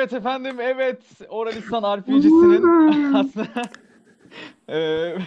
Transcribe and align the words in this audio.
Evet 0.00 0.12
efendim, 0.12 0.56
evet. 0.60 1.02
Oralistan 1.28 1.96
RPG'sinin 1.98 2.62
aslında 3.14 3.46
eee, 4.68 5.18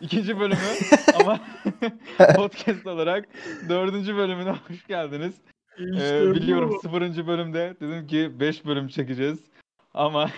ikinci 0.00 0.40
bölümü 0.40 0.58
ama 1.20 1.40
podcast 2.36 2.86
olarak 2.86 3.28
dördüncü 3.68 4.16
bölümüne 4.16 4.50
hoş 4.50 4.86
geldiniz. 4.86 5.34
Eee, 5.78 6.22
biliyorum 6.34 6.78
sıfırıncı 6.82 7.26
bölümde 7.26 7.76
dedim 7.80 8.06
ki 8.06 8.40
5 8.40 8.64
bölüm 8.66 8.88
çekeceğiz 8.88 9.38
ama 9.94 10.30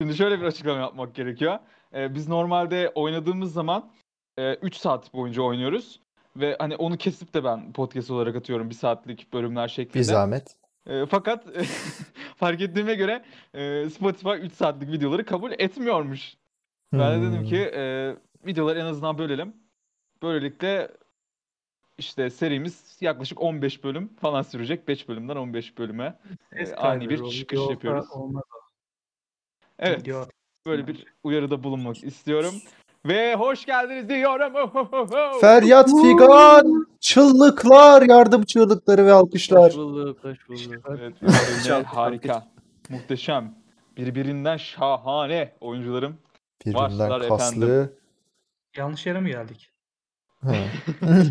şimdi 0.00 0.16
şöyle 0.16 0.40
bir 0.40 0.44
açıklama 0.44 0.80
yapmak 0.80 1.14
gerekiyor. 1.14 1.58
Eee, 1.94 2.14
biz 2.14 2.28
normalde 2.28 2.92
oynadığımız 2.94 3.52
zaman 3.52 3.90
3 4.62 4.76
saat 4.76 5.14
boyunca 5.14 5.42
oynuyoruz 5.42 6.00
ve 6.36 6.56
hani 6.58 6.76
onu 6.76 6.96
kesip 6.96 7.34
de 7.34 7.44
ben 7.44 7.72
podcast 7.72 8.10
olarak 8.10 8.36
atıyorum 8.36 8.70
bir 8.70 8.74
saatlik 8.74 9.32
bölümler 9.32 9.64
Bir 9.68 9.72
şeklinde. 9.72 10.04
zahmet. 10.04 10.54
E, 10.86 11.06
fakat 11.06 11.44
fark 12.36 12.60
ettiğime 12.60 12.94
göre 12.94 13.24
e, 13.54 13.90
Spotify 13.90 14.30
3 14.30 14.52
saatlik 14.52 14.92
videoları 14.92 15.24
kabul 15.24 15.52
etmiyormuş. 15.52 16.34
Ben 16.92 17.22
de 17.22 17.26
dedim 17.26 17.38
Hmm. 17.40 17.48
ki 17.48 17.56
e, 17.56 18.14
videoları 18.46 18.78
en 18.78 18.84
azından 18.84 19.18
bölelim. 19.18 19.56
Böylelikle 20.22 20.90
işte 21.98 22.30
serimiz 22.30 22.96
yaklaşık 23.00 23.40
15 23.42 23.84
bölüm 23.84 24.16
falan 24.16 24.42
sürecek. 24.42 24.88
5 24.88 25.08
bölümden 25.08 25.36
15 25.36 25.78
bölüme 25.78 26.18
e, 26.52 26.74
ani 26.74 27.10
bir 27.10 27.30
çıkış 27.30 27.60
yapıyoruz. 27.70 28.06
Evet, 29.78 30.08
böyle 30.66 30.86
bir 30.86 31.04
uyarıda 31.22 31.62
bulunmak 31.62 32.04
istiyorum. 32.04 32.54
Ve 33.08 33.34
hoş 33.34 33.66
geldiniz 33.66 34.08
diyorum. 34.08 34.52
Feryat 35.40 35.90
figan, 36.02 36.86
çığlıklar, 37.00 38.02
yardım 38.02 38.42
çığlıkları 38.42 39.06
ve 39.06 39.12
alkışlar. 39.12 39.70
Hoş 39.70 39.76
bulduk, 39.76 40.24
hoş 40.24 40.48
bulduk. 40.48 40.86
Evet, 40.88 41.84
harika, 41.86 42.46
muhteşem, 42.88 43.54
birbirinden 43.96 44.56
şahane 44.56 45.52
oyuncularım. 45.60 46.16
Başlar 46.66 47.10
Birbirinden 47.10 47.28
kaslı. 47.28 47.92
Yanlış 48.76 49.06
yere 49.06 49.20
mi 49.20 49.30
geldik? 49.30 49.70
Ha. 50.40 50.54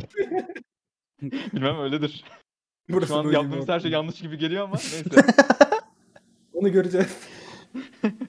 Bilmem 1.22 1.80
öyledir. 1.80 2.24
Burası 2.90 3.08
Şu 3.08 3.18
an 3.20 3.32
yaptığımız 3.32 3.70
her 3.70 3.80
şey 3.80 3.92
yanlış 3.92 4.22
gibi 4.22 4.38
geliyor 4.38 4.64
ama 4.64 4.76
neyse. 4.76 5.04
Onu 6.54 6.72
göreceğiz. 6.72 7.18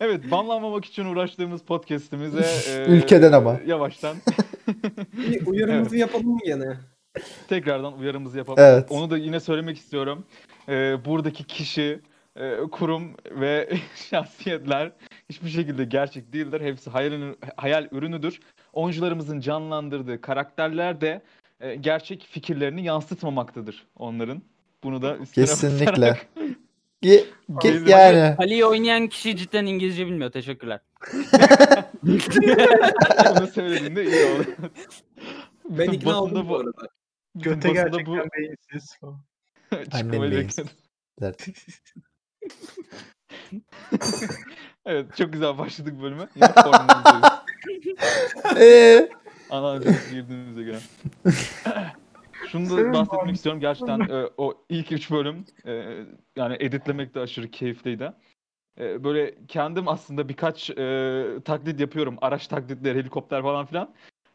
Evet, 0.00 0.30
banlanmamak 0.30 0.84
için 0.84 1.04
uğraştığımız 1.04 1.62
podcast'imize 1.62 2.72
e, 2.72 2.84
Ülkeden 2.86 3.32
ama. 3.32 3.60
yavaştan 3.66 4.16
Bir 5.12 5.46
uyarımızı 5.46 5.96
yapalım 5.96 6.26
mı 6.28 6.38
gene? 6.46 6.76
tekrardan 7.48 7.98
uyarımızı 7.98 8.38
yapalım. 8.38 8.58
Evet. 8.62 8.86
Onu 8.90 9.10
da 9.10 9.18
yine 9.18 9.40
söylemek 9.40 9.76
istiyorum. 9.78 10.24
E, 10.68 11.04
buradaki 11.04 11.44
kişi, 11.44 12.00
e, 12.36 12.56
kurum 12.72 13.14
ve 13.30 13.68
şahsiyetler 14.10 14.92
hiçbir 15.30 15.48
şekilde 15.50 15.84
gerçek 15.84 16.32
değildir. 16.32 16.60
Hepsi 16.60 16.90
hayal, 16.90 17.34
hayal 17.56 17.88
ürünüdür. 17.92 18.40
Oyuncularımızın 18.72 19.40
canlandırdığı 19.40 20.20
karakterler 20.20 21.00
de 21.00 21.22
e, 21.60 21.74
gerçek 21.74 22.26
fikirlerini 22.30 22.84
yansıtmamaktadır 22.84 23.86
onların. 23.96 24.42
Bunu 24.84 25.02
da 25.02 25.16
Kesinlikle. 25.34 26.16
Bizim- 27.02 27.24
ke- 27.48 27.90
yani 27.90 28.36
Ali'yi 28.38 28.64
oynayan 28.64 29.06
kişi 29.08 29.36
cidden 29.36 29.66
İngilizce 29.66 30.06
bilmiyor. 30.06 30.30
Teşekkürler. 30.32 30.80
bunu 32.02 33.46
söylediğinde 33.54 34.04
iyi 34.04 34.24
olur. 34.24 34.46
Ben 35.70 35.90
ikna 35.90 36.22
oldum 36.22 36.48
bu- 36.48 36.56
arada. 36.56 36.88
Göte 37.34 37.68
gerçekten 37.72 38.06
bu- 38.06 38.16
beyinsiz. 38.38 38.98
Çıkmayı 39.98 40.30
beyinsiz. 40.30 40.66
Evet 44.86 45.16
çok 45.16 45.32
güzel 45.32 45.58
başladık 45.58 46.02
bölüme. 46.02 46.28
Yine 46.34 46.52
formumuzdayız. 46.52 47.24
Ee, 48.56 49.08
Analize 49.50 49.96
girdiğimize 50.10 50.62
göre. 50.62 50.78
Şunu 52.48 52.64
da 52.64 52.76
Senin 52.76 52.92
bahsetmek 52.92 53.36
istiyorum. 53.36 53.60
Gerçekten 53.60 54.00
e, 54.00 54.30
o 54.36 54.64
ilk 54.68 54.92
üç 54.92 55.10
bölüm 55.10 55.44
e, 55.66 56.04
yani 56.36 56.56
editlemek 56.60 57.14
de 57.14 57.20
aşırı 57.20 57.50
keyifliydi. 57.50 58.12
E, 58.80 59.04
böyle 59.04 59.46
kendim 59.48 59.88
aslında 59.88 60.28
birkaç 60.28 60.70
e, 60.70 61.24
taklit 61.44 61.80
yapıyorum. 61.80 62.18
Araç 62.20 62.46
taklitleri, 62.46 62.98
helikopter 62.98 63.42
falan 63.42 63.66
filan. 63.66 63.94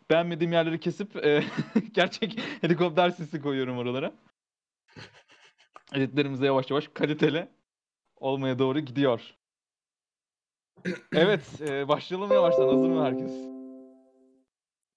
Beğenmediğim 0.09 0.53
yerleri 0.53 0.79
kesip 0.79 1.25
e, 1.25 1.43
gerçek 1.93 2.39
helikopter 2.61 3.09
sesi 3.09 3.41
koyuyorum 3.41 3.77
oralara. 3.77 4.11
Editlerimiz 5.93 6.41
de 6.41 6.45
yavaş 6.45 6.71
yavaş 6.71 6.87
kaliteli 6.87 7.47
olmaya 8.15 8.59
doğru 8.59 8.79
gidiyor. 8.79 9.35
Evet, 11.15 11.61
e, 11.61 11.87
başlayalım 11.87 12.31
yavaştan. 12.31 12.67
Hazır 12.67 12.89
mı 12.89 13.03
herkes? 13.03 13.31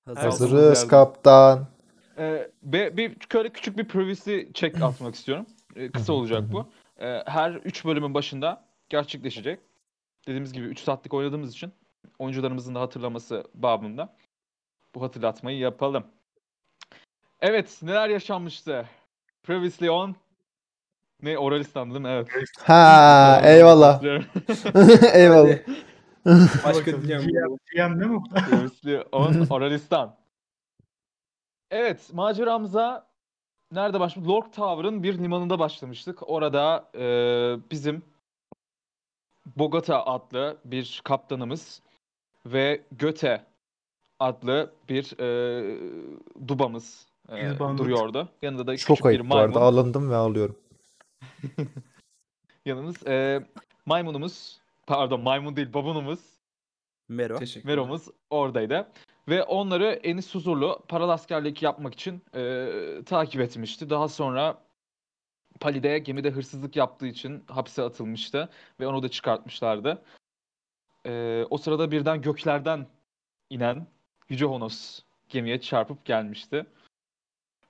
hazırız 0.07 0.81
geldi. 0.81 0.91
kaptan. 0.91 1.74
Ee, 2.19 2.51
bir 2.63 3.17
şöyle 3.33 3.49
küçük 3.49 3.79
bir 3.79 3.89
privacy 3.89 4.41
check 4.55 4.77
atmak 4.83 5.15
istiyorum. 5.15 5.47
Ee, 5.77 5.91
kısa 5.91 6.13
olacak 6.13 6.43
bu. 6.53 6.67
Ee, 7.01 7.23
her 7.27 7.53
3 7.53 7.85
bölümün 7.85 8.15
başında 8.15 8.65
gerçekleşecek. 8.89 9.61
Dediğimiz 10.27 10.53
gibi 10.53 10.67
3 10.67 10.81
saatlik 10.81 11.15
oynadığımız 11.15 11.53
için 11.53 11.73
oyuncularımızın 12.19 12.75
da 12.75 12.81
hatırlaması 12.81 13.45
babında 13.55 14.17
bu 14.95 15.03
hatırlatmayı 15.03 15.59
yapalım. 15.59 16.07
Evet, 17.41 17.79
neler 17.83 18.09
yaşanmıştı? 18.09 18.89
Previously 19.43 19.91
on 19.91 20.17
ne 21.23 21.39
Oralistan 21.39 21.91
değil 21.91 22.01
mi? 22.01 22.09
Evet. 22.09 22.29
Ha, 22.63 23.41
eyvallah. 23.45 24.03
eyvallah. 25.15 25.59
Başka 26.65 27.03
diyeceğim. 27.03 27.23
GM, 27.23 27.57
GM 27.77 28.01
değil 28.01 28.11
mi? 28.11 28.23
Previously 28.51 29.05
on 29.13 29.47
Oralistan. 29.51 30.17
Evet, 31.71 32.11
maceramıza 32.13 33.07
nerede 33.73 34.01
başladık? 34.01 34.29
Lord 34.29 34.53
Tower'ın 34.53 35.03
bir 35.03 35.19
limanında 35.19 35.59
başlamıştık. 35.59 36.29
Orada 36.31 36.91
e, 36.95 37.05
bizim 37.71 38.03
Bogota 39.57 40.07
adlı 40.07 40.57
bir 40.65 41.01
kaptanımız 41.05 41.83
ve 42.47 42.83
Göte 42.93 43.45
adlı 44.21 44.73
bir 44.89 45.19
e, 45.21 45.79
dubamız 46.49 47.07
e, 47.33 47.51
Biz 47.51 47.61
bandit. 47.61 47.79
duruyordu. 47.79 48.29
Yanında 48.43 48.67
da 48.67 48.77
Çok 48.77 48.89
küçük 48.97 49.05
bir 49.05 49.09
ayıp 49.09 49.31
bu 49.31 49.35
arada. 49.37 49.47
maymun. 49.59 49.67
Alındım 49.67 50.11
ve 50.11 50.17
ağlıyorum. 50.17 50.57
Yanımız 52.67 53.07
e, 53.07 53.47
maymunumuz, 53.87 54.61
pardon 54.87 55.21
maymun 55.21 55.57
değil 55.57 55.75
babunumuz 55.75 56.21
Mero. 57.09 57.39
Teşekkür 57.39 57.69
Meromuz 57.69 58.09
oradaydı. 58.31 58.89
Ve 59.29 59.43
onları 59.43 59.85
Enis 59.85 60.35
Huzurlu 60.35 60.83
paralı 60.89 61.12
askerlik 61.12 61.62
yapmak 61.62 61.95
için 61.95 62.23
e, 62.35 62.69
takip 63.07 63.41
etmişti. 63.41 63.91
Daha 63.91 64.09
sonra 64.09 64.62
Pali'de 65.61 65.99
gemide 65.99 66.31
hırsızlık 66.31 66.77
yaptığı 66.77 67.07
için 67.07 67.45
hapse 67.49 67.83
atılmıştı. 67.83 68.49
Ve 68.81 68.87
onu 68.87 69.03
da 69.03 69.09
çıkartmışlardı. 69.09 70.03
E, 71.07 71.45
o 71.51 71.59
sırada 71.59 71.91
birden 71.91 72.23
göklerden 72.23 72.87
inen 73.51 73.87
Yüce 74.29 74.45
Honos 74.45 75.01
gemiye 75.29 75.61
çarpıp 75.61 76.05
gelmişti. 76.05 76.67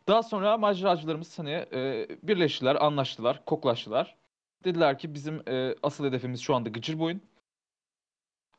Daha 0.08 0.22
sonra 0.22 0.58
maceracılarımız 0.58 1.38
hani 1.38 1.66
e, 1.72 2.08
birleştiler, 2.22 2.84
anlaştılar, 2.84 3.44
koklaştılar. 3.44 4.16
Dediler 4.64 4.98
ki 4.98 5.14
bizim 5.14 5.48
e, 5.48 5.74
asıl 5.82 6.04
hedefimiz 6.04 6.40
şu 6.40 6.54
anda 6.54 6.68
Gıcırboyun. 6.68 7.22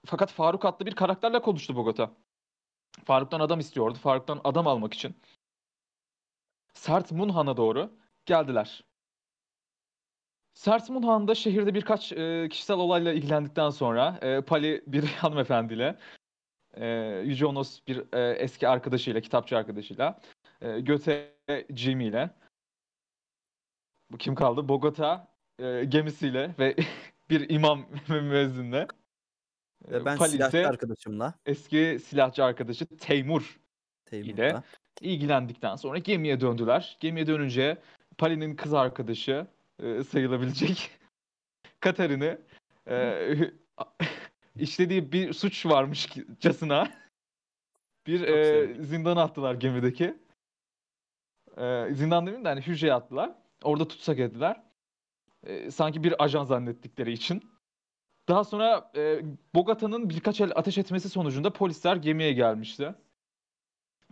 Fakat 0.06 0.32
Faruk 0.32 0.66
adlı 0.66 0.86
bir 0.86 0.96
karakterle 0.96 1.42
konuştu 1.42 1.76
Bogota. 1.76 2.12
Faruk'tan 3.04 3.40
adam 3.40 3.60
istiyordu. 3.60 3.98
Faruk'tan 3.98 4.42
adam 4.44 4.68
almak 4.68 4.94
için. 4.94 5.16
Sert 6.74 7.12
Munhan'a 7.12 7.58
doğru 7.58 7.92
geldiler. 8.26 8.84
Sert 10.54 10.90
Munhan 10.90 11.28
da 11.28 11.36
şehirde 11.36 11.74
birkaç 11.74 12.12
e, 12.12 12.50
kişisel 12.50 12.78
olayla 12.78 13.14
ilgilendikten 13.14 13.70
sonra 13.70 14.20
e, 14.22 14.42
Pali 14.42 14.84
bir 14.88 15.04
hanımefendiyle 15.22 16.00
e, 16.74 16.88
Yüce 17.26 17.46
Onos 17.46 17.80
bir 17.88 18.14
e, 18.14 18.34
eski 18.34 18.68
arkadaşıyla, 18.68 19.22
kitapçı 19.22 19.58
arkadaşıyla 19.58 20.20
e, 20.62 20.80
Göte 20.80 21.36
Jimmy 21.70 22.08
ile 22.08 22.30
bu 24.12 24.18
kim 24.18 24.36
kaldı? 24.36 24.70
Bogota 24.70 25.28
e, 25.60 25.86
gemisiyle 25.86 26.56
ve 26.60 26.76
bir 27.30 27.50
imam 27.50 27.86
müezzinle 28.08 28.88
e, 29.92 30.06
Ben 30.06 30.18
Pali 30.18 30.30
silahçı 30.32 30.68
arkadaşımla 30.68 31.34
eski 31.46 32.00
silahçı 32.06 32.44
arkadaşı 32.44 32.86
Teymur 32.98 33.60
ile 34.12 34.36
Teymur'la. 34.36 34.64
ilgilendikten 35.02 35.76
sonra 35.76 35.98
gemiye 35.98 36.42
döndüler. 36.42 36.98
Gemiye 37.00 37.28
dönünce 37.28 37.78
Pali'nin 38.18 38.56
kız 38.56 38.74
arkadaşı 38.74 39.48
e, 39.84 40.04
sayılabilecek 40.04 40.92
Katarin'i 41.80 42.38
e, 42.90 43.36
işlediği 44.56 45.12
bir 45.12 45.34
suç 45.34 45.66
varmışçasına 45.66 46.92
bir 48.08 48.20
Çok 48.20 48.30
e, 48.30 48.44
sevdim. 48.46 48.84
zindana 48.86 49.22
attılar 49.22 49.56
gemideki. 49.56 50.18
E, 51.58 51.88
zindan 51.92 52.22
demeyeyim 52.26 52.46
de 52.46 52.50
hani 52.50 52.62
hücreye 52.62 52.94
attılar. 52.94 53.32
Orada 53.64 53.88
tutsak 53.88 54.20
ettiler. 54.20 54.64
E, 55.44 55.72
sanki 55.72 56.04
bir 56.04 56.24
ajan 56.24 56.46
zannettikleri 56.46 57.12
için. 57.12 57.44
Daha 58.30 58.44
sonra 58.44 58.92
e, 58.96 59.22
Bogota'nın 59.56 60.10
birkaç 60.10 60.42
el 60.42 60.52
ateş 60.56 60.78
etmesi 60.78 61.10
sonucunda 61.10 61.54
polisler 61.54 61.96
gemiye 61.96 62.34
gelmişti. 62.34 62.96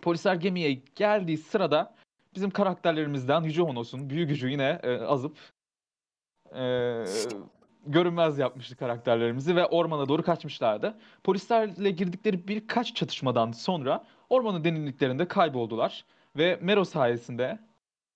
Polisler 0.02 0.36
gemiye 0.36 0.74
geldiği 0.96 1.38
sırada 1.38 1.96
bizim 2.36 2.50
karakterlerimizden 2.50 3.44
Yüce 3.44 3.62
Honos'un 3.62 4.10
büyük 4.10 4.30
gücü 4.30 4.50
yine 4.50 4.80
e, 4.84 4.98
azıp 4.98 5.38
e, 6.56 7.04
görünmez 7.86 8.40
yapmıştı 8.40 8.76
karakterlerimizi 8.76 9.56
ve 9.56 9.66
ormana 9.66 10.10
doğru 10.10 10.24
kaçmışlardı. 10.24 10.98
Polislerle 11.24 11.92
girdikleri 11.92 12.48
birkaç 12.48 12.96
çatışmadan 12.96 13.52
sonra 13.52 14.06
ormanın 14.30 14.64
derinliklerinde 14.64 15.28
kayboldular 15.28 16.06
ve 16.38 16.60
Mero 16.62 16.86
sayesinde 16.86 17.60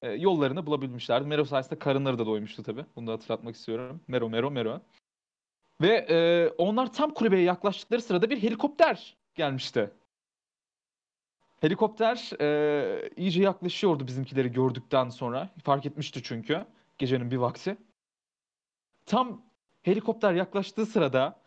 e, 0.01 0.11
yollarını 0.11 0.65
bulabilmişlerdi. 0.65 1.27
Mero 1.27 1.45
sayesinde 1.45 1.79
karınları 1.79 2.19
da 2.19 2.25
doymuştu 2.25 2.63
tabii. 2.63 2.85
Bunu 2.95 3.07
da 3.07 3.11
hatırlatmak 3.11 3.55
istiyorum. 3.55 4.01
Mero, 4.07 4.29
Mero, 4.29 4.51
Mero. 4.51 4.81
Ve 5.81 6.05
e, 6.09 6.49
onlar 6.57 6.93
tam 6.93 7.13
kulübeye 7.13 7.43
yaklaştıkları 7.43 8.01
sırada 8.01 8.29
bir 8.29 8.43
helikopter 8.43 9.17
gelmişti. 9.35 9.91
Helikopter 11.59 12.31
e, 12.41 13.09
iyice 13.15 13.43
yaklaşıyordu 13.43 14.07
bizimkileri 14.07 14.51
gördükten 14.51 15.09
sonra. 15.09 15.49
Fark 15.63 15.85
etmişti 15.85 16.23
çünkü 16.23 16.65
gecenin 16.97 17.31
bir 17.31 17.37
vakti. 17.37 17.77
Tam 19.05 19.41
helikopter 19.81 20.33
yaklaştığı 20.33 20.85
sırada 20.85 21.39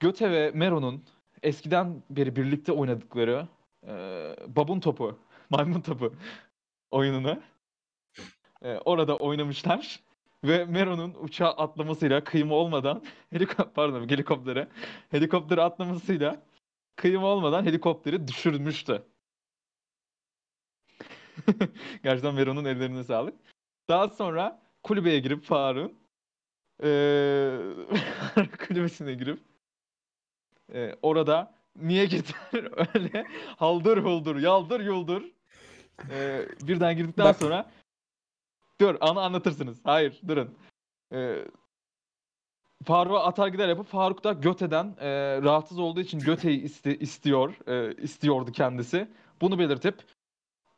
Göte 0.00 0.30
ve 0.30 0.50
Mero'nun 0.54 1.04
eskiden 1.42 2.02
beri 2.10 2.36
birlikte 2.36 2.72
oynadıkları 2.72 3.48
e, 3.86 3.92
babun 4.46 4.80
topu, 4.80 5.18
maymun 5.50 5.80
topu 5.80 6.14
oyununu 6.90 7.42
e, 8.62 8.78
orada 8.78 9.16
oynamışlar. 9.16 10.00
Ve 10.44 10.64
Mero'nun 10.64 11.14
uçağa 11.20 11.50
atlamasıyla 11.50 12.24
kıyımı 12.24 12.54
olmadan 12.54 13.02
helikopter 13.30 13.72
pardon 13.74 14.08
helikoptere 14.08 14.68
helikoptere 15.10 15.60
atlamasıyla 15.62 16.42
kıyımı 16.96 17.26
olmadan 17.26 17.64
helikopteri 17.64 18.28
düşürmüştü. 18.28 19.02
Gerçekten 22.02 22.34
Mero'nun 22.34 22.64
ellerine 22.64 23.04
sağlık. 23.04 23.34
Daha 23.88 24.08
sonra 24.08 24.62
kulübeye 24.82 25.18
girip 25.18 25.44
Faruk'un 25.44 25.98
eee 26.82 27.58
kulübesine 28.68 29.14
girip 29.14 29.38
eee, 30.74 30.96
orada 31.02 31.54
niye 31.76 32.04
gittiler 32.04 32.68
öyle 32.94 33.24
haldır 33.56 33.98
huldur 33.98 34.36
yaldır 34.36 34.80
yuldur 34.80 35.22
eee, 36.10 36.48
birden 36.62 36.96
girdikten 36.96 37.24
Bak. 37.24 37.36
sonra 37.36 37.70
dur 38.80 38.96
anı 39.00 39.20
anlatırsınız. 39.20 39.80
Hayır 39.84 40.20
durun. 40.28 40.58
Eee 41.12 41.44
Faruk'a 42.84 43.24
atar 43.24 43.48
gider 43.48 43.68
yapıp 43.68 43.86
Faruk 43.86 44.24
da 44.24 44.32
Göte'den 44.32 44.96
eee, 45.00 45.42
rahatsız 45.42 45.78
olduğu 45.78 46.00
için 46.00 46.18
Göte'yi 46.18 46.62
iste- 46.64 46.98
istiyor 46.98 47.54
eee, 47.68 47.94
istiyordu 48.02 48.52
kendisi. 48.52 49.08
Bunu 49.40 49.58
belirtip 49.58 49.94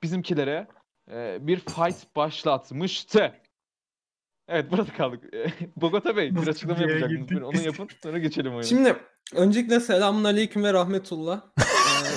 bizimkilere 0.03 0.69
eee, 1.11 1.39
bir 1.41 1.57
fight 1.61 2.17
başlatmıştı. 2.17 3.33
Evet 4.49 4.71
burada 4.71 4.93
kaldık. 4.93 5.25
Bogota 5.77 6.17
Bey 6.17 6.35
bir 6.37 6.47
açıklama 6.49 6.81
yapacaktınız. 6.81 7.29
Bir 7.31 7.41
onu 7.43 7.61
yapın 7.61 7.89
sonra 8.03 8.19
geçelim 8.19 8.51
oyuna. 8.51 8.63
Şimdi 8.63 8.97
öncelikle 9.35 9.81
selamun 9.81 10.25
aleyküm 10.25 10.65
ve 10.65 10.73
rahmetullah. 10.73 11.43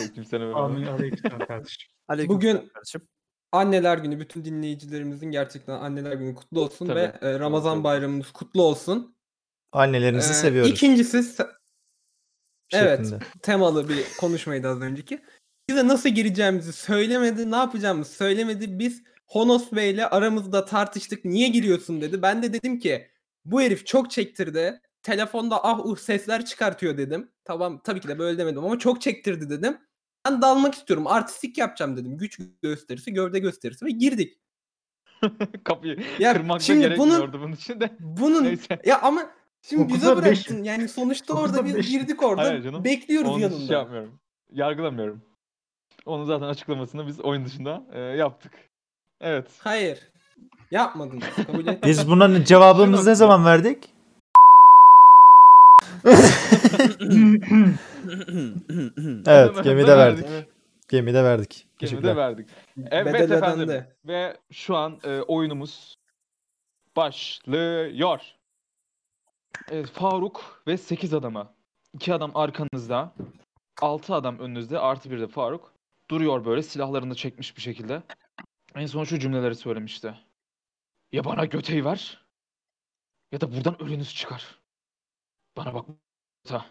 Ee, 0.04 0.14
Kimsene 0.14 0.46
merhaba. 0.46 0.64
Amin 0.66 0.86
aleykümselam 0.86 1.40
kardeşim. 1.48 1.92
Aleyküm 2.08 2.36
Bugün- 2.36 2.52
selam 2.52 2.68
kardeşim. 2.68 3.02
Anneler 3.52 3.98
Günü 3.98 4.20
bütün 4.20 4.46
dinleyicilerimizin 4.46 5.32
gerçekten 5.32 5.74
Anneler 5.74 6.14
Günü 6.14 6.36
kutlu 6.36 6.62
olsun 6.62 6.88
Tabii. 6.88 7.00
ve 7.00 7.14
e, 7.22 7.40
Ramazan 7.40 7.74
Tabii. 7.76 7.84
bayramımız 7.84 8.32
kutlu 8.32 8.64
olsun. 8.64 9.16
Annelerimizi 9.72 10.32
Ee, 10.32 10.34
seviyoruz. 10.34 10.72
İkincisi 10.72 11.18
se- 11.18 11.50
evet. 12.74 13.00
şeklinde. 13.00 13.24
temalı 13.42 13.90
bir 13.90 14.06
konuşmaydı 14.20 14.68
az 14.68 14.82
önceki. 14.82 15.22
Bize 15.70 15.88
nasıl 15.88 16.10
gireceğimizi 16.10 16.74
söylemedi, 16.74 17.52
ne 17.52 17.56
yapacağımızı 17.56 18.12
söylemedi. 18.14 18.80
Biz 18.80 19.04
Honos 19.28 19.72
Bey'le 19.72 20.06
aramızda 20.12 20.66
tartıştık. 20.66 21.26
Niye 21.26 21.48
giriyorsun 21.48 22.02
dedi. 22.02 22.22
Ben 22.22 22.44
de 22.44 22.54
dedim 22.54 22.80
ki 22.80 23.08
bu 23.46 23.62
herif 23.62 23.86
çok 23.86 24.12
çektirdi. 24.12 24.82
Telefonda 25.04 25.64
ah 25.64 25.86
uh 25.86 25.98
sesler 25.98 26.46
çıkartıyor 26.46 26.98
dedim. 26.98 27.32
Tamam 27.46 27.82
tabii 27.84 28.00
ki 28.02 28.08
de 28.08 28.20
böyle 28.20 28.38
demedim 28.38 28.64
ama 28.66 28.80
çok 28.80 29.02
çektirdi 29.02 29.50
dedim. 29.50 29.78
Ben 30.30 30.42
dalmak 30.42 30.76
istiyorum. 30.76 31.08
Artistik 31.08 31.58
yapacağım 31.58 31.98
dedim. 31.98 32.18
Güç 32.18 32.40
gösterisi, 32.62 33.14
gövde 33.14 33.40
gösterisi 33.40 33.86
ve 33.86 33.92
girdik. 33.92 34.38
Kapıyı 35.64 36.00
Ya 36.20 36.34
kırmak 36.34 36.60
da 36.60 36.64
şimdi 36.64 36.84
bunu- 36.98 37.10
gerekmiyordu 37.10 37.42
bunun 37.42 37.52
için 37.52 37.80
de. 37.80 37.90
Bunun 38.00 38.44
Neyse. 38.44 38.80
ya 38.86 39.02
ama 39.02 39.22
şimdi 39.62 39.94
bize 39.94 40.08
Dokuzda 40.08 40.26
beş. 40.26 40.38
bıraktın. 40.48 40.64
Yani 40.64 40.88
sonuçta 40.90 41.34
orada 41.34 41.66
biz 41.66 41.76
beş. 41.76 41.90
girdik 41.90 42.24
orada. 42.24 42.42
Hayır 42.42 42.64
canım. 42.64 42.84
Bekliyoruz 42.84 43.32
için 43.32 43.40
yanında. 43.42 43.68
şey 43.68 43.76
yapmıyorum. 43.78 44.20
Yargılamıyorum. 44.54 45.22
Onun 46.06 46.26
zaten 46.26 46.46
açıklamasını 46.48 47.08
biz 47.08 47.20
oyun 47.20 47.46
dışında 47.46 47.84
e, 47.94 48.00
yaptık. 48.00 48.52
Evet. 49.22 49.48
Hayır. 49.60 50.00
Kabul 51.48 51.68
et. 51.68 51.84
Biz 51.86 52.10
buna 52.10 52.46
cevabımızı 52.46 53.10
ne 53.10 53.16
zaman 53.16 53.46
verdik? 53.46 53.90
Evet, 59.28 59.64
gemide 59.64 59.98
verdik. 59.98 60.26
Gemide 60.88 61.24
verdik. 61.24 61.68
Gemide 61.80 62.16
verdik. 62.16 62.50
Evet 62.92 63.14
Bedel 63.14 63.32
efendim. 63.32 63.70
ödendi. 63.70 63.96
Ve 64.06 64.38
şu 64.52 64.76
an 64.76 65.00
e, 65.04 65.22
oyunumuz 65.22 66.00
başlıyor. 66.96 68.22
Evet, 69.72 69.88
Faruk 69.90 70.64
ve 70.68 70.78
8 70.78 71.14
adama. 71.14 71.54
2 71.94 72.14
adam 72.14 72.32
arkanızda. 72.34 73.14
6 73.82 74.14
adam 74.16 74.40
önünüzde. 74.40 74.80
Artı 74.80 75.12
bir 75.12 75.20
de 75.20 75.28
Faruk. 75.28 75.74
Duruyor 76.10 76.46
böyle 76.46 76.64
silahlarını 76.64 77.16
çekmiş 77.16 77.58
bir 77.58 77.62
şekilde. 77.62 78.04
En 78.76 78.86
son 78.86 79.04
şu 79.04 79.20
cümleleri 79.20 79.56
söylemişti. 79.56 80.16
Ya 81.12 81.26
bana 81.26 81.46
göteyi 81.46 81.86
ver. 81.86 82.26
Ya 83.32 83.42
da 83.42 83.52
buradan 83.52 83.82
ölünüz 83.84 84.16
çıkar. 84.16 84.60
Bana 85.58 85.74
bak. 85.74 85.86
Ta. 86.44 86.66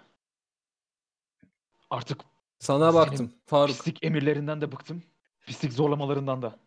Artık 1.90 2.20
Sana 2.58 2.92
Senin 2.92 3.06
baktım 3.06 3.32
Faruk. 3.46 3.68
pislik 3.68 4.04
emirlerinden 4.04 4.60
de 4.60 4.72
bıktım. 4.72 5.02
Pislik 5.46 5.72
zorlamalarından 5.72 6.42
da. 6.42 6.58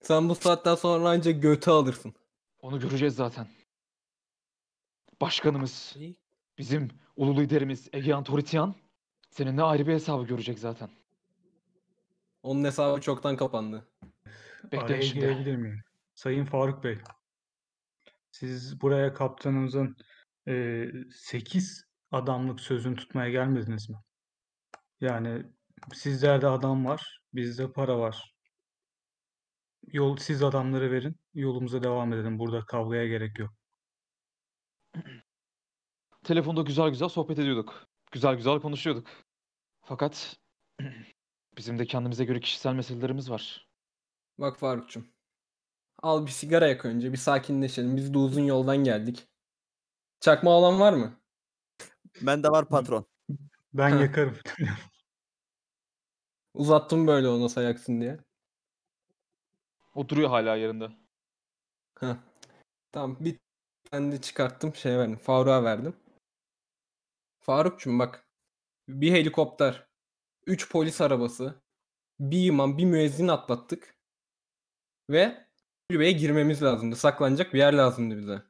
Sen 0.00 0.28
bu 0.28 0.34
saatten 0.34 0.74
sonra 0.74 1.08
ancak 1.08 1.42
götü 1.42 1.70
alırsın. 1.70 2.14
Onu 2.60 2.80
göreceğiz 2.80 3.14
zaten. 3.14 3.48
Başkanımız, 5.20 5.96
bizim 6.58 6.88
ulu 7.16 7.40
liderimiz 7.40 7.88
Egean 7.92 8.24
Torityan 8.24 8.74
seninle 9.30 9.62
ayrı 9.62 9.86
bir 9.86 9.92
hesabı 9.92 10.24
görecek 10.26 10.58
zaten. 10.58 10.90
Onun 12.42 12.64
hesabı 12.64 13.00
çoktan 13.00 13.36
kapandı. 13.36 13.88
Bekleyin 14.64 14.84
Araya 14.84 15.02
şimdi. 15.02 15.20
girebilir 15.20 15.56
miyim? 15.56 15.82
Sayın 16.14 16.44
Faruk 16.44 16.84
Bey. 16.84 16.98
Siz 18.30 18.80
buraya 18.80 19.14
kaptanımızın 19.14 19.96
8 21.12 21.89
adamlık 22.10 22.60
sözünü 22.60 22.96
tutmaya 22.96 23.30
gelmediniz 23.30 23.90
mi? 23.90 23.96
Yani 25.00 25.46
sizlerde 25.94 26.46
adam 26.48 26.86
var, 26.86 27.20
bizde 27.34 27.72
para 27.72 27.98
var. 27.98 28.34
Yol 29.92 30.16
siz 30.16 30.42
adamları 30.42 30.92
verin, 30.92 31.16
yolumuza 31.34 31.82
devam 31.82 32.12
edelim. 32.12 32.38
Burada 32.38 32.64
kavgaya 32.66 33.06
gerek 33.06 33.38
yok. 33.38 33.50
Telefonda 36.24 36.62
güzel 36.62 36.88
güzel 36.88 37.08
sohbet 37.08 37.38
ediyorduk. 37.38 37.86
Güzel 38.12 38.34
güzel 38.34 38.60
konuşuyorduk. 38.60 39.08
Fakat 39.82 40.36
bizim 41.56 41.78
de 41.78 41.86
kendimize 41.86 42.24
göre 42.24 42.40
kişisel 42.40 42.74
meselelerimiz 42.74 43.30
var. 43.30 43.68
Bak 44.38 44.58
Farukçum. 44.58 45.08
Al 46.02 46.26
bir 46.26 46.30
sigara 46.30 46.66
yak 46.68 46.84
önce 46.84 47.12
bir 47.12 47.16
sakinleşelim. 47.16 47.96
Biz 47.96 48.14
de 48.14 48.18
uzun 48.18 48.42
yoldan 48.42 48.76
geldik. 48.76 49.28
Çakma 50.20 50.50
olan 50.50 50.80
var 50.80 50.92
mı? 50.92 51.19
Bende 52.22 52.48
var 52.48 52.68
patron. 52.68 53.06
Ben 53.74 53.98
yakarım. 53.98 54.36
Uzattım 56.54 57.06
böyle 57.06 57.28
ona 57.28 57.48
sayaksın 57.48 58.00
diye. 58.00 58.18
O 59.94 60.08
duruyor 60.08 60.28
hala 60.30 60.56
yerinde. 60.56 60.88
Heh. 62.00 62.16
Tamam 62.92 63.16
bir 63.20 63.38
tane 63.90 64.12
de 64.12 64.20
çıkarttım 64.20 64.74
şeye 64.74 64.98
verdim. 64.98 65.16
Faruk'a 65.16 65.64
verdim. 65.64 65.96
Farukçum 67.40 67.98
bak. 67.98 68.26
Bir 68.88 69.12
helikopter. 69.12 69.86
Üç 70.46 70.70
polis 70.70 71.00
arabası. 71.00 71.62
Bir 72.20 72.46
imam, 72.46 72.78
bir 72.78 72.84
müezzin 72.84 73.28
atlattık. 73.28 73.94
Ve 75.10 75.46
kulübeye 75.88 76.12
girmemiz 76.12 76.62
lazımdı. 76.62 76.96
Saklanacak 76.96 77.54
bir 77.54 77.58
yer 77.58 77.72
lazımdı 77.72 78.18
bize. 78.18 78.42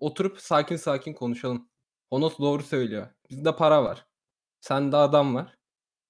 Oturup 0.00 0.40
sakin 0.40 0.76
sakin 0.76 1.14
konuşalım. 1.14 1.70
Honos 2.10 2.38
doğru 2.38 2.62
söylüyor. 2.62 3.08
Bizde 3.30 3.56
para 3.56 3.84
var. 3.84 4.06
Sende 4.60 4.96
adam 4.96 5.34
var. 5.34 5.58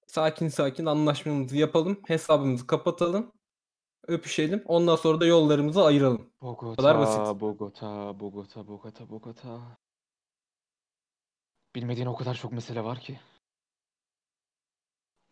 Sakin 0.07 0.47
sakin 0.47 0.85
anlaşmamızı 0.85 1.57
yapalım. 1.57 2.01
Hesabımızı 2.07 2.67
kapatalım. 2.67 3.31
öpüşelim. 4.07 4.63
Ondan 4.65 4.95
sonra 4.95 5.19
da 5.21 5.25
yollarımızı 5.25 5.83
ayıralım. 5.83 6.33
Bogota, 6.41 6.75
kadar 6.75 6.99
basit. 6.99 7.41
Bogota, 7.41 8.19
Bogota, 8.19 8.67
Bogota, 8.67 9.09
Bogota. 9.09 9.77
Bilmediğin 11.75 12.07
o 12.07 12.15
kadar 12.15 12.35
çok 12.35 12.51
mesele 12.51 12.83
var 12.83 12.99
ki. 12.99 13.19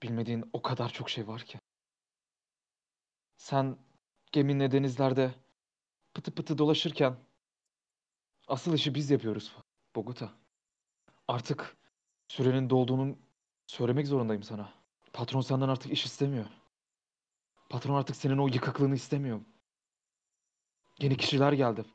Bilmediğin 0.04 0.50
o 0.54 0.62
kadar 0.62 0.90
çok 0.90 1.10
şey 1.10 1.28
var 1.28 1.42
ki. 1.42 1.60
Sen 3.38 3.78
geminle 4.32 4.72
denizlerde 4.72 5.34
pıtı 6.14 6.36
pıtı 6.36 6.58
dolaşırken 6.58 7.16
asıl 8.48 8.74
işi 8.74 8.96
biz 8.96 9.12
yapıyoruz 9.12 9.56
Bogota. 9.96 10.34
Artık 11.29 11.77
sürenin 12.27 12.69
dolduğunu 12.69 13.17
söylemek 13.67 14.07
zorundayım 14.07 14.43
sana. 14.43 14.74
Patron 15.13 15.41
senden 15.41 15.69
artık 15.69 15.91
iş 15.91 16.05
istemiyor. 16.05 16.45
Patron 17.69 17.95
artık 17.95 18.15
senin 18.15 18.38
o 18.38 18.48
yıkıklığını 18.48 18.95
istemiyor. 18.95 19.41
Yeni 21.00 21.17
kişiler 21.17 21.53
geldi. 21.53 21.86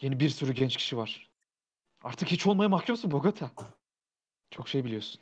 Yeni 0.00 0.20
bir 0.20 0.28
sürü 0.28 0.52
genç 0.52 0.76
kişi 0.76 0.96
var. 0.96 1.30
Artık 2.02 2.28
hiç 2.28 2.46
olmaya 2.46 2.68
mahkumsun 2.68 3.10
Bogota. 3.10 3.50
Çok 4.50 4.68
şey 4.68 4.84
biliyorsun. 4.84 5.20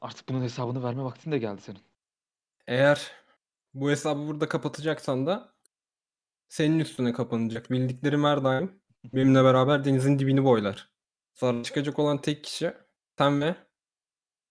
Artık 0.00 0.28
bunun 0.28 0.42
hesabını 0.42 0.82
verme 0.82 1.02
vaktin 1.02 1.32
de 1.32 1.38
geldi 1.38 1.60
senin. 1.60 1.82
Eğer 2.66 3.12
bu 3.74 3.90
hesabı 3.90 4.26
burada 4.26 4.48
kapatacaksan 4.48 5.26
da 5.26 5.54
senin 6.48 6.78
üstüne 6.78 7.12
kapanacak. 7.12 7.70
Bildiklerim 7.70 8.24
her 8.24 8.44
daim 8.44 8.80
benimle 9.04 9.44
beraber 9.44 9.84
denizin 9.84 10.18
dibini 10.18 10.44
boylar. 10.44 10.89
Sonra 11.40 11.62
çıkacak 11.62 11.98
olan 11.98 12.18
tek 12.18 12.44
kişi 12.44 12.72
sen 13.18 13.40
ve 13.40 13.54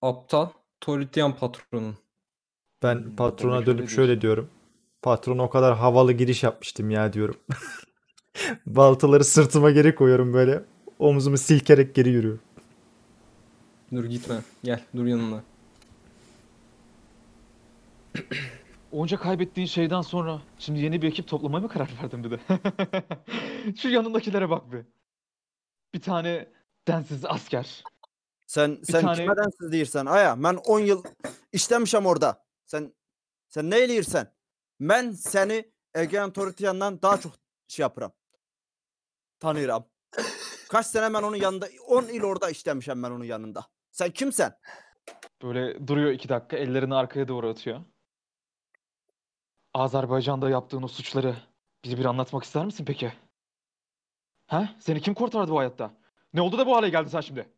aptal 0.02 0.50
Toritian 0.82 1.36
patronun. 1.38 1.98
Ben 2.84 2.96
Hmm, 2.96 3.16
patrona 3.16 3.66
dönüp 3.66 3.80
öyle 3.80 3.88
şöyle 3.88 4.22
diyorum. 4.22 4.50
Patron 5.02 5.38
o 5.38 5.50
kadar 5.50 5.78
havalı 5.78 6.14
giriş 6.14 6.44
yapmıştım 6.44 6.90
ya 6.90 7.14
diyorum. 7.14 7.36
Baltaları 8.66 9.24
sırtıma 9.24 9.72
geri 9.72 9.96
koyuyorum 9.96 10.34
böyle. 10.34 10.64
Omzumu 11.00 11.38
silkerek 11.38 11.96
geri 11.96 12.10
yürüyorum. 12.10 12.42
Dur 13.92 14.06
gitme. 14.06 14.36
Gel 14.64 14.86
dur 14.96 15.06
yanına. 15.06 15.44
Onca 18.92 19.18
kaybettiğin 19.18 19.68
şeyden 19.68 20.02
sonra 20.02 20.42
şimdi 20.60 20.80
yeni 20.80 21.02
bir 21.02 21.08
ekip 21.08 21.28
toplamaya 21.28 21.62
mı 21.62 21.70
karar 21.70 21.90
verdin 22.04 22.24
bir 22.24 22.32
de? 22.32 22.40
Şu 23.82 23.90
yanındakilere 23.90 24.50
bak 24.50 24.72
bir. 24.72 24.86
Bir 25.94 26.02
tane 26.02 26.48
densiz 26.90 27.26
asker. 27.26 27.84
Sen 28.48 28.78
sen 28.84 29.02
tane- 29.02 29.16
kime 29.16 29.38
densiz 29.38 29.72
deyirsən? 29.74 30.10
Aya, 30.10 30.44
ben 30.44 30.56
10 30.56 30.80
yıl 30.80 31.04
işlemişim 31.52 32.06
orada. 32.06 32.46
Sen 32.66 32.94
sen 33.50 33.70
ne 33.70 33.76
eləyirsən? 33.76 34.28
Ben 34.80 35.12
seni 35.12 35.72
Egean 35.94 36.34
Toritiyan'dan 36.34 37.02
daha 37.02 37.20
çok 37.20 37.34
şey 37.68 37.84
yapıram. 37.84 38.12
Tanıyıram. 39.40 39.86
Kaç 40.70 40.86
sene 40.86 41.14
ben 41.14 41.24
onun 41.24 41.36
yanında 41.36 41.68
10 41.88 42.04
yıl 42.04 42.24
orada 42.24 42.50
işlemişim 42.50 43.04
ben 43.04 43.12
onun 43.12 43.26
yanında. 43.26 43.66
Sen 43.92 44.12
kimsen? 44.12 44.58
Böyle 45.42 45.88
duruyor 45.88 46.12
iki 46.12 46.30
dakika 46.30 46.58
ellerini 46.58 46.96
arkaya 46.96 47.28
doğru 47.28 47.50
atıyor. 47.50 47.82
Azerbaycan'da 49.74 50.50
yaptığın 50.50 50.84
o 50.84 50.88
suçları 50.88 51.38
bize 51.84 51.98
bir 51.98 52.06
anlatmak 52.06 52.44
ister 52.44 52.66
misin 52.66 52.86
peki? 52.86 53.14
Ha? 54.48 54.76
Seni 54.80 55.02
kim 55.02 55.14
kurtardı 55.14 55.52
bu 55.52 55.60
hayatta? 55.60 55.94
Ne 56.34 56.42
oldu 56.42 56.58
da 56.58 56.66
bu 56.68 56.76
hale 56.76 56.90
geldin 56.90 57.10
sen 57.10 57.22
şimdi? 57.22 57.50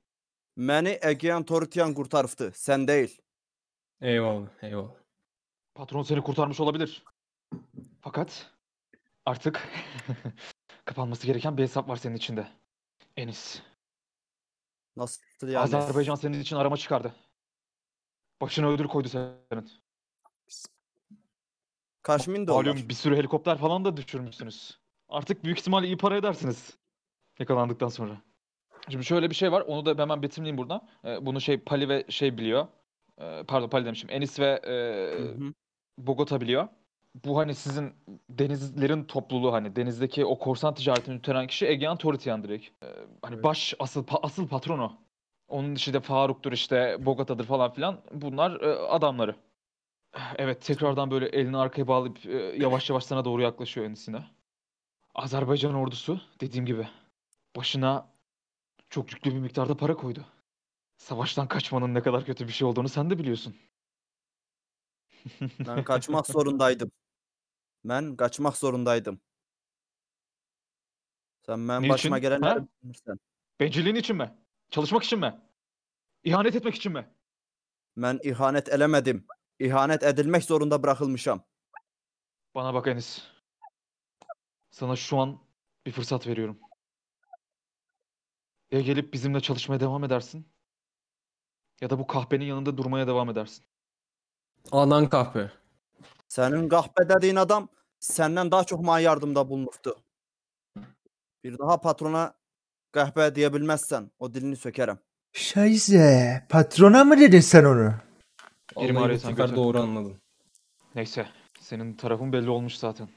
Beni 0.57 0.99
Egean 1.01 1.43
Toritiyan 1.43 1.93
kurtarıftı. 1.93 2.51
Sen 2.55 2.87
değil. 2.87 3.21
Eyvallah 4.01 4.47
eyvallah. 4.61 4.91
Patron 5.75 6.03
seni 6.03 6.21
kurtarmış 6.21 6.59
olabilir. 6.59 7.03
Fakat 8.01 8.51
artık 9.25 9.69
kapanması 10.85 11.27
gereken 11.27 11.57
bir 11.57 11.63
hesap 11.63 11.89
var 11.89 11.95
senin 11.95 12.15
içinde. 12.15 12.47
Enis. 13.17 13.61
Nasıl 14.95 15.47
yani? 15.47 15.57
Azerbaycan 15.57 16.15
senin 16.15 16.39
için 16.39 16.55
arama 16.55 16.77
çıkardı. 16.77 17.15
Başına 18.41 18.69
ödül 18.69 18.87
koydu 18.87 19.09
senin. 19.09 19.71
Kaşmin 22.01 22.47
dolar. 22.47 22.65
Malum 22.65 22.89
bir 22.89 22.93
sürü 22.93 23.17
helikopter 23.17 23.57
falan 23.57 23.85
da 23.85 23.97
düşürmüşsünüz. 23.97 24.79
Artık 25.09 25.43
büyük 25.43 25.59
ihtimalle 25.59 25.87
iyi 25.87 25.97
para 25.97 26.17
edersiniz. 26.17 26.77
Yakalandıktan 27.39 27.87
sonra. 27.89 28.21
Şimdi 28.91 29.05
şöyle 29.05 29.29
bir 29.29 29.35
şey 29.35 29.51
var. 29.51 29.61
Onu 29.61 29.85
da 29.85 30.01
hemen 30.01 30.21
betimleyeyim 30.23 30.57
buradan. 30.57 30.81
Ee, 31.05 31.25
bunu 31.25 31.41
şey 31.41 31.57
Pali 31.59 31.89
ve 31.89 32.05
şey 32.09 32.37
biliyor. 32.37 32.67
Ee, 33.21 33.43
pardon 33.47 33.69
Pali 33.69 33.85
demişim. 33.85 34.09
Enis 34.09 34.39
ve 34.39 34.61
e, 34.63 34.73
Hı 35.21 35.45
hı. 35.45 35.53
Bogota 35.97 36.41
biliyor. 36.41 36.67
Bu 37.25 37.37
hani 37.37 37.55
sizin 37.55 37.93
denizlerin 38.29 39.03
topluluğu 39.03 39.53
hani 39.53 39.75
denizdeki 39.75 40.25
o 40.25 40.39
korsan 40.39 40.73
ticaretini 40.73 41.13
yürüten 41.13 41.47
kişi 41.47 41.65
Egean 41.67 41.97
Toritian 41.97 42.43
direkt. 42.43 42.67
Ee, 42.83 42.87
hani 43.21 43.35
Evet. 43.35 43.43
baş 43.43 43.73
asıl 43.79 44.03
pa- 44.03 44.19
asıl 44.23 44.47
patronu. 44.47 44.93
Onun 45.47 45.75
dışında 45.75 45.99
Faruk'tur 45.99 46.51
işte 46.51 47.05
Bogota'dır 47.05 47.45
falan 47.45 47.71
filan. 47.71 48.01
Bunlar 48.11 48.61
e, 48.61 48.75
adamları. 48.75 49.35
Evet 50.35 50.61
tekrardan 50.61 51.11
böyle 51.11 51.25
elini 51.25 51.57
arkaya 51.57 51.87
bağlayıp 51.87 52.25
e, 52.25 52.37
yavaş 52.37 52.89
yavaş 52.89 53.03
sana 53.03 53.25
doğru 53.25 53.41
yaklaşıyor 53.41 53.85
Enis'ine. 53.85 54.23
Azerbaycan 55.15 55.73
ordusu 55.75 56.21
dediğim 56.41 56.65
gibi 56.65 56.87
başına 57.55 58.10
çok 58.91 59.11
yüklü 59.13 59.31
bir 59.31 59.39
miktarda 59.39 59.77
para 59.77 59.95
koydu. 59.95 60.25
Savaştan 60.97 61.47
kaçmanın 61.47 61.93
ne 61.93 62.01
kadar 62.03 62.25
kötü 62.25 62.47
bir 62.47 62.53
şey 62.53 62.67
olduğunu 62.67 62.89
sen 62.89 63.09
de 63.09 63.19
biliyorsun. 63.19 63.55
Ben 65.67 65.83
kaçmak 65.83 66.27
zorundaydım. 66.27 66.91
Ben 67.85 68.15
kaçmak 68.15 68.57
zorundaydım. 68.57 69.21
Sen 71.45 71.67
ben 71.67 71.81
Niçin? 71.81 71.93
başıma 71.93 72.19
gelenleri 72.19 72.59
Ha? 72.59 72.67
bilirsen. 72.83 73.19
Bencilliğin 73.59 73.95
için 73.95 74.15
mi? 74.15 74.33
Çalışmak 74.69 75.03
için 75.03 75.19
mi? 75.19 75.41
İhanet 76.23 76.55
etmek 76.55 76.75
için 76.75 76.91
mi? 76.91 77.09
Ben 77.97 78.19
ihanet 78.23 78.69
elemedim. 78.69 79.27
İhanet 79.59 80.03
edilmek 80.03 80.43
zorunda 80.43 80.83
bırakılmışam. 80.83 81.43
Bana 82.55 82.73
bak 82.73 82.87
Enis. 82.87 83.23
Sana 84.71 84.95
şu 84.95 85.17
an 85.17 85.39
bir 85.85 85.91
fırsat 85.91 86.27
veriyorum. 86.27 86.59
Ya 88.71 88.81
gelip 88.81 89.13
bizimle 89.13 89.39
çalışmaya 89.41 89.79
devam 89.79 90.03
edersin 90.03 90.45
ya 91.81 91.89
da 91.89 91.99
bu 91.99 92.07
kahpenin 92.07 92.45
yanında 92.45 92.77
durmaya 92.77 93.07
devam 93.07 93.29
edersin. 93.29 93.65
Anan 94.71 95.09
kahpe. 95.09 95.51
Senin 96.27 96.69
kahpe 96.69 97.09
dediğin 97.09 97.35
adam 97.35 97.69
senden 97.99 98.51
daha 98.51 98.63
çok 98.63 98.87
bana 98.87 98.99
yardımda 98.99 99.49
bulunuftu. 99.49 99.95
Bir 101.43 101.57
daha 101.57 101.81
patrona 101.81 102.33
kahpe 102.91 103.35
diyebilmezsen 103.35 104.11
o 104.19 104.33
dilini 104.33 104.55
sökerim. 104.55 104.99
Şayze. 105.33 106.45
Patrona 106.49 107.03
mı 107.03 107.19
dedin 107.19 107.39
sen 107.39 107.63
onu? 107.63 107.93
Girme 108.77 108.99
Vallahi 108.99 109.13
bu 109.13 109.19
sen 109.19 109.29
sefer 109.29 109.43
götür. 109.45 109.55
doğru 109.55 109.79
anladın. 109.81 110.21
Neyse. 110.95 111.27
Senin 111.59 111.93
tarafın 111.93 112.33
belli 112.33 112.49
olmuş 112.49 112.75
zaten. 112.75 113.09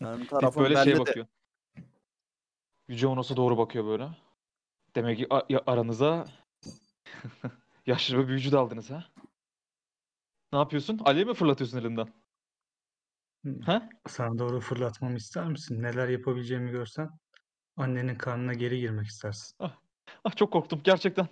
Benim 0.00 0.20
Hep 0.20 0.30
tarafım 0.30 0.62
böyle 0.62 0.74
şeye 0.74 0.86
belli 0.86 0.94
de. 0.94 1.00
bakıyor. 1.00 1.26
Yüce 2.88 3.06
Onos'a 3.06 3.36
doğru 3.36 3.58
bakıyor 3.58 3.84
böyle. 3.84 4.08
Demek 4.94 5.18
ki 5.18 5.26
aranıza 5.66 6.24
yaşlı 7.86 8.18
bir 8.18 8.28
büyücü 8.28 8.52
de 8.52 8.58
aldınız 8.58 8.90
ha? 8.90 9.04
Ne 10.52 10.58
yapıyorsun? 10.58 11.00
Ali'ye 11.04 11.24
mi 11.24 11.34
fırlatıyorsun 11.34 11.78
elinden? 11.78 12.08
Hı. 13.44 13.54
Ha? 13.66 13.88
Sana 14.06 14.38
doğru 14.38 14.60
fırlatmamı 14.60 15.16
ister 15.16 15.46
misin? 15.48 15.82
Neler 15.82 16.08
yapabileceğimi 16.08 16.70
görsen 16.70 17.08
annenin 17.76 18.14
karnına 18.14 18.54
geri 18.54 18.80
girmek 18.80 19.06
istersin. 19.06 19.56
Ah 20.24 20.36
çok 20.36 20.52
korktum 20.52 20.80
gerçekten. 20.84 21.28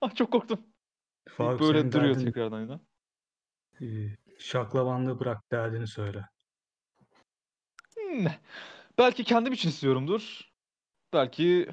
Ah 0.00 0.14
çok 0.14 0.32
korktum. 0.32 0.60
Faruk 1.28 1.60
böyle 1.60 1.92
duruyor 1.92 2.14
derdin, 2.14 2.24
tekrardan 2.24 2.60
yine. 2.60 2.80
e, 3.82 4.16
şaklabanlığı 4.38 5.20
bırak 5.20 5.50
derdini 5.52 5.86
söyle. 5.86 6.24
Hmm, 7.94 8.26
Belki 8.98 9.24
kendim 9.24 9.52
için 9.52 9.68
istiyorumdur. 9.68 10.49
Belki 11.12 11.68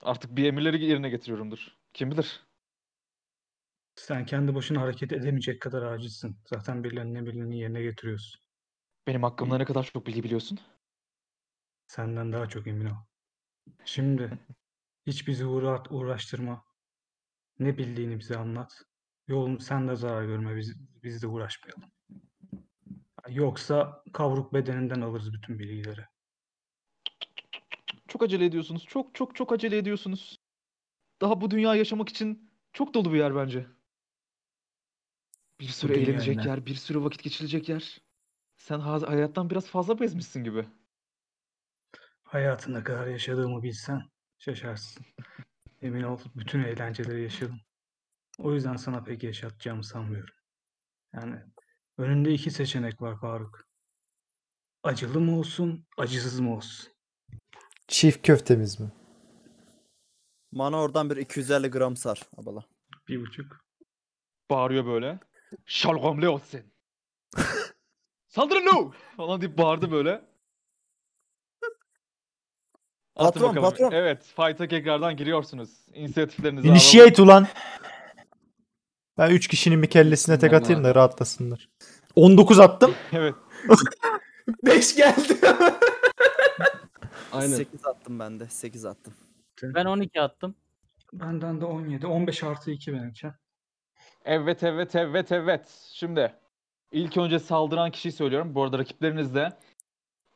artık 0.00 0.36
bir 0.36 0.44
emirleri 0.44 0.84
yerine 0.84 1.10
getiriyorumdur. 1.10 1.76
Kim 1.94 2.10
bilir? 2.10 2.40
Sen 3.94 4.26
kendi 4.26 4.54
başına 4.54 4.80
hareket 4.80 5.12
edemeyecek 5.12 5.62
kadar 5.62 5.82
acizsin. 5.82 6.36
Zaten 6.46 6.84
birilerinin 6.84 7.14
emirlerini 7.14 7.58
yerine 7.58 7.82
getiriyorsun. 7.82 8.40
Benim 9.06 9.22
hakkımda 9.22 9.58
ne 9.58 9.64
kadar 9.64 9.82
çok 9.82 10.06
bilgi 10.06 10.22
biliyorsun? 10.22 10.58
Senden 11.86 12.32
daha 12.32 12.48
çok 12.48 12.66
emin 12.66 12.86
ol. 12.86 12.96
Şimdi 13.84 14.38
hiç 15.06 15.28
bizi 15.28 15.46
uğra 15.46 15.82
uğraştırma. 15.90 16.64
Ne 17.58 17.78
bildiğini 17.78 18.18
bize 18.18 18.36
anlat. 18.36 18.82
Yolun 19.28 19.58
sen 19.58 19.88
de 19.88 19.96
zarar 19.96 20.24
görme 20.24 20.56
biz, 20.56 20.76
biz 21.02 21.22
de 21.22 21.26
uğraşmayalım. 21.26 21.84
Yoksa 23.28 24.02
kavruk 24.12 24.54
bedeninden 24.54 25.00
alırız 25.00 25.32
bütün 25.32 25.58
bilgileri. 25.58 26.06
Çok 28.08 28.22
acele 28.22 28.44
ediyorsunuz. 28.44 28.84
Çok 28.86 29.14
çok 29.14 29.36
çok 29.36 29.52
acele 29.52 29.78
ediyorsunuz. 29.78 30.38
Daha 31.20 31.40
bu 31.40 31.50
dünya 31.50 31.74
yaşamak 31.74 32.08
için 32.08 32.50
çok 32.72 32.94
dolu 32.94 33.12
bir 33.12 33.18
yer 33.18 33.36
bence. 33.36 33.66
Bir 35.60 35.66
sürü 35.68 35.94
dünya 35.94 36.02
eğlenecek 36.10 36.44
yer, 36.44 36.66
bir 36.66 36.74
sürü 36.74 37.04
vakit 37.04 37.22
geçirecek 37.22 37.68
yer. 37.68 37.98
Sen 38.56 38.80
ha- 38.80 39.08
hayattan 39.08 39.50
biraz 39.50 39.66
fazla 39.66 40.00
bezmişsin 40.00 40.44
gibi. 40.44 40.66
Hayatı 42.22 42.74
ne 42.74 42.84
kadar 42.84 43.06
yaşadığımı 43.06 43.62
bilsen 43.62 44.02
şaşarsın. 44.38 45.06
Emin 45.82 46.02
ol 46.02 46.18
bütün 46.34 46.64
eğlenceleri 46.64 47.22
yaşadım. 47.22 47.60
O 48.38 48.54
yüzden 48.54 48.76
sana 48.76 49.02
pek 49.04 49.22
yaşatacağımı 49.22 49.84
sanmıyorum. 49.84 50.34
Yani 51.14 51.36
önünde 51.98 52.32
iki 52.34 52.50
seçenek 52.50 53.02
var 53.02 53.20
Faruk. 53.20 53.64
Acılı 54.82 55.20
mı 55.20 55.38
olsun, 55.38 55.86
acısız 55.96 56.40
mı 56.40 56.56
olsun? 56.56 56.97
Çift 57.88 58.26
köftemiz 58.26 58.80
mi? 58.80 58.88
Bana 60.52 60.80
oradan 60.82 61.10
bir 61.10 61.16
250 61.16 61.68
gram 61.70 61.96
sar 61.96 62.22
abala. 62.36 62.64
Bir 63.08 63.20
buçuk. 63.20 63.64
Bağırıyor 64.50 64.86
böyle. 64.86 65.18
Şalgamlı 65.66 66.32
olsun. 66.32 66.60
Saldırın 68.28 68.66
lo! 68.66 68.92
Falan 69.16 69.40
deyip 69.40 69.58
bağırdı 69.58 69.90
böyle. 69.92 70.28
Atın 73.16 73.40
Patron, 73.40 73.56
bakalım. 73.56 73.70
patron. 73.70 73.90
Evet, 73.92 74.22
fight'a 74.22 74.68
tekrardan 74.68 75.16
giriyorsunuz. 75.16 75.70
İnisiyatiflerinizi 75.94 76.60
alalım. 76.68 76.74
Initiate 76.74 77.22
ulan. 77.22 77.46
Ben 79.18 79.30
3 79.30 79.48
kişinin 79.48 79.82
bir 79.82 79.90
kellesine 79.90 80.38
tek 80.38 80.52
Vallahi. 80.52 80.62
atayım 80.62 80.84
da 80.84 80.94
rahatlasınlar. 80.94 81.68
19 82.14 82.60
attım. 82.60 82.94
Evet. 83.12 83.34
5 84.64 84.96
geldi. 84.96 85.38
Aynen. 87.32 87.56
8 87.56 87.86
attım 87.86 88.18
ben 88.18 88.40
de. 88.40 88.46
8 88.46 88.84
attım. 88.84 89.14
Ben 89.62 89.84
12 89.84 90.20
attım. 90.20 90.54
Benden 91.12 91.60
de 91.60 91.64
17. 91.64 92.06
15 92.06 92.44
artı 92.44 92.70
2 92.70 92.92
benimki. 92.92 93.28
Evet, 94.24 94.62
evet, 94.62 94.94
evet, 94.94 95.32
evet. 95.32 95.90
Şimdi 95.92 96.34
ilk 96.92 97.16
önce 97.16 97.38
saldıran 97.38 97.90
kişiyi 97.90 98.12
söylüyorum. 98.12 98.54
Bu 98.54 98.62
arada 98.62 98.78
rakipleriniz 98.78 99.34
de 99.34 99.52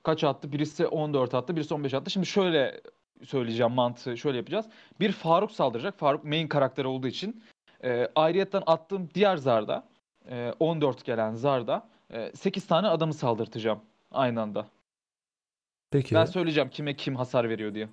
kaç 0.03 0.25
attı? 0.25 0.53
Birisi 0.53 0.87
14 0.87 1.35
attı, 1.35 1.57
birisi 1.57 1.75
15 1.75 1.95
attı. 1.95 2.11
Şimdi 2.11 2.27
şöyle 2.27 2.81
söyleyeceğim 3.25 3.73
mantığı. 3.73 4.17
Şöyle 4.17 4.37
yapacağız. 4.37 4.67
Bir 5.01 5.13
Faruk 5.13 5.53
saldıracak. 5.53 5.99
Faruk 5.99 6.25
main 6.25 6.49
karakter 6.49 6.85
olduğu 6.85 7.09
için. 7.09 7.45
E, 7.85 8.09
ayrıyetten 8.15 8.63
attığım 8.67 9.09
diğer 9.15 9.37
zarda, 9.37 9.89
e, 10.31 10.55
14 10.59 11.05
gelen 11.05 11.35
zarda 11.35 11.89
e, 12.11 12.33
8 12.35 12.67
tane 12.67 12.89
adamı 12.89 13.15
saldırtacağım 13.15 13.81
aynı 14.11 14.43
anda. 14.43 14.67
Peki. 15.93 16.15
Ben 16.15 16.25
söyleyeceğim 16.25 16.71
kime 16.71 16.97
kim 16.97 17.17
hasar 17.17 17.49
veriyor 17.49 17.75
diye. 17.75 17.89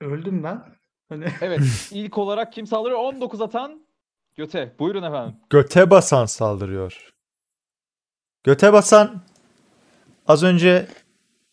Öldüm 0.00 0.44
ben. 0.44 0.64
Hani 1.08 1.26
Evet, 1.40 1.60
ilk 1.92 2.18
olarak 2.18 2.52
kim 2.52 2.66
saldırıyor? 2.66 2.98
19 2.98 3.40
atan 3.40 3.86
Göte. 4.36 4.74
Buyurun 4.78 5.02
efendim. 5.02 5.36
Göte 5.50 5.90
basan 5.90 6.26
saldırıyor. 6.26 7.14
Göte 8.44 8.72
basan 8.72 9.22
az 10.26 10.42
önce 10.42 10.88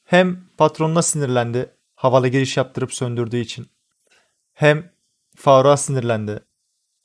hem 0.04 0.44
patronuna 0.58 1.02
sinirlendi. 1.02 1.76
Havalı 1.96 2.28
giriş 2.28 2.58
yaptırıp 2.58 2.94
söndürdüğü 2.94 3.38
için. 3.38 3.68
Hem 4.54 4.92
Faruk'a 5.36 5.78
sinirlendi. 5.78 6.40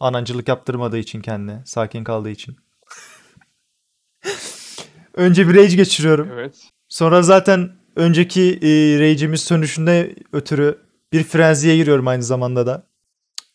Anancılık 0.00 0.48
yaptırmadığı 0.48 0.98
için 0.98 1.20
kendine. 1.20 1.62
Sakin 1.66 2.04
kaldığı 2.04 2.30
için. 2.30 2.56
Önce 5.14 5.48
bir 5.48 5.54
rage 5.56 5.76
geçiriyorum. 5.76 6.30
Evet. 6.32 6.70
Sonra 6.88 7.22
zaten 7.22 7.85
önceki 7.96 8.58
e, 8.62 8.68
rage'imiz 9.00 9.40
sönüşünde 9.40 10.14
ötürü 10.32 10.78
bir 11.12 11.22
frenziye 11.22 11.76
giriyorum 11.76 12.08
aynı 12.08 12.22
zamanda 12.22 12.66
da. 12.66 12.86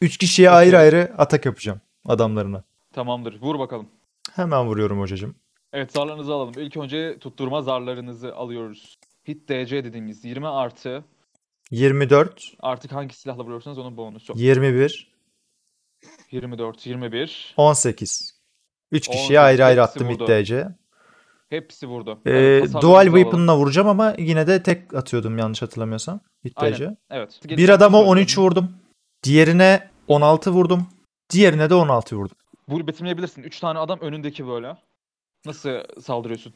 Üç 0.02 0.18
kişiye 0.18 0.50
Okey. 0.50 0.58
ayrı 0.58 0.78
ayrı 0.78 1.14
atak 1.18 1.46
yapacağım 1.46 1.82
adamlarına. 2.06 2.64
Tamamdır. 2.94 3.42
Vur 3.42 3.60
bakalım. 3.60 3.88
Hemen 4.36 4.66
vuruyorum 4.66 5.00
hocacığım. 5.00 5.36
Evet 5.74 5.92
zarlarınızı 5.92 6.34
alalım. 6.34 6.54
İlk 6.58 6.78
önce 6.78 7.18
tutturma 7.20 7.62
zarlarınızı 7.62 8.36
alıyoruz. 8.36 8.98
Hit 9.28 9.50
DC 9.50 9.84
dediğimiz 9.84 10.26
20 10.26 10.48
artı 10.48 11.04
24, 11.72 12.54
artık 12.60 12.92
hangi 12.92 13.16
silahla 13.16 13.44
vuruyorsanız 13.44 13.78
onun 13.78 13.98
bonusu. 13.98 14.34
21, 14.36 15.12
24, 16.32 16.86
21. 16.86 17.54
18. 17.58 18.42
3 18.92 19.08
kişiye 19.08 19.24
18, 19.24 19.38
ayrı 19.38 19.66
ayrı 19.66 19.84
attım 19.84 20.08
vurdu. 20.08 20.28
DC. 20.28 20.68
Hepsi 21.52 21.88
vurdu. 21.88 22.20
Ee, 22.26 22.32
hasarlarınızı 22.32 22.82
dual 22.82 23.06
weapon'la 23.06 23.58
vuracağım 23.58 23.88
ama 23.88 24.16
yine 24.18 24.48
de 24.48 24.64
tek 24.64 24.94
atıyordum 24.94 25.38
yanlış 25.38 25.62
hatırlamıyorsam. 25.62 26.20
Hit 26.46 26.54
Aynen. 26.56 26.98
Evet. 27.10 27.40
Bir 27.46 27.70
adama 27.70 27.98
söylüyorum. 27.98 28.22
13 28.22 28.38
vurdum. 28.38 28.72
Diğerine 29.24 29.90
16 30.08 30.52
vurdum. 30.52 30.88
Diğerine 31.30 31.70
de 31.70 31.74
16 31.74 32.16
vurdum. 32.16 32.38
Vur 32.70 32.88
betimleyebilirsin. 32.88 33.44
3 33.44 33.60
tane 33.60 33.80
adam 33.80 34.00
önündeki 34.00 34.48
böyle. 34.48 34.78
Nasıl 35.46 35.70
saldırıyorsun? 36.02 36.54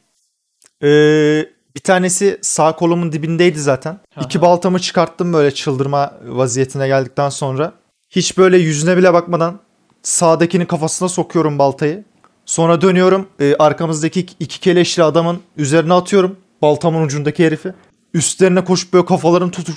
Ee, 0.82 1.46
bir 1.76 1.80
tanesi 1.80 2.38
sağ 2.42 2.76
kolumun 2.76 3.12
dibindeydi 3.12 3.58
zaten. 3.58 4.00
İki 4.20 4.40
baltamı 4.40 4.78
çıkarttım 4.78 5.32
böyle 5.32 5.50
çıldırma 5.50 6.14
vaziyetine 6.26 6.86
geldikten 6.86 7.28
sonra. 7.28 7.72
Hiç 8.10 8.38
böyle 8.38 8.58
yüzüne 8.58 8.96
bile 8.96 9.12
bakmadan 9.12 9.60
sağdakinin 10.02 10.66
kafasına 10.66 11.08
sokuyorum 11.08 11.58
baltayı. 11.58 12.04
Sonra 12.46 12.80
dönüyorum 12.80 13.28
e, 13.40 13.54
arkamızdaki 13.58 14.20
iki- 14.40 14.60
keleşli 14.60 15.02
adamın 15.02 15.42
üzerine 15.56 15.92
atıyorum. 15.92 16.36
Baltamın 16.62 17.02
ucundaki 17.02 17.44
herifi. 17.44 17.72
Üstlerine 18.14 18.64
koşup 18.64 18.92
böyle 18.92 19.04
kafalarını 19.04 19.50
tutup 19.50 19.76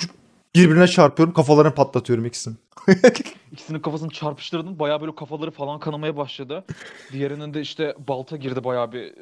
birbirine 0.54 0.88
çarpıyorum. 0.88 1.34
Kafalarını 1.34 1.74
patlatıyorum 1.74 2.26
ikisini. 2.26 2.54
İkisinin 3.52 3.80
kafasını 3.80 4.10
çarpıştırdın. 4.10 4.78
Bayağı 4.78 5.00
böyle 5.00 5.14
kafaları 5.14 5.50
falan 5.50 5.80
kanamaya 5.80 6.16
başladı. 6.16 6.64
Diğerinin 7.12 7.54
de 7.54 7.60
işte 7.60 7.94
balta 8.08 8.36
girdi 8.36 8.64
bayağı 8.64 8.92
bir 8.92 9.14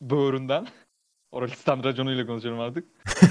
böğründen. 0.00 0.66
Oralistan 1.32 1.84
raconuyla 1.84 2.26
konuşuyorum 2.26 2.60
artık. 2.60 2.84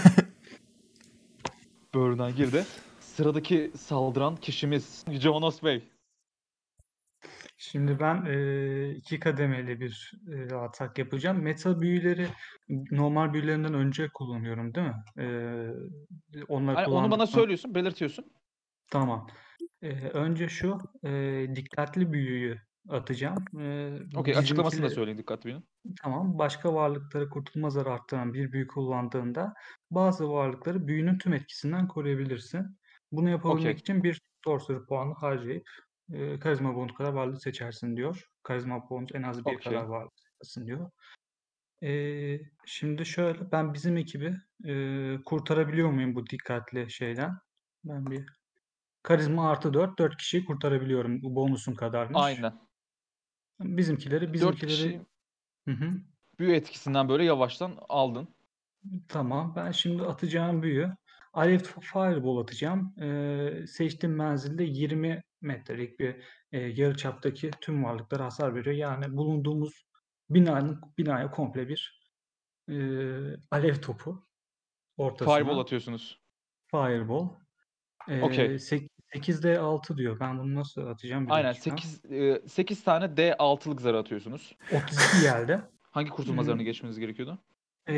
Böğründen 1.96 2.36
girdi. 2.36 2.66
Sıradaki 3.00 3.72
saldıran 3.80 4.36
kişimiz 4.36 5.06
Honos 5.24 5.64
Bey. 5.64 5.84
Şimdi 7.58 8.00
ben 8.00 8.26
eee, 8.26 8.90
iki 8.92 9.20
kademeli 9.20 9.80
bir 9.80 10.12
eee, 10.28 10.54
atak 10.56 10.98
yapacağım. 10.98 11.42
Meta 11.44 11.82
büyüleri 11.82 12.28
normal 12.92 13.34
büyülerinden 13.34 13.74
önce 13.74 14.10
kullanıyorum 14.14 14.74
değil 14.76 14.88
mi? 14.88 14.96
Eee 15.18 15.74
onları 16.48 16.78
Hani 16.78 16.88
onu 16.88 17.12
bana 17.12 17.28
söylüyorsun, 17.28 17.76
belirtiyorsun. 17.76 18.32
Tamam. 18.92 19.28
Eee, 19.82 20.10
önce 20.14 20.50
şu 20.50 20.78
eee, 21.04 21.56
dikkatli 21.56 22.14
büyüyü 22.14 22.62
atacağım. 22.90 23.46
Eee, 23.60 24.00
Okey, 24.16 24.36
açıklamasını 24.36 24.86
da 24.86 24.90
söyleyin 24.90 25.18
dikkatli 25.18 25.48
bilin. 25.50 25.70
Tamam. 26.04 26.40
Başka 26.40 26.74
varlıkları 26.74 27.30
kurtulma 27.30 27.70
zarı 27.70 27.90
arttıran 27.92 28.34
bir 28.34 28.52
büyü 28.52 28.68
kullandığında 28.68 29.54
bazı 29.92 30.30
varlıkları 30.32 30.88
büyünün 30.88 31.18
tüm 31.18 31.34
etkisinden 31.34 31.88
koruyabilirsin. 31.88 32.78
Bunu 33.12 33.30
yapabilmek 33.30 33.80
Okey. 33.80 33.80
için 33.80 34.04
bir 34.04 34.22
sorcery 34.46 34.80
puanı 34.90 35.14
harcayıp 35.14 35.64
e, 36.14 36.40
karizma 36.40 36.76
bonus 36.76 36.94
kadar 36.94 37.14
varlığı 37.14 37.40
seçersin 37.40 37.98
diyor. 37.98 38.30
Karizma 38.44 38.90
bonus 38.90 39.10
en 39.14 39.24
az 39.24 39.46
bir 39.46 39.56
Okey. 39.56 39.74
kadar 39.74 39.84
varlığı 39.86 40.12
seçersin 40.16 40.68
diyor. 40.68 40.92
E, 41.84 42.40
şimdi 42.66 43.06
şöyle 43.06 43.52
ben 43.52 43.74
bizim 43.74 43.98
ekibi 43.98 44.36
e, 44.66 44.74
kurtarabiliyor 45.26 45.90
muyum 45.90 46.16
bu 46.16 46.28
dikkatli 46.28 46.92
şeyden? 46.92 47.32
Ben 47.84 48.12
bir 48.12 48.26
karizma 49.04 49.50
artı 49.50 49.74
4 49.74 50.00
4 50.00 50.18
kişiyi 50.18 50.46
kurtarabiliyorum. 50.46 51.22
Bu 51.22 51.36
bonusun 51.36 51.74
kadarmış. 51.74 52.18
Aynen. 52.18 52.54
Bizimkileri 53.60 54.26
4 54.26 54.34
bizimkileri 54.34 54.68
kişi 54.68 55.02
Hı 55.68 55.72
hı. 55.72 55.92
büyü 56.40 56.52
etkisinden 56.56 57.10
böyle 57.10 57.24
yavaştan 57.24 57.78
aldın. 57.90 58.28
Tamam. 59.08 59.54
Ben 59.56 59.72
şimdi 59.72 60.04
atacağım 60.04 60.64
büyü. 60.64 60.92
Alev 61.34 61.60
Fireball 61.60 62.38
atacağım. 62.38 62.94
Ee, 63.02 63.68
seçtiğim 63.68 64.16
menzilde 64.16 64.64
20 64.64 65.24
metrelik 65.42 66.00
bir 66.00 66.16
e, 66.52 66.60
yarıçaptaki 66.60 67.52
tüm 67.62 67.84
varlıklara 67.84 68.26
hasar 68.26 68.56
veriyor. 68.56 68.76
Yani 68.76 69.18
bulunduğumuz 69.18 69.88
binanın 70.30 70.82
binaya 70.98 71.32
komple 71.32 71.68
bir 71.68 72.02
e, 72.70 72.76
alev 73.52 73.76
topu 73.76 74.28
ortasına. 74.98 75.36
Fireball 75.36 75.60
atıyorsunuz. 75.60 76.22
Fireball. 76.72 77.30
Ee, 78.08 78.22
Okey. 78.22 78.60
sek- 78.60 78.92
8'de 79.16 79.60
6 79.60 79.98
diyor. 79.98 80.20
Ben 80.20 80.40
bunu 80.40 80.56
nasıl 80.56 80.88
atacağım 80.88 81.26
bir 81.26 81.32
Aynen 81.32 81.50
dakika. 81.54 81.78
8 81.78 82.02
8 82.54 82.84
tane 82.84 83.06
D6'lık 83.06 83.82
zarı 83.82 83.98
atıyorsunuz. 83.98 84.56
32 84.74 85.22
geldi. 85.22 85.62
Hangi 85.92 86.10
kurtulma 86.10 86.44
zarını 86.44 86.64
geçmeniz 86.64 87.00
gerekiyordu? 87.00 87.40
Ee, 87.90 87.94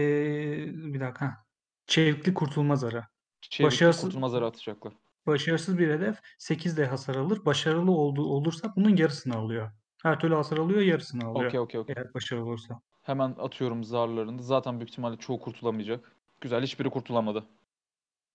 bir 0.74 1.00
dakika. 1.00 1.46
Çevikli 1.88 2.34
kurtulma 2.34 2.76
zarı. 2.76 3.04
Çevikli 3.42 3.68
Başarısız- 3.76 4.02
kurtulma 4.02 4.30
zarı 4.30 4.46
atacaklar. 4.46 4.94
Başarısız 5.28 5.78
bir 5.78 5.90
hedef 5.90 6.20
8 6.38 6.78
de 6.78 6.86
hasar 6.86 7.16
alır. 7.16 7.46
Başarılı 7.46 7.92
olduğu 7.92 8.26
olursa 8.26 8.74
bunun 8.76 8.96
yarısını 8.96 9.36
alıyor. 9.36 9.72
Her 10.04 10.20
türlü 10.20 10.36
hasar 10.36 10.58
alıyor, 10.58 10.82
yarısını 10.82 11.26
alıyor. 11.26 11.46
Okey 11.50 11.60
okey 11.60 11.80
okey. 11.82 11.96
Eğer 11.98 12.14
başarılı 12.14 12.46
olursa. 12.46 12.82
Hemen 13.04 13.36
atıyorum 13.40 13.84
zarlarını. 13.84 14.44
Zaten 14.44 14.80
büyük 14.80 14.90
ihtimalle 14.90 15.18
çoğu 15.18 15.40
kurtulamayacak. 15.40 16.12
Güzel 16.42 16.64
hiçbiri 16.64 16.90
kurtulamadı. 16.90 17.46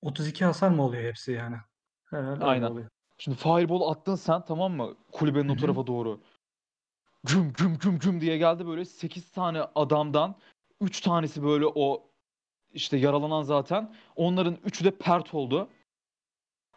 32 0.02 0.44
hasar 0.44 0.70
mı 0.70 0.82
oluyor 0.82 1.04
hepsi 1.04 1.32
yani? 1.32 1.56
Herhalde 2.04 2.44
Aynen. 2.44 2.70
oluyor. 2.70 2.88
Şimdi 3.18 3.36
fireball 3.36 3.90
attın 3.90 4.14
sen 4.14 4.44
tamam 4.44 4.72
mı? 4.72 4.94
Kulübenin 5.12 5.48
o 5.48 5.56
tarafa 5.56 5.86
doğru. 5.86 6.20
Güm 7.24 7.52
güm 7.52 7.78
güm 7.78 7.98
güm 7.98 8.20
diye 8.20 8.38
geldi 8.38 8.66
böyle 8.66 8.84
8 8.84 9.30
tane 9.30 9.62
adamdan 9.74 10.34
3 10.80 11.00
tanesi 11.00 11.42
böyle 11.42 11.66
o 11.66 12.10
işte 12.70 12.96
yaralanan 12.96 13.42
zaten. 13.42 13.94
Onların 14.16 14.58
üçü 14.64 14.84
de 14.84 14.90
pert 14.90 15.34
oldu. 15.34 15.68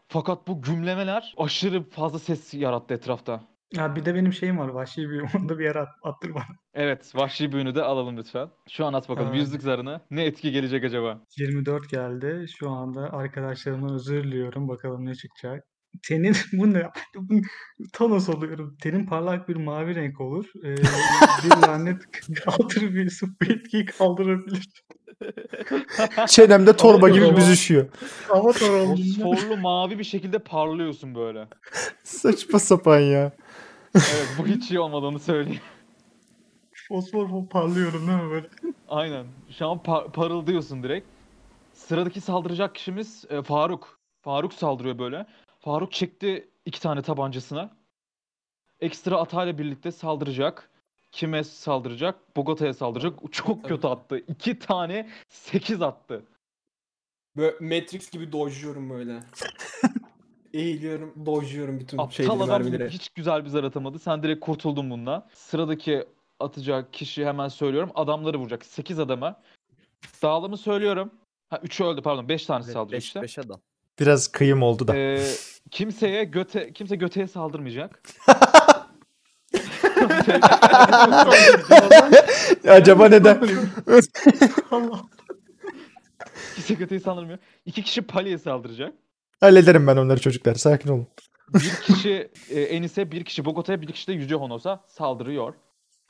Fakat 0.07 0.47
bu 0.47 0.61
gümlemeler 0.61 1.33
aşırı 1.37 1.89
fazla 1.89 2.19
ses 2.19 2.53
yarattı 2.53 2.93
etrafta. 2.93 3.43
Ya 3.73 3.95
bir 3.95 4.05
de 4.05 4.15
benim 4.15 4.33
şeyim 4.33 4.57
var. 4.57 4.67
Vahşi 4.67 5.09
bir 5.09 5.21
onu 5.35 5.49
da 5.49 5.59
bir 5.59 5.63
yere 5.63 5.79
at, 5.79 5.89
attır 6.03 6.33
bana. 6.33 6.43
Evet, 6.73 7.11
vahşi 7.15 7.51
büyünü 7.51 7.75
de 7.75 7.83
alalım 7.83 8.17
lütfen. 8.17 8.49
Şu 8.69 8.85
an 8.85 8.93
at 8.93 9.09
bakalım 9.09 9.27
Tamam. 9.27 9.39
yüzlük 9.39 9.61
zarını. 9.61 10.01
Ne 10.11 10.25
etki 10.25 10.51
gelecek 10.51 10.83
acaba? 10.83 11.21
24 11.37 11.89
geldi. 11.89 12.45
Şu 12.59 12.69
anda 12.69 13.13
arkadaşlarımdan 13.13 13.95
özür 13.95 14.23
diliyorum. 14.23 14.67
Bakalım 14.67 15.05
ne 15.05 15.15
çıkacak. 15.15 15.63
Tenin 16.07 16.35
bu 16.53 16.73
ne? 16.73 16.89
Thanos 17.93 18.29
oluyorum. 18.29 18.77
Tenin 18.81 19.05
parlak 19.05 19.49
bir 19.49 19.55
mavi 19.55 19.95
renk 19.95 20.21
olur. 20.21 20.45
Ee, 20.63 20.75
bir 21.43 21.67
lanet 21.67 22.01
kaldırır 22.45 22.93
bir 22.95 23.21
bu 23.41 23.45
etkiyi 23.53 23.85
kaldırabilir. 23.85 24.69
Çenemde 26.27 26.75
torba 26.75 27.09
gibi 27.09 27.25
Ama- 27.25 27.37
büzüşüyor. 27.37 27.87
Ben. 28.33 28.41
Fosforlu 28.41 29.57
mavi 29.57 29.99
bir 29.99 30.03
şekilde 30.03 30.39
parlıyorsun 30.39 31.15
böyle. 31.15 31.47
Saçma 32.03 32.59
sapan 32.59 32.99
ya. 32.99 33.31
Evet, 33.95 34.27
bu 34.39 34.47
hiç 34.47 34.71
iyi 34.71 34.79
olmadı 34.79 35.05
onu 35.05 35.19
söyleyeyim. 35.19 35.61
Fosfor 36.87 37.29
fo- 37.29 37.47
parlıyorum 37.47 38.07
değil 38.07 38.19
mi 38.23 38.29
böyle? 38.31 38.47
Aynen. 38.89 39.25
Şu 39.57 39.67
an 39.67 39.77
par- 39.77 40.11
parıldıyorsun 40.11 40.83
direkt. 40.83 41.07
Sıradaki 41.73 42.21
saldıracak 42.21 42.75
kişimiz 42.75 43.25
e, 43.29 43.41
Faruk. 43.41 43.99
Faruk 44.21 44.53
saldırıyor 44.53 44.99
böyle. 44.99 45.25
Faruk 45.59 45.91
çekti 45.91 46.49
iki 46.65 46.81
tane 46.81 47.01
tabancasına. 47.01 47.77
Ekstra 48.79 49.17
atayla 49.17 49.57
birlikte 49.57 49.91
saldıracak. 49.91 50.69
Kime 51.11 51.43
saldıracak? 51.43 52.35
Bogota'ya 52.37 52.73
saldıracak. 52.73 53.13
Çok 53.31 53.63
Tabii. 53.63 53.67
kötü 53.75 53.87
attı. 53.87 54.17
İki 54.27 54.59
tane 54.59 55.09
8 55.29 55.81
attı. 55.81 56.23
Böyle 57.37 57.51
Matrix 57.75 58.09
gibi 58.09 58.31
dojluyorum 58.31 58.89
böyle. 58.89 59.19
Eğiliyorum, 60.53 61.25
dojluyorum 61.25 61.79
bütün 61.79 61.97
Aptal 61.97 62.11
şeyleri, 62.11 62.35
adam 62.35 62.49
mermileri. 62.49 62.89
hiç 62.89 63.09
güzel 63.09 63.45
bir 63.45 63.49
zar 63.49 63.63
atamadı. 63.63 63.99
Sen 63.99 64.23
direkt 64.23 64.39
kurtuldun 64.39 64.89
bundan. 64.89 65.27
Sıradaki 65.33 66.05
atacak 66.39 66.93
kişi 66.93 67.25
hemen 67.25 67.47
söylüyorum. 67.47 67.91
Adamları 67.95 68.37
vuracak. 68.37 68.65
8 68.65 68.99
adama. 68.99 69.41
Dağılımı 70.23 70.57
söylüyorum. 70.57 71.11
Ha 71.49 71.57
3'ü 71.57 71.83
öldü 71.85 72.01
pardon. 72.01 72.29
5 72.29 72.45
tanesi 72.45 72.71
saldırıyor 72.71 72.97
5 73.01 73.05
işte. 73.05 73.21
5 73.21 73.39
adam. 73.39 73.59
Biraz 73.99 74.27
kıyım 74.27 74.63
oldu 74.63 74.87
da. 74.87 74.95
Ee, 74.95 75.23
kimseye 75.71 76.23
göte 76.23 76.73
kimse 76.73 76.95
göteye 76.95 77.27
saldırmayacak. 77.27 78.01
Acaba 82.67 83.09
neden? 83.09 83.41
Allah. 84.71 85.01
kimse 86.55 86.73
göteye 86.73 86.99
saldırmıyor. 86.99 87.39
İki 87.65 87.83
kişi 87.83 88.01
Pali'ye 88.01 88.37
saldıracak. 88.37 88.93
Hallederim 89.39 89.87
ben 89.87 89.97
onları 89.97 90.21
çocuklar. 90.21 90.55
Sakin 90.55 90.89
olun. 90.89 91.07
Bir 91.53 91.75
kişi 91.83 92.31
e, 92.49 92.61
Enis'e, 92.61 93.11
bir 93.11 93.23
kişi 93.23 93.45
Bogota'ya, 93.45 93.81
bir 93.81 93.87
kişi 93.87 94.07
de 94.07 94.13
Yüce 94.13 94.35
Honos'a 94.35 94.83
saldırıyor. 94.87 95.53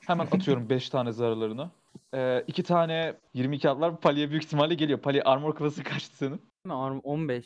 Hemen 0.08 0.26
atıyorum 0.26 0.70
5 0.70 0.90
tane 0.90 1.12
zararlarını. 1.12 1.72
Ee, 2.14 2.44
iki 2.48 2.64
tane 2.64 3.14
22 3.34 3.70
atlar 3.70 4.00
Pali'ye 4.00 4.30
büyük 4.30 4.44
ihtimalle 4.44 4.74
geliyor. 4.74 5.00
Pali 5.00 5.24
armor 5.24 5.56
klası 5.56 5.84
kaçtı 5.84 6.18
senin? 6.18 6.42
Mi? 6.66 6.74
Arm 6.74 7.00
15. 7.00 7.46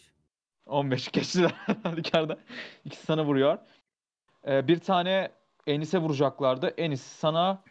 15 0.65 1.07
geçtiler 1.11 1.53
halükarda. 1.83 2.37
İkisi 2.85 3.05
sana 3.05 3.25
vuruyor. 3.25 3.57
Ee, 4.47 4.67
bir 4.67 4.79
tane 4.79 5.31
Enis'e 5.71 5.97
vuracaklardı. 5.99 6.67
Enis 6.77 7.01
sana 7.01 7.63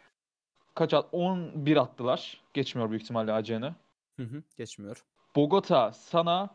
kaç 0.75 0.93
at? 0.93 1.05
11 1.11 1.77
attılar. 1.77 2.41
Geçmiyor 2.53 2.89
büyük 2.89 3.03
ihtimalle 3.03 3.33
AC'ni. 3.33 3.71
Hı 4.17 4.23
hı, 4.23 4.43
geçmiyor. 4.57 5.03
Bogota 5.35 5.91
sana 5.91 6.49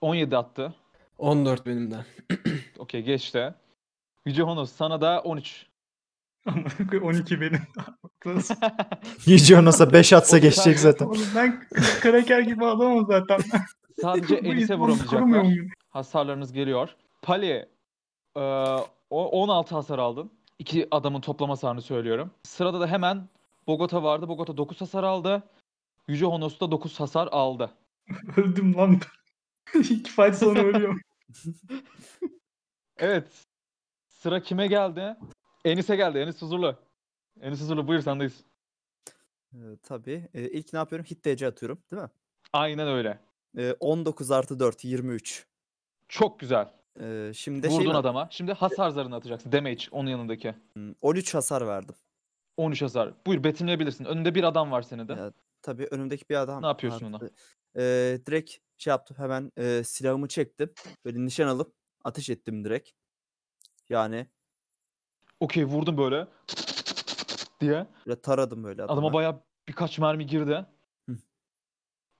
17 0.00 0.36
attı. 0.36 0.74
14 1.18 1.66
benim 1.66 1.90
de. 1.90 1.96
Okey 2.78 3.02
geçti. 3.02 3.54
Yüce 4.26 4.42
Honos 4.42 4.72
sana 4.72 5.00
da 5.00 5.20
13. 5.20 5.66
Amına 6.46 6.64
koyayım, 6.90 7.08
12 7.08 7.40
benim. 7.40 7.60
Yüce 9.26 9.58
Onos'a 9.58 9.92
5 9.92 10.12
atsa 10.12 10.36
O 10.36 10.40
geçecek 10.40 10.78
sen- 10.78 10.90
zaten. 10.90 11.06
Oğlum 11.06 11.26
ben 11.36 11.64
kraker 12.00 12.40
gibi 12.40 12.64
adamım 12.64 13.06
zaten. 13.06 13.40
Sadece 14.02 14.34
Enis'e 14.34 14.74
vuramayacaklar. 14.74 15.46
Hasarlarınız 15.90 16.52
geliyor. 16.52 16.96
Pali 17.22 17.68
e, 18.36 18.40
o 19.10 19.28
16 19.28 19.74
hasar 19.74 19.98
aldın. 19.98 20.30
İki 20.60 20.88
adamın 20.90 21.20
toplam 21.20 21.50
hasarını 21.50 21.82
söylüyorum. 21.82 22.30
Sırada 22.42 22.80
da 22.80 22.86
hemen 22.86 23.28
Bogota 23.66 24.02
vardı. 24.02 24.28
Bogota 24.28 24.56
9 24.56 24.80
hasar 24.80 25.04
aldı. 25.04 25.42
Yüce 26.08 26.26
Honos 26.26 26.60
da 26.60 26.70
9 26.70 27.00
hasar 27.00 27.28
aldı. 27.32 27.70
Öldüm 28.36 28.76
lan. 28.76 29.00
İki 29.74 30.10
fight 30.10 30.34
sonra 30.34 30.62
ölüyorum. 30.62 31.00
Evet. 33.02 33.28
Sıra 34.08 34.42
kime 34.42 34.66
geldi? 34.66 35.16
Enis'e 35.64 35.96
geldi. 35.96 36.18
Enis 36.18 36.42
Huzurlu. 36.42 36.76
Enis 37.40 37.60
Huzurlu 37.60 37.88
buyur 37.88 38.00
sendeyiz. 38.00 38.44
Ee, 39.52 39.58
tabii. 39.82 40.28
Ee, 40.34 40.42
ilk 40.42 40.72
ne 40.72 40.78
yapıyorum? 40.78 41.06
Hit 41.10 41.24
DC 41.24 41.46
atıyorum 41.46 41.78
değil 41.90 42.02
mi? 42.02 42.08
Aynen 42.52 42.88
öyle. 42.88 43.20
Ee, 43.58 43.76
19 43.80 44.30
artı 44.30 44.60
4 44.60 44.84
23. 44.84 45.46
Çok 46.08 46.40
güzel. 46.40 46.79
Ee, 47.00 47.32
şimdi 47.34 47.66
şey 47.68 47.76
Vurdun 47.78 47.92
mi- 47.92 47.96
adama. 47.98 48.28
Şimdi 48.30 48.52
hasar 48.52 48.90
zarını 48.90 49.14
atacaksın. 49.16 49.52
Damage 49.52 49.82
onun 49.90 50.10
yanındaki. 50.10 50.54
Hmm, 50.72 50.92
13 51.00 51.34
hasar 51.34 51.66
verdim. 51.66 51.94
13 52.56 52.82
hasar. 52.82 53.14
Buyur 53.26 53.44
betimleyebilirsin. 53.44 54.04
Önünde 54.04 54.34
bir 54.34 54.44
adam 54.44 54.70
var 54.70 54.82
senin 54.82 55.08
de. 55.08 55.12
Ya, 55.12 55.32
Tabii 55.62 55.86
önümdeki 55.90 56.24
bir 56.30 56.36
adam 56.36 56.62
Ne 56.62 56.66
yapıyorsun 56.66 57.06
ona? 57.06 57.14
vardı. 57.14 57.30
Ee, 57.76 58.18
direkt 58.26 58.50
şey 58.78 58.90
yaptım 58.90 59.16
hemen 59.20 59.52
e, 59.56 59.82
silahımı 59.84 60.28
çektim. 60.28 60.72
Böyle 61.04 61.24
nişan 61.24 61.48
alıp 61.48 61.74
ateş 62.04 62.30
ettim 62.30 62.64
direkt. 62.64 62.90
Yani 63.88 64.26
Okey 65.40 65.64
vurdum 65.64 65.96
böyle. 65.98 66.26
diye. 67.60 67.86
böyle 68.06 68.20
taradım 68.20 68.64
böyle 68.64 68.82
adama. 68.82 68.92
Adama 69.00 69.12
baya 69.12 69.40
birkaç 69.68 69.98
mermi 69.98 70.26
girdi. 70.26 70.66
Hı. 71.10 71.16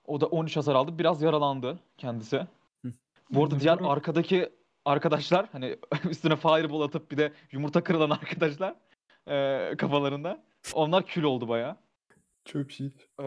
O 0.05 0.21
da 0.21 0.27
13 0.27 0.57
hasar 0.57 0.75
aldı. 0.75 0.99
Biraz 0.99 1.23
yaralandı 1.23 1.79
kendisi. 1.99 2.47
Hı. 2.85 2.93
Bu 3.31 3.45
arada 3.45 3.61
diğer 3.61 3.79
arkadaki 3.83 4.53
arkadaşlar 4.85 5.49
hani 5.53 5.77
üstüne 6.11 6.37
fireball 6.37 6.81
atıp 6.81 7.11
bir 7.11 7.17
de 7.17 7.33
yumurta 7.53 7.85
kırılan 7.85 8.11
arkadaşlar 8.11 8.75
eee, 9.29 9.75
kafalarında. 9.79 10.45
Onlar 10.75 11.07
kül 11.07 11.23
oldu 11.23 11.49
baya. 11.49 11.77
Çok 12.45 12.81
iyi. 12.81 12.93
Eee 13.21 13.27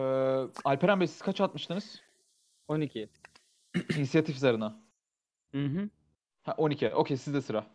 Alperen 0.64 1.00
Bey 1.00 1.06
siz 1.06 1.22
kaç 1.22 1.40
atmıştınız? 1.40 2.02
12. 2.68 3.08
İnisiyatif 3.96 4.36
zarına. 4.38 4.76
Hı 5.54 5.64
hı. 5.64 5.88
Ha 6.42 6.54
12. 6.56 6.94
Okey 6.94 7.16
sizde 7.16 7.40
sıra. 7.42 7.66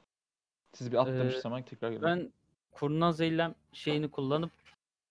Siz 0.73 0.91
bir 0.91 0.97
at 0.97 1.07
Ee, 1.07 1.39
hemen 1.43 1.63
tekrar 1.63 1.89
gelin. 1.89 2.03
Ben 2.03 2.33
kurnaz 2.71 3.21
eylem 3.21 3.55
şeyini 3.73 4.11
kullanıp 4.11 4.51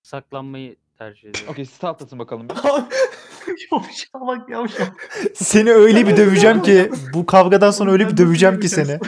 saklanmayı 0.03 0.77
tercih 0.99 1.31
ediyorum. 1.31 1.53
Okey 1.53 1.65
siz 1.65 1.85
atlatın 1.85 2.19
bakalım 2.19 2.49
bir. 3.49 3.69
Yavşak 3.73 4.15
bak 4.15 4.49
yavşak. 4.49 5.11
Seni 5.35 5.71
öyle 5.71 6.07
bir 6.07 6.17
döveceğim 6.17 6.63
ki 6.63 6.91
bu 7.15 7.27
kavgadan 7.27 7.71
sonra 7.71 7.91
öyle 7.93 8.09
bir 8.09 8.17
döveceğim 8.17 8.61
ki 8.61 8.69
seni. 8.69 8.99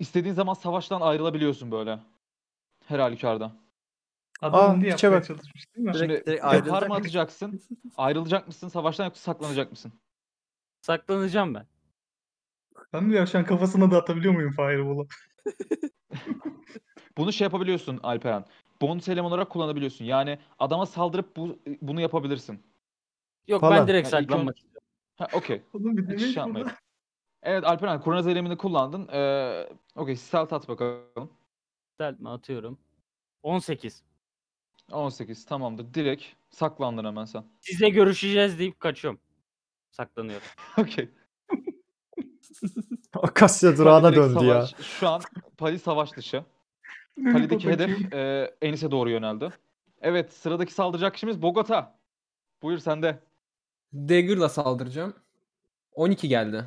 İstediğin 0.00 0.34
zaman 0.34 0.54
savaştan 0.54 1.00
ayrılabiliyorsun 1.00 1.70
böyle. 1.70 1.98
Her 2.86 2.98
halükarda. 2.98 3.52
Adam 4.42 4.60
Aa, 4.60 4.86
yapmaya 4.86 5.12
bak. 5.12 5.26
çalışmış 5.26 5.74
değil 5.76 5.86
mi? 5.86 5.92
Direkt- 5.94 5.98
Şimdi 5.98 6.26
direkt 6.26 6.44
ayrılacak 6.44 6.88
mı 6.88 6.94
atacaksın? 6.94 7.60
Ayrılacak 7.96 8.46
mısın 8.46 8.68
savaştan 8.68 9.04
yoksa 9.04 9.20
saklanacak 9.20 9.70
mısın? 9.70 9.92
Saklanacağım 10.80 11.54
ben. 11.54 11.66
Ben 12.92 13.12
de 13.12 13.16
yavşan 13.16 13.44
kafasına 13.44 13.90
da 13.90 13.96
atabiliyor 13.98 14.34
muyum 14.34 14.52
Fireball'u? 14.52 15.06
Bunu 17.18 17.32
şey 17.32 17.44
yapabiliyorsun 17.44 18.00
Alperen. 18.02 18.44
Bonus 18.80 19.08
eleman 19.08 19.30
olarak 19.32 19.50
kullanabiliyorsun. 19.50 20.04
Yani 20.04 20.38
adama 20.58 20.86
saldırıp 20.86 21.36
bu, 21.36 21.58
bunu 21.82 22.00
yapabilirsin. 22.00 22.62
Yok 23.48 23.60
Falan. 23.60 23.78
ben 23.78 23.88
direkt 23.88 24.06
ilk 24.08 24.10
saklanmak 24.10 24.58
istiyorum. 24.58 24.88
Ha 25.16 25.28
okey. 25.32 25.62
Oğlum 25.74 25.96
bir 25.96 26.02
Hiç 26.02 26.08
demek 26.08 26.20
şey 26.20 26.34
yapmayın. 26.34 26.68
Evet 27.42 27.64
Alperen 27.64 28.00
kurnaz 28.00 28.26
eylemini 28.26 28.56
kullandın. 28.56 29.08
Ee, 29.12 29.68
okey 29.96 30.16
stealth 30.16 30.52
at 30.52 30.68
bakalım. 30.68 31.30
Stealth 31.94 32.20
mi 32.20 32.28
atıyorum. 32.28 32.78
18. 33.42 34.02
18 34.92 35.44
tamamdır. 35.46 35.94
Direkt 35.94 36.24
saklandın 36.50 37.04
hemen 37.04 37.24
sen. 37.24 37.44
Size 37.60 37.88
görüşeceğiz 37.88 38.58
deyip 38.58 38.80
kaçıyorum. 38.80 39.20
Saklanıyorum. 39.90 40.46
okey. 40.78 41.08
Akasya 43.14 43.76
durağına 43.76 44.12
direkt 44.12 44.26
döndü 44.26 44.44
ya. 44.44 44.66
savaş- 44.66 44.86
Şu 44.86 45.08
an 45.08 45.22
Pali 45.56 45.78
savaş 45.78 46.16
dışı. 46.16 46.44
Pali'deki 47.32 47.68
hedef 47.70 48.12
e, 48.12 48.50
Enis'e 48.62 48.90
doğru 48.90 49.10
yöneldi. 49.10 49.50
Evet 50.00 50.32
sıradaki 50.32 50.72
saldıracak 50.74 51.14
kişimiz 51.14 51.42
Bogota. 51.42 51.98
Buyur 52.62 52.78
sende. 52.78 53.18
Dagger'la 53.94 54.48
saldıracağım. 54.48 55.14
12 55.92 56.28
geldi. 56.28 56.64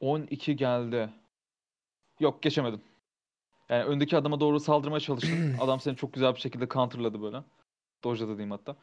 12 0.00 0.56
geldi. 0.56 1.10
Yok 2.20 2.42
geçemedin. 2.42 2.82
Yani 3.68 3.84
öndeki 3.84 4.16
adama 4.16 4.40
doğru 4.40 4.60
saldırmaya 4.60 5.00
çalıştın. 5.00 5.54
Adam 5.60 5.80
seni 5.80 5.96
çok 5.96 6.12
güzel 6.12 6.34
bir 6.34 6.40
şekilde 6.40 6.68
counterladı 6.68 7.22
böyle. 7.22 7.42
Dojladı 8.04 8.28
diyeyim 8.28 8.50
hatta. 8.50 8.76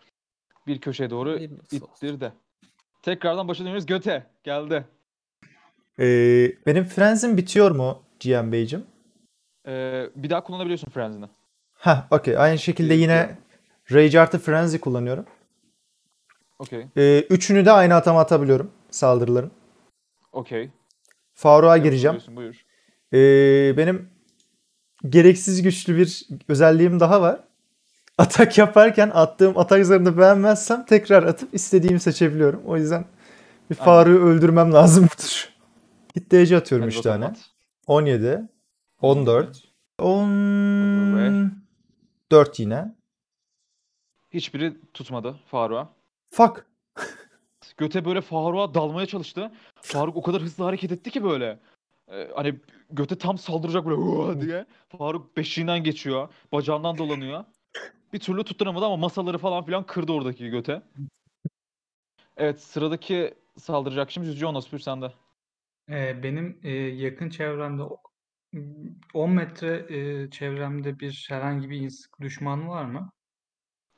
Bir 0.67 0.81
köşeye 0.81 1.09
doğru 1.09 1.29
olsun. 1.33 1.59
ittirdi. 1.71 2.33
Tekrardan 3.01 3.47
başa 3.47 3.63
dönüyoruz. 3.63 3.85
Göte 3.85 4.25
geldi. 4.43 4.85
Ee, 5.99 6.51
benim 6.65 6.83
frenzim 6.83 7.37
bitiyor 7.37 7.71
mu 7.71 8.03
GM 8.19 8.51
Beyciğim? 8.51 8.85
Ee, 9.67 10.09
bir 10.15 10.29
daha 10.29 10.43
kullanabiliyorsun 10.43 10.91
Frenzy'ni. 10.91 11.25
Heh, 11.73 12.07
okey. 12.11 12.37
Aynı 12.37 12.59
şekilde 12.59 12.93
yine 12.93 13.37
Rage 13.91 14.19
artı 14.19 14.39
Frenzy 14.39 14.77
kullanıyorum. 14.77 15.25
Okey. 16.59 16.87
Ee, 16.97 17.21
üçünü 17.29 17.65
de 17.65 17.71
aynı 17.71 17.95
atama 17.95 18.19
atabiliyorum 18.19 18.71
saldırıların. 18.91 19.51
Okey. 20.31 20.69
Faruk'a 21.33 21.77
gireceğim. 21.77 22.17
Buyur. 22.31 22.65
Ee, 23.13 23.77
benim 23.77 24.09
gereksiz 25.09 25.61
güçlü 25.61 25.97
bir 25.97 26.27
özelliğim 26.47 26.99
daha 26.99 27.21
var. 27.21 27.43
Atak 28.17 28.57
yaparken 28.57 29.11
attığım 29.13 29.57
atak 29.57 29.85
zarını 29.85 30.17
beğenmezsem 30.17 30.85
tekrar 30.85 31.23
atıp 31.23 31.53
istediğimi 31.53 31.99
seçebiliyorum. 31.99 32.61
O 32.65 32.77
yüzden 32.77 33.05
bir 33.69 33.75
Faruk'u 33.75 34.25
öldürmem 34.25 34.73
lazım 34.73 35.03
budur. 35.05 35.49
Hit 36.15 36.31
DC 36.31 36.57
atıyorum 36.57 36.87
Hadi 36.87 36.97
3 36.97 37.05
bakalım 37.05 37.21
tane. 37.21 37.31
at. 37.31 37.49
17, 37.87 38.49
14, 39.01 39.63
14 39.99 42.59
yine. 42.59 42.95
Hiçbiri 44.33 44.73
tutmadı 44.93 45.35
Faruk'a. 45.45 45.96
Fuck. 46.29 46.65
Göte 47.77 48.05
böyle 48.05 48.21
Faruk'a 48.21 48.73
dalmaya 48.73 49.05
çalıştı. 49.05 49.51
Faruk 49.81 50.15
o 50.17 50.21
kadar 50.21 50.41
hızlı 50.41 50.63
hareket 50.63 50.91
etti 50.91 51.11
ki 51.11 51.23
böyle. 51.23 51.59
Ee, 52.11 52.31
hani 52.35 52.59
Göte 52.89 53.17
tam 53.17 53.37
saldıracak 53.37 53.85
böyle 53.85 53.95
"Hua!" 54.01 54.41
diye. 54.41 54.65
Faruk 54.97 55.37
beşiğinden 55.37 55.83
geçiyor. 55.83 56.29
Bacağından 56.51 56.97
dolanıyor. 56.97 57.45
Bir 58.13 58.19
türlü 58.19 58.43
tutturamadı 58.43 58.85
ama 58.85 58.97
masaları 58.97 59.37
falan 59.37 59.65
filan 59.65 59.85
kırdı 59.85 60.11
oradaki 60.11 60.49
Göte. 60.49 60.81
Evet 62.37 62.61
sıradaki 62.61 63.33
saldıracak 63.57 64.11
şimdi 64.11 64.27
Yüzücü 64.27 64.45
Onospür 64.45 64.79
sende. 64.79 65.13
Ee, 65.89 66.23
benim 66.23 66.59
e, 66.63 66.69
yakın 66.73 67.29
çevremde 67.29 67.83
o- 67.83 68.01
10 69.13 69.29
metre 69.31 69.85
e, 69.89 70.29
çevremde 70.29 70.99
bir 70.99 71.25
herhangi 71.29 71.69
bir 71.69 71.81
ins- 71.81 72.21
düşman 72.21 72.67
var 72.69 72.85
mı? 72.85 73.09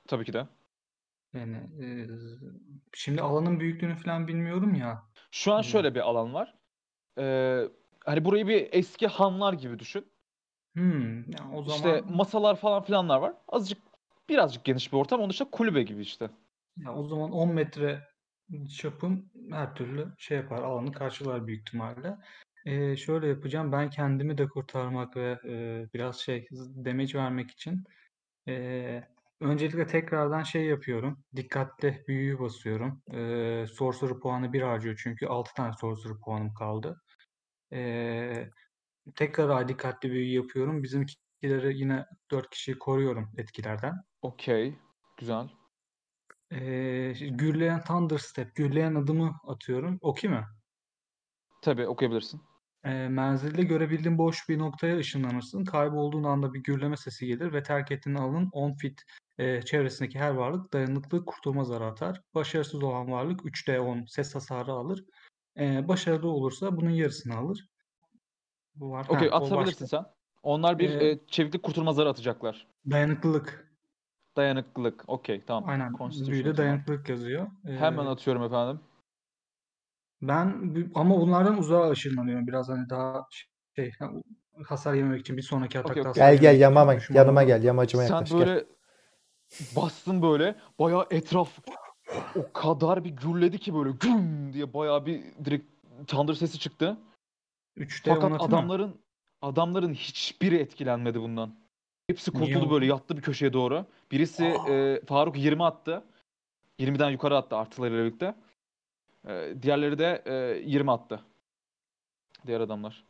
Tabii 0.07 0.25
ki 0.25 0.33
de. 0.33 0.47
Yani 1.33 1.57
e, 1.85 2.07
şimdi 2.93 3.21
alanın 3.21 3.59
büyüklüğünü 3.59 3.95
falan 3.95 4.27
bilmiyorum 4.27 4.75
ya. 4.75 5.03
Şu 5.31 5.53
an 5.53 5.61
Hı. 5.61 5.63
şöyle 5.63 5.95
bir 5.95 5.99
alan 5.99 6.33
var. 6.33 6.55
Ee, 7.19 7.69
hani 8.05 8.25
burayı 8.25 8.47
bir 8.47 8.69
eski 8.71 9.07
hanlar 9.07 9.53
gibi 9.53 9.79
düşün. 9.79 10.07
Hmm, 10.75 11.31
yani 11.31 11.55
o 11.55 11.63
İşte 11.67 11.71
zaman 11.81 12.11
masalar 12.15 12.55
falan 12.55 12.83
filanlar 12.83 13.17
var. 13.17 13.33
Azıcık 13.47 13.77
birazcık 14.29 14.63
geniş 14.65 14.93
bir 14.93 14.97
ortam. 14.97 15.19
Onun 15.19 15.29
dışında 15.29 15.51
kulübe 15.51 15.83
gibi 15.83 16.01
işte. 16.01 16.29
ya 16.77 16.93
o 16.95 17.03
zaman 17.07 17.31
10 17.31 17.53
metre 17.53 18.07
çapım 18.77 19.31
her 19.51 19.75
türlü 19.75 20.13
şey 20.17 20.37
yapar, 20.37 20.61
alanı 20.63 20.91
karşılar 20.91 21.47
büyük 21.47 21.61
ihtimalle. 21.67 22.17
Ee, 22.65 22.95
şöyle 22.95 23.27
yapacağım. 23.27 23.71
Ben 23.71 23.89
kendimi 23.89 24.37
de 24.37 24.47
kurtarmak 24.47 25.15
ve 25.17 25.39
e, 25.45 25.87
biraz 25.93 26.19
şey 26.19 26.47
damage 26.85 27.19
vermek 27.19 27.51
için 27.51 27.83
e, 28.49 29.03
öncelikle 29.41 29.87
tekrardan 29.87 30.43
şey 30.43 30.65
yapıyorum. 30.65 31.23
Dikkatli 31.35 32.03
büyüyü 32.07 32.39
basıyorum. 32.39 33.01
E, 33.13 33.65
sorcerer 33.67 34.19
puanı 34.19 34.53
bir 34.53 34.61
harcıyor 34.61 34.99
çünkü 35.03 35.27
6 35.27 35.53
tane 35.53 35.73
sorcerer 35.73 36.19
puanım 36.25 36.53
kaldı. 36.53 37.01
E, 37.73 38.49
tekrar 39.15 39.67
dikkatli 39.67 40.11
büyü 40.11 40.35
yapıyorum. 40.35 40.83
Bizimkileri 40.83 41.77
yine 41.77 42.05
4 42.31 42.49
kişiyi 42.49 42.79
koruyorum 42.79 43.31
etkilerden. 43.37 43.93
Okey. 44.21 44.75
Güzel. 45.17 45.49
Ee, 46.51 47.13
gürleyen 47.19 47.83
Thunder 47.83 48.17
Step, 48.17 48.55
gürleyen 48.55 48.95
adımı 48.95 49.39
atıyorum. 49.47 49.97
Okey 50.01 50.29
mi? 50.29 50.45
Tabii 51.61 51.87
okuyabilirsin. 51.87 52.41
Ee, 52.83 53.07
menzilde 53.09 53.63
görebildiğin 53.63 54.17
boş 54.17 54.49
bir 54.49 54.59
noktaya 54.59 54.97
ışınlanırsın. 54.97 55.65
Kaybolduğun 55.65 56.23
anda 56.23 56.53
bir 56.53 56.63
gürleme 56.63 56.97
sesi 56.97 57.27
gelir 57.27 57.53
ve 57.53 57.63
terk 57.63 57.91
ettiğin 57.91 58.15
alanın 58.15 58.49
10 58.51 58.73
fit 58.73 59.01
e, 59.39 59.61
çevresindeki 59.61 60.19
her 60.19 60.29
varlık 60.31 60.73
dayanıklı 60.73 61.25
kurtulma 61.25 61.63
zarı 61.63 61.85
atar. 61.85 62.21
Başarısız 62.35 62.83
olan 62.83 63.11
varlık 63.11 63.45
3D10 63.45 64.07
ses 64.07 64.35
hasarı 64.35 64.71
alır. 64.71 65.05
Ee, 65.59 65.87
başarılı 65.87 66.29
olursa 66.29 66.77
bunun 66.77 66.89
yarısını 66.89 67.35
alır. 67.35 67.69
Bu 68.75 68.91
var. 68.91 69.05
Okey 69.09 69.29
atabilirsin 69.31 69.85
sen. 69.85 70.05
Onlar 70.43 70.79
bir 70.79 70.89
Ee, 70.89 71.09
e, 71.09 71.19
çeviklik 71.27 71.63
kurtulma 71.63 71.93
zarı 71.93 72.09
atacaklar. 72.09 72.67
Dayanıklılık. 72.91 73.75
Dayanıklılık. 74.37 75.03
Okey 75.07 75.43
tamam. 75.45 75.69
Aynen. 75.69 75.93
Büyüde 76.27 76.57
dayanıklılık 76.57 77.09
yazıyor. 77.09 77.47
Hemen 77.65 78.05
Ee, 78.05 78.09
atıyorum 78.09 78.43
efendim. 78.43 78.79
Ben 80.21 80.75
ama 80.95 81.21
bunlardan 81.21 81.57
uzağa 81.57 81.89
ışınlanıyorum. 81.89 82.47
Biraz 82.47 82.69
hani 82.69 82.89
daha 82.89 83.25
şey 83.75 83.91
hasar 84.65 84.93
yememek 84.93 85.21
için 85.21 85.37
bir 85.37 85.41
sonraki 85.41 85.79
atakta 85.79 85.91
okey. 86.01 86.03
hasar 86.03 86.33
Gel 86.33 86.41
gel 86.41 86.55
için 86.55 87.13
yanıma, 87.13 87.43
gel. 87.43 87.63
Yamacıma 87.63 88.03
Sen 88.03 88.13
yaklaş 88.13 88.29
gel. 88.29 88.65
Bastın 89.75 90.21
böyle. 90.21 90.55
Bayağı 90.79 91.07
etraf 91.11 91.59
o 92.35 92.53
kadar 92.53 93.03
bir 93.03 93.09
gürledi 93.09 93.59
ki 93.59 93.73
böyle 93.73 93.91
güm 93.91 94.53
diye 94.53 94.73
bayağı 94.73 95.05
bir 95.05 95.23
direkt 95.45 95.65
tandır 96.07 96.35
sesi 96.35 96.59
çıktı. 96.59 96.97
3D 97.77 98.09
Fakat 98.09 98.23
onatı 98.23 98.43
mı? 98.43 98.47
adamların 98.57 98.99
adamların 99.41 99.93
hiçbiri 99.93 100.55
etkilenmedi 100.55 101.21
bundan. 101.21 101.55
Hepsi 102.07 102.31
kurtuldu 102.31 102.71
böyle 102.71 102.85
yattı 102.85 103.17
bir 103.17 103.21
köşeye 103.21 103.53
doğru. 103.53 103.85
Birisi 104.11 104.45
e, 104.45 105.01
Faruk 105.05 105.37
20 105.37 105.63
attı. 105.63 106.03
20'den 106.79 107.09
yukarı 107.09 107.37
attı 107.37 107.55
artılarıyla 107.55 108.03
birlikte. 108.03 108.35
E, 109.27 109.53
diğerleri 109.61 109.97
de 109.99 110.23
e, 110.25 110.33
20 110.65 110.91
attı. 110.91 111.21
Diğer 112.47 112.59
adamlar. 112.61 113.03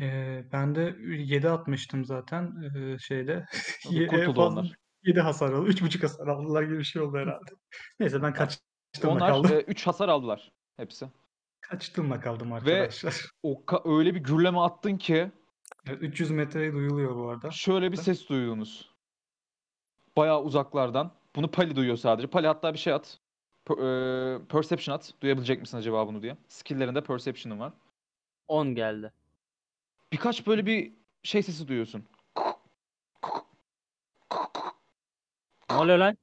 Ee, 0.00 0.44
ben 0.52 0.74
de 0.74 0.96
7 1.00 1.48
atmıştım 1.48 2.04
zaten 2.04 2.54
ee, 2.76 2.98
şeyde. 2.98 3.46
Kurtuldu 3.84 4.26
fazla- 4.34 4.42
onlar. 4.42 4.78
7 5.04 5.20
hasar 5.20 5.52
aldı. 5.52 5.68
3.5 5.70 6.02
hasar 6.02 6.26
aldılar 6.26 6.62
gibi 6.62 6.78
bir 6.78 6.84
şey 6.84 7.02
oldu 7.02 7.18
herhalde. 7.18 7.50
Neyse 8.00 8.22
ben 8.22 8.32
kaçtımla 8.32 9.12
Onlar 9.14 9.30
kaldım. 9.30 9.62
3 9.66 9.86
hasar 9.86 10.08
aldılar 10.08 10.52
hepsi. 10.76 11.06
Kaçtımla 11.60 12.20
kaldım 12.20 12.52
arkadaşlar. 12.52 13.26
O 13.42 13.62
ka- 13.66 13.98
öyle 13.98 14.14
bir 14.14 14.20
gürleme 14.20 14.58
attın 14.58 14.96
ki 14.96 15.30
Evet, 15.86 15.98
300 16.02 16.30
metreye 16.30 16.72
duyuluyor 16.72 17.16
bu 17.16 17.28
arada. 17.28 17.50
şöyle 17.50 17.92
bir 17.92 17.96
ses 17.96 18.28
duydunuz. 18.28 18.90
Bayağı 20.16 20.42
uzaklardan. 20.42 21.12
Bunu 21.36 21.50
Pali 21.50 21.76
duyuyor 21.76 21.96
sadece. 21.96 22.28
Pali 22.28 22.46
hatta 22.46 22.72
bir 22.74 22.78
şey 22.78 22.92
at. 22.92 23.18
Per- 23.66 24.36
e, 24.42 24.46
perception 24.46 24.94
at. 24.94 25.12
Duyabilecek 25.20 25.60
misin 25.60 25.76
acaba 25.78 26.06
bunu 26.08 26.22
diye. 26.22 26.36
Skill'lerinde 26.48 27.00
perception'ın 27.02 27.58
var. 27.60 27.72
10 28.48 28.74
geldi. 28.74 29.12
Birkaç 30.12 30.46
böyle 30.46 30.66
bir 30.66 30.92
şey 31.22 31.42
sesi 31.42 31.68
duyuyorsun. 31.68 32.04
Ne 35.70 35.76
oluyor 35.76 35.98
lan? 35.98 36.16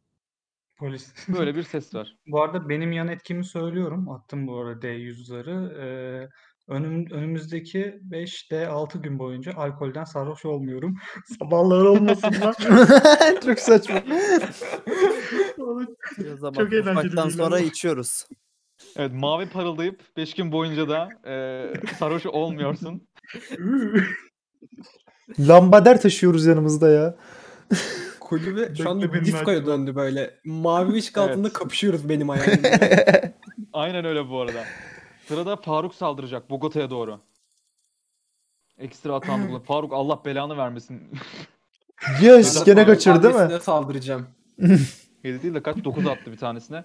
Polis. 0.77 1.13
Böyle 1.39 1.55
bir 1.55 1.63
ses 1.63 1.95
var. 1.95 2.15
Bu 2.27 2.43
arada 2.43 2.69
benim 2.69 2.91
yan 2.91 3.07
etkimi 3.07 3.45
söylüyorum. 3.45 4.09
Attım 4.09 4.47
bu 4.47 4.57
arada 4.59 4.87
D100'ları. 4.87 5.73
Ee, 5.79 6.29
önüm, 6.67 7.11
önümüzdeki 7.11 7.99
5 8.01 8.51
D6 8.51 9.01
gün 9.01 9.19
boyunca 9.19 9.53
alkolden 9.53 10.03
sarhoş 10.03 10.45
olmuyorum. 10.45 10.95
Sabahlar 11.39 11.81
olmasınlar. 11.85 12.55
Çok 13.45 13.59
saçma. 13.59 14.01
O 15.57 16.37
zaman 16.37 16.53
Çok 16.53 16.73
eğlenceli 16.73 16.91
ufaktan 16.91 17.29
sonra 17.29 17.59
içiyoruz. 17.59 18.27
Evet 18.95 19.11
mavi 19.13 19.49
parıldayıp 19.49 20.01
5 20.17 20.33
gün 20.33 20.51
boyunca 20.51 20.89
da 20.89 21.09
e, 21.29 21.65
sarhoş 21.99 22.25
olmuyorsun. 22.25 23.07
Lambader 25.39 26.01
taşıyoruz 26.01 26.45
yanımızda 26.45 26.89
ya. 26.89 27.15
Kulübe 28.25 28.75
şu 28.75 28.89
an 28.89 29.01
Bekle 29.01 29.13
benim 29.13 29.25
diskoya 29.25 29.65
döndü 29.65 29.95
böyle. 29.95 30.39
Mavi 30.45 30.93
ışık 30.93 31.17
altında 31.17 31.47
Evet. 31.47 31.53
kapışıyoruz 31.53 32.09
benim 32.09 32.29
hayalimde. 32.29 33.33
Aynen 33.73 34.05
öyle 34.05 34.29
bu 34.29 34.41
arada. 34.41 34.63
Sırada 35.27 35.55
Faruk 35.55 35.95
saldıracak 35.95 36.49
Bogota'ya 36.49 36.89
doğru. 36.89 37.19
Ekstra 38.77 39.15
atan 39.15 39.47
bulun. 39.49 39.59
Faruk 39.59 39.93
Allah 39.93 40.21
belanı 40.25 40.57
vermesin. 40.57 41.01
Yes 42.21 42.63
gene 42.65 42.85
kaçırdı 42.85 43.23
değil 43.23 43.35
mi? 43.35 43.41
abisine 43.41 43.59
saldıracağım. 43.59 44.27
7 45.23 45.43
değil 45.43 45.53
de 45.53 45.63
kaç? 45.63 45.83
9 45.83 46.07
attı 46.07 46.31
bir 46.31 46.37
tanesine. 46.37 46.83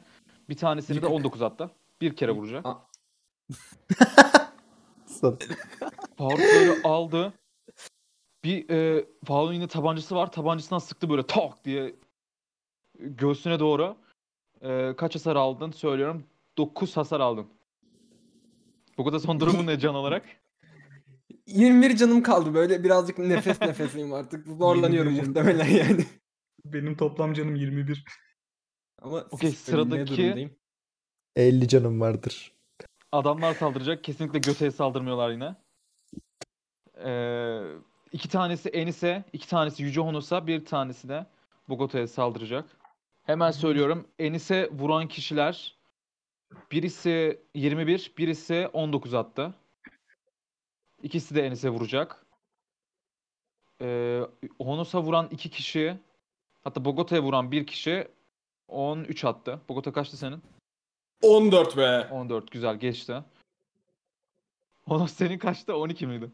Bir 0.48 0.57
tanesini 0.57 1.03
de 1.03 1.07
19 1.07 1.42
attı. 1.42 1.70
Bir 2.00 2.16
kere 2.16 2.31
vuracak. 2.31 2.64
Faruk 6.18 6.38
böyle 6.38 6.83
aldı. 6.85 7.33
Bir 8.44 8.70
e, 8.70 9.05
Faruk'un 9.24 9.53
yine 9.55 9.68
tabancası 9.68 10.14
var. 10.16 10.33
Tabancasından 10.33 10.79
sıktı 10.79 11.11
böyle 11.11 11.26
tak 11.26 11.64
diye 11.64 11.94
göğsüne 12.98 13.59
doğru. 13.61 13.96
E, 14.62 14.94
kaç 14.96 15.14
hasar 15.14 15.37
aldın 15.37 15.70
söylüyorum. 15.70 16.24
9 16.59 16.96
hasar 16.96 17.20
aldın. 17.20 17.46
Bu 18.98 19.05
kadar 19.05 19.18
son 19.18 19.40
durumun 19.40 19.66
ne 19.66 19.79
can 19.79 19.94
olarak? 19.94 20.26
21 21.46 21.96
canım 21.96 22.22
kaldı 22.22 22.55
böyle 22.55 22.85
birazcık 22.85 23.18
nefes 23.18 23.61
nefeseyim 23.61 24.12
artık. 24.12 24.46
Zorlanıyorum 24.46 25.14
21 25.14 25.35
canım. 25.35 25.48
muhtemelen 25.59 25.85
yani. 25.85 26.05
Benim 26.64 26.96
toplam 26.96 27.33
canım 27.35 27.55
21. 27.57 28.05
Ama 29.03 29.26
Okey, 29.31 29.50
sıradaki- 29.53 30.16
durumdayım? 30.16 30.57
50 31.37 31.68
canım 31.68 32.00
vardır. 32.00 32.53
Adamlar 33.12 33.55
saldıracak. 33.55 34.05
Kesinlikle 34.05 34.38
göteye 34.38 34.70
saldırmıyorlar 34.70 35.31
yine. 35.31 35.57
Ee, 37.05 37.62
iki 38.12 38.29
tanesi 38.29 38.68
Enis'e, 38.68 39.25
iki 39.33 39.49
tanesi 39.49 39.83
Yüce 39.83 40.01
Honos'a, 40.01 40.46
bir 40.46 40.64
tanesi 40.64 41.09
de 41.09 41.27
Bogota'ya 41.68 42.09
saldıracak. 42.09 42.64
Hemen 43.23 43.51
söylüyorum. 43.51 44.09
Enis'e 44.18 44.70
vuran 44.73 45.09
kişiler 45.09 45.77
birisi 46.73 47.40
21, 47.55 48.12
birisi 48.18 48.70
19 48.73 49.14
attı. 49.14 49.55
İkisi 51.03 51.35
de 51.35 51.46
Enis'e 51.46 51.70
vuracak. 51.70 52.27
Ee, 53.83 54.20
Honos'a 54.61 55.03
vuran 55.03 55.29
iki 55.31 55.51
kişi, 55.51 55.96
hatta 56.64 56.85
Bogota'ya 56.85 57.23
vuran 57.23 57.53
bir 57.53 57.66
kişi 57.66 58.09
13 58.68 59.25
attı. 59.25 59.61
Bogota 59.68 59.92
kaçtı 59.92 60.16
senin? 60.16 60.42
14 61.23 61.77
be. 61.77 62.09
14 62.11 62.51
güzel 62.51 62.77
geçti. 62.77 63.25
Honos 64.85 65.12
senin 65.12 65.38
kaçtı? 65.38 65.77
12 65.77 66.07
miydi? 66.07 66.31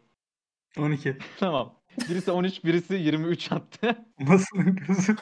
12. 0.79 1.19
Tamam. 1.41 1.75
Birisi 2.09 2.31
13, 2.31 2.65
birisi 2.65 2.95
23 2.95 3.53
attı. 3.53 3.97
Nasıl 4.21 4.59
gözü? 4.59 5.17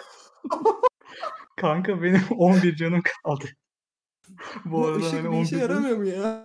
Kanka 1.56 2.02
benim 2.02 2.22
11 2.38 2.76
canım 2.76 3.02
kaldı. 3.24 3.44
Bu 4.64 4.70
Bu 4.72 4.86
arada 4.86 4.98
ışık 4.98 5.12
hani 5.12 5.22
bir 5.24 5.28
11 5.28 5.42
işe 5.42 5.58
canım- 5.58 5.70
yaramıyor 5.70 5.96
mu 5.96 6.04
ya? 6.06 6.44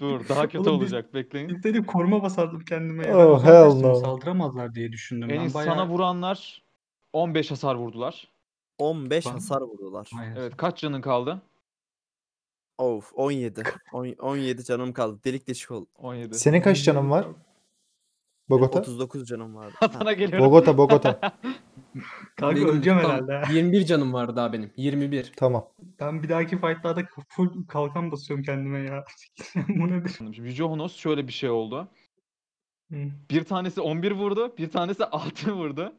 Dur 0.00 0.28
daha 0.28 0.42
kötü 0.42 0.58
Oğlum 0.58 0.80
biz- 0.80 0.92
olacak 0.92 1.14
bekleyin. 1.14 1.48
Bilseydim 1.48 1.84
koruma 1.84 2.22
basardım 2.22 2.60
kendime. 2.64 3.06
ya. 3.06 3.18
Oh, 3.28 3.40
Ben 3.42 3.46
hell 3.46 3.74
no. 3.80 3.94
Saldıramazlar 3.94 4.74
diye 4.74 4.92
düşündüm. 4.92 5.30
En 5.30 5.44
ben 5.46 5.54
bayağı... 5.54 5.74
sana 5.76 5.88
vuranlar 5.88 6.62
15 7.12 7.50
hasar 7.50 7.74
vurdular. 7.74 8.28
15 8.78 9.26
Bana- 9.26 9.34
hasar 9.34 9.60
vurdular. 9.60 10.10
Aynen. 10.18 10.36
Evet 10.36 10.56
kaç 10.56 10.78
canın 10.80 11.00
kaldı? 11.00 11.42
Of 12.78 13.12
17. 13.14 13.62
On- 13.92 14.14
17 14.18 14.64
canım 14.64 14.92
kaldı. 14.92 15.20
Delik 15.24 15.48
deşik 15.48 15.70
oldu. 15.70 15.86
17. 15.98 16.34
Senin 16.34 16.60
kaç 16.60 16.84
canın 16.84 17.10
var? 17.10 17.26
Bogota? 18.48 18.78
39 18.80 19.26
canım 19.26 19.54
vardı. 19.54 19.74
Sana 19.92 20.12
geliyorum. 20.12 20.46
Bogota, 20.46 20.78
Bogota. 20.78 21.20
Kanka 22.36 22.56
Benim 22.56 22.68
öleceğim 22.68 23.00
tam 23.02 23.10
herhalde. 23.10 23.32
ha. 23.36 23.52
21 23.52 23.84
canım 23.84 24.12
var 24.12 24.36
daha 24.36 24.52
benim. 24.52 24.70
21. 24.76 25.32
Tamam. 25.36 25.68
Ben 26.00 26.22
bir 26.22 26.28
dahaki 26.28 26.56
fightlarda 26.60 27.02
full 27.28 27.66
kalkan 27.66 28.12
basıyorum 28.12 28.44
kendime 28.44 28.78
ya. 28.80 29.04
Bu 29.68 29.88
nedir? 29.88 30.18
Yüce 30.42 30.62
Honos 30.64 30.96
şöyle 30.96 31.26
bir 31.28 31.32
şey 31.32 31.50
oldu. 31.50 31.88
Hı. 32.92 32.96
Bir 33.30 33.44
tanesi 33.44 33.80
11 33.80 34.12
vurdu, 34.12 34.56
bir 34.58 34.70
tanesi 34.70 35.04
6 35.04 35.52
vurdu. 35.52 35.92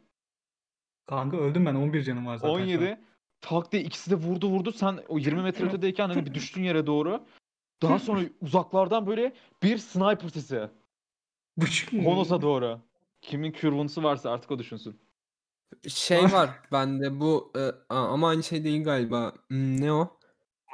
Kanka 1.05 1.37
öldüm 1.37 1.65
ben 1.65 1.75
11 1.75 2.03
canım 2.03 2.25
var 2.25 2.37
zaten. 2.37 2.49
şu 2.49 2.55
an. 2.55 2.61
17. 2.61 2.99
Tak 3.41 3.71
diye 3.71 3.83
ikisi 3.83 4.11
de 4.11 4.15
vurdu 4.15 4.49
vurdu. 4.49 4.71
Sen 4.71 4.99
o 5.07 5.17
20 5.19 5.41
metre 5.41 5.65
ötedeyken 5.65 6.09
hani 6.09 6.25
bir 6.25 6.33
düştün 6.33 6.63
yere 6.63 6.87
doğru. 6.87 7.25
Daha 7.81 7.99
sonra 7.99 8.21
uzaklardan 8.41 9.07
böyle 9.07 9.33
bir 9.63 9.77
sniper 9.77 10.29
sesi. 10.29 10.69
Buçuk 11.57 11.93
mu? 11.93 12.03
Honos'a 12.03 12.41
doğru. 12.41 12.79
Kimin 13.21 13.51
kürvunsu 13.51 14.03
varsa 14.03 14.31
artık 14.31 14.51
o 14.51 14.59
düşünsün. 14.59 14.99
Şey 15.87 16.23
var 16.23 16.49
bende 16.71 17.19
bu 17.19 17.53
e, 17.57 17.71
ama 17.89 18.29
aynı 18.29 18.43
şey 18.43 18.63
değil 18.63 18.83
galiba. 18.83 19.33
Hmm, 19.47 19.81
Ne 19.81 19.93
o? 19.93 20.17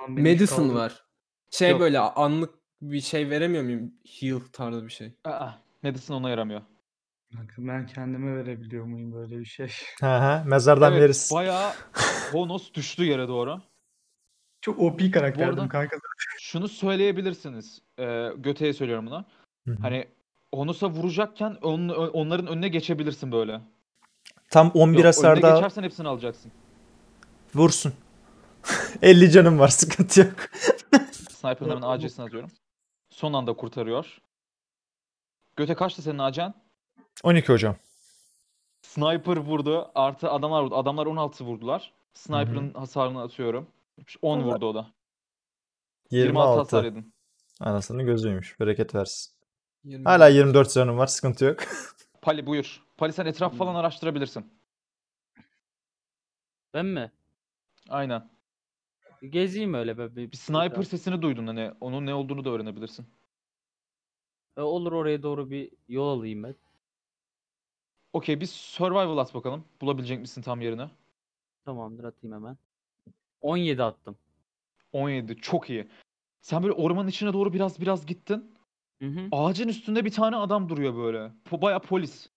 Medicine 0.10 0.58
kaldı- 0.58 0.76
var. 0.76 1.04
Şey 1.52 1.70
Yok. 1.72 1.80
böyle 1.80 2.00
anlık 2.00 2.54
bir 2.82 3.02
şey 3.02 3.30
veremiyor 3.30 3.64
muyum? 3.64 3.94
Heal 4.20 4.40
tarzı 4.54 4.86
bir 4.86 4.92
şey. 4.92 5.14
Aa, 5.26 5.50
Medicine 5.84 6.16
ona 6.16 6.30
yaramıyor. 6.30 6.62
Ben 7.58 7.86
kendime 7.86 8.36
verebiliyor 8.36 8.86
muyum 8.86 9.14
böyle 9.14 9.40
bir 9.40 9.46
şey? 9.46 9.72
Hı 10.00 10.18
hı. 10.18 10.44
Mezardan 10.50 10.92
Evet, 10.92 11.02
veririz. 11.02 11.30
bayağı 11.34 11.72
Honos 12.32 12.74
düştü 12.74 13.04
yere 13.06 13.28
doğru. 13.28 13.62
Çok 14.62 14.80
OP 14.80 15.12
karakterdim 15.12 15.54
arada- 15.60 15.68
kanka. 15.68 15.98
Şunu 16.40 16.68
söyleyebilirsiniz. 16.68 17.82
Ee, 18.00 18.30
Göte'ye 18.38 18.74
söylüyorum 18.74 19.06
bunu. 19.08 19.26
Hı 19.68 19.72
hı. 19.72 19.78
Hani 19.82 20.08
Honos'a 20.54 20.90
vuracakken 20.90 21.58
on- 21.62 21.90
onların 21.90 22.48
önüne 22.48 22.68
geçebilirsin 22.68 23.32
böyle. 23.32 23.62
Tam 24.50 24.72
11 24.72 24.78
Yok, 24.98 25.00
önüne 25.00 25.06
hasarda 25.08 25.50
geçersen 25.54 25.84
hepsini 25.84 26.08
alacaksın. 26.08 26.52
vursun. 27.56 27.94
50 29.02 29.32
canım 29.32 29.60
var 29.60 29.68
sıkıntı 29.68 30.20
yok. 30.20 30.34
Sniper'ın 31.12 31.70
hemen 31.70 31.82
AC'sini 31.82 32.26
atıyorum. 32.26 32.50
Son 33.10 33.34
anda 33.34 33.54
kurtarıyor. 33.54 34.18
Göte 35.56 35.76
kaçtı 35.76 36.02
senin 36.02 36.18
AC'n? 36.20 36.54
12 37.24 37.54
hocam. 37.54 37.76
Sniper 38.82 39.38
vurdu. 39.38 39.92
Artı 39.96 40.32
adamlar 40.32 40.64
vurdu. 40.64 40.76
Adamlar 40.76 41.06
16 41.06 41.46
vurdular. 41.46 41.94
Sniper'ın 42.14 42.74
hasarını 42.74 43.22
atıyorum. 43.22 43.68
10 44.22 44.40
Tamam. 44.40 44.54
vurdu 44.54 44.66
o 44.66 44.76
da. 44.76 44.88
26 46.12 46.60
hasar 46.60 46.84
26. 46.84 46.98
yedin. 46.98 47.14
Anasının 47.60 48.06
gözüymüş. 48.06 48.60
Bereket 48.60 48.96
versin. 48.96 49.34
20. 49.84 50.04
Hala 50.04 50.28
24 50.28 50.74
canım 50.74 50.98
var 50.98 51.08
sıkıntı 51.08 51.46
yok. 51.46 51.60
Pali 52.22 52.46
buyur. 52.46 52.84
Pali 52.98 53.14
sen 53.14 53.26
etraf 53.26 53.58
falan 53.58 53.76
araştırabilirsin. 53.76 54.46
Ben 56.74 56.86
mi? 56.86 57.12
Aynen. 57.90 58.30
Gezeyim 59.30 59.74
öyle 59.74 59.98
be. 59.98 60.16
Bir 60.16 60.38
sniper 60.38 60.84
sesini 60.84 61.22
duydun 61.22 61.48
hani. 61.48 61.72
Onun 61.82 62.06
ne 62.06 62.14
olduğunu 62.14 62.46
da 62.46 62.50
öğrenebilirsin. 62.50 63.08
E, 64.58 64.62
olur 64.62 64.92
oraya 64.92 65.24
doğru 65.24 65.50
bir 65.50 65.72
yol 65.88 66.18
alayım 66.18 66.44
ben. 66.44 66.56
Okey 68.14 68.42
bir 68.42 68.46
survival 68.46 69.18
at 69.18 69.34
bakalım. 69.34 69.66
Bulabilecek 69.82 70.20
misin 70.20 70.42
tam 70.42 70.62
yerini? 70.62 70.90
Tamamdır 71.66 72.04
atayım 72.04 72.36
hemen. 72.36 72.58
17 73.42 73.84
attım. 73.84 74.18
17 74.92 75.36
çok 75.36 75.70
iyi. 75.70 75.88
Sen 76.42 76.64
böyle 76.64 76.74
ormanın 76.74 77.08
içine 77.08 77.34
doğru 77.34 77.54
biraz 77.54 77.82
biraz 77.82 78.06
gittin. 78.06 78.56
Hı 79.02 79.08
hı. 79.08 79.28
Ağacın 79.32 79.68
üstünde 79.68 80.06
bir 80.06 80.12
tane 80.12 80.36
adam 80.36 80.70
duruyor 80.70 80.96
böyle. 80.96 81.32
Po 81.46 81.62
bayağı 81.62 81.82
polis. 81.82 82.30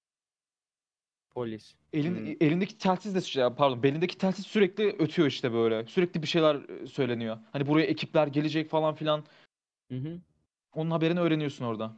Polis. 1.30 1.74
Elin, 1.92 2.16
Hmm. 2.16 2.26
elindeki 2.40 2.78
telsiz 2.78 3.14
de 3.14 3.20
şey- 3.20 3.48
pardon 3.56 3.82
belindeki 3.82 4.18
telsiz 4.18 4.46
sürekli 4.46 4.84
ötüyor 4.84 5.28
işte 5.28 5.52
böyle. 5.52 5.86
Sürekli 5.86 6.22
bir 6.22 6.26
şeyler 6.26 6.68
e, 6.68 6.86
söyleniyor. 6.86 7.38
Hani 7.52 7.66
buraya 7.66 7.84
ekipler 7.86 8.26
gelecek 8.26 8.70
falan 8.70 8.94
filan. 8.94 9.24
Hı 9.90 9.94
hı. 9.98 10.20
Onun 10.74 10.90
haberini 10.90 11.20
öğreniyorsun 11.20 11.64
orada. 11.64 11.96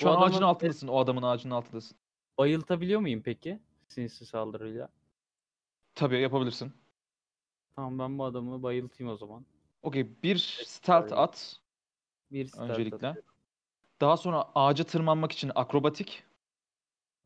Şu 0.00 0.08
O 0.08 0.10
an 0.10 0.16
ağacın 0.22 0.32
adamın- 0.38 0.48
altındasın. 0.48 0.88
O 0.88 0.98
adamın 0.98 1.22
ağacının 1.22 1.54
altındasın. 1.54 1.98
Bayıltabiliyor 2.38 3.00
muyum 3.00 3.22
peki? 3.24 3.58
Sinsi 3.88 4.26
saldırıyla. 4.26 4.88
Tabii 5.94 6.20
yapabilirsin. 6.20 6.72
Tamam 7.76 7.98
ben 7.98 8.18
bu 8.18 8.24
adamı 8.24 8.62
bayıltayım 8.62 9.12
o 9.12 9.16
zaman. 9.16 9.46
Okey 9.82 10.22
bir 10.22 10.36
stealth 10.66 11.04
öyle. 11.04 11.14
at. 11.14 11.60
Bir 12.30 12.46
stealth 12.46 12.70
Öncelikle. 12.70 13.08
atıyorum. 13.08 13.32
Daha 14.00 14.16
sonra 14.16 14.44
ağaca 14.54 14.84
tırmanmak 14.84 15.32
için 15.32 15.50
akrobatik. 15.54 16.24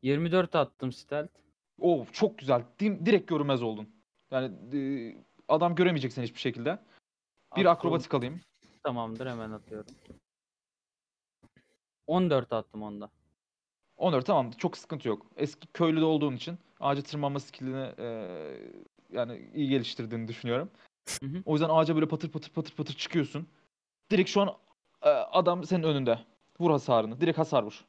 24 0.01 0.55
attım 0.55 0.91
stealth. 0.91 1.33
Oo 1.79 2.05
çok 2.11 2.37
güzel. 2.37 2.63
Dim- 2.79 3.05
direkt 3.05 3.27
görünmez 3.29 3.63
oldun. 3.63 3.89
Yani 4.31 4.77
e, 4.77 4.79
adam 5.47 5.75
göremeyecek 5.75 6.13
seni 6.13 6.23
hiçbir 6.25 6.39
şekilde. 6.39 6.79
Bir 7.55 7.65
Akro- 7.65 7.69
akrobatik 7.69 8.13
alayım. 8.13 8.41
Tamamdır 8.83 9.27
hemen 9.27 9.51
atıyorum. 9.51 9.91
14 12.07 12.53
attım 12.53 12.83
onda. 12.83 13.09
14 13.99 14.25
tamam 14.25 14.51
çok 14.51 14.77
sıkıntı 14.77 15.07
yok. 15.07 15.25
Eski 15.37 15.67
köylüde 15.67 16.05
olduğun 16.05 16.35
için 16.35 16.57
ağaca 16.79 17.01
tırmanma 17.01 17.39
skillini 17.39 17.93
e, 17.97 18.07
yani 19.11 19.51
iyi 19.53 19.69
geliştirdiğini 19.69 20.27
düşünüyorum. 20.27 20.71
Hı 21.21 21.25
hı. 21.25 21.43
O 21.45 21.53
yüzden 21.53 21.69
ağaca 21.69 21.95
böyle 21.95 22.07
patır 22.07 22.31
patır 22.31 22.51
patır 22.51 22.75
patır 22.75 22.93
çıkıyorsun. 22.93 23.47
Direkt 24.11 24.29
şu 24.29 24.41
an 24.41 24.57
e, 25.01 25.09
adam 25.09 25.63
senin 25.63 25.83
önünde. 25.83 26.19
Vur 26.59 26.71
hasarını. 26.71 27.21
Direkt 27.21 27.37
hasar 27.37 27.63
vur. 27.63 27.85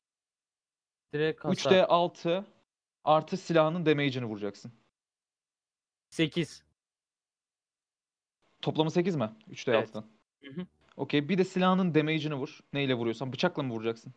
Direkt 1.14 1.44
hasar. 1.44 1.70
3'te 1.70 1.86
6 1.86 2.44
artı 3.04 3.36
silahının 3.36 3.86
damage'ini 3.86 4.24
vuracaksın. 4.24 4.72
8. 6.10 6.62
Toplamı 8.62 8.90
8 8.90 9.16
mi? 9.16 9.30
3'te 9.50 9.72
Evet. 9.72 9.88
6'dan. 9.88 10.04
Hı 10.44 10.50
hı. 10.60 10.66
Okey. 10.96 11.28
Bir 11.28 11.38
de 11.38 11.44
silahının 11.44 11.94
damage'ini 11.94 12.34
vur. 12.34 12.60
Neyle 12.72 12.94
vuruyorsan. 12.94 13.32
Bıçakla 13.32 13.62
mı 13.62 13.74
vuracaksın? 13.74 14.14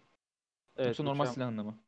Evet, 0.78 0.88
Yoksa 0.88 1.04
normal 1.04 1.26
silahınla 1.26 1.64
mı? 1.64 1.80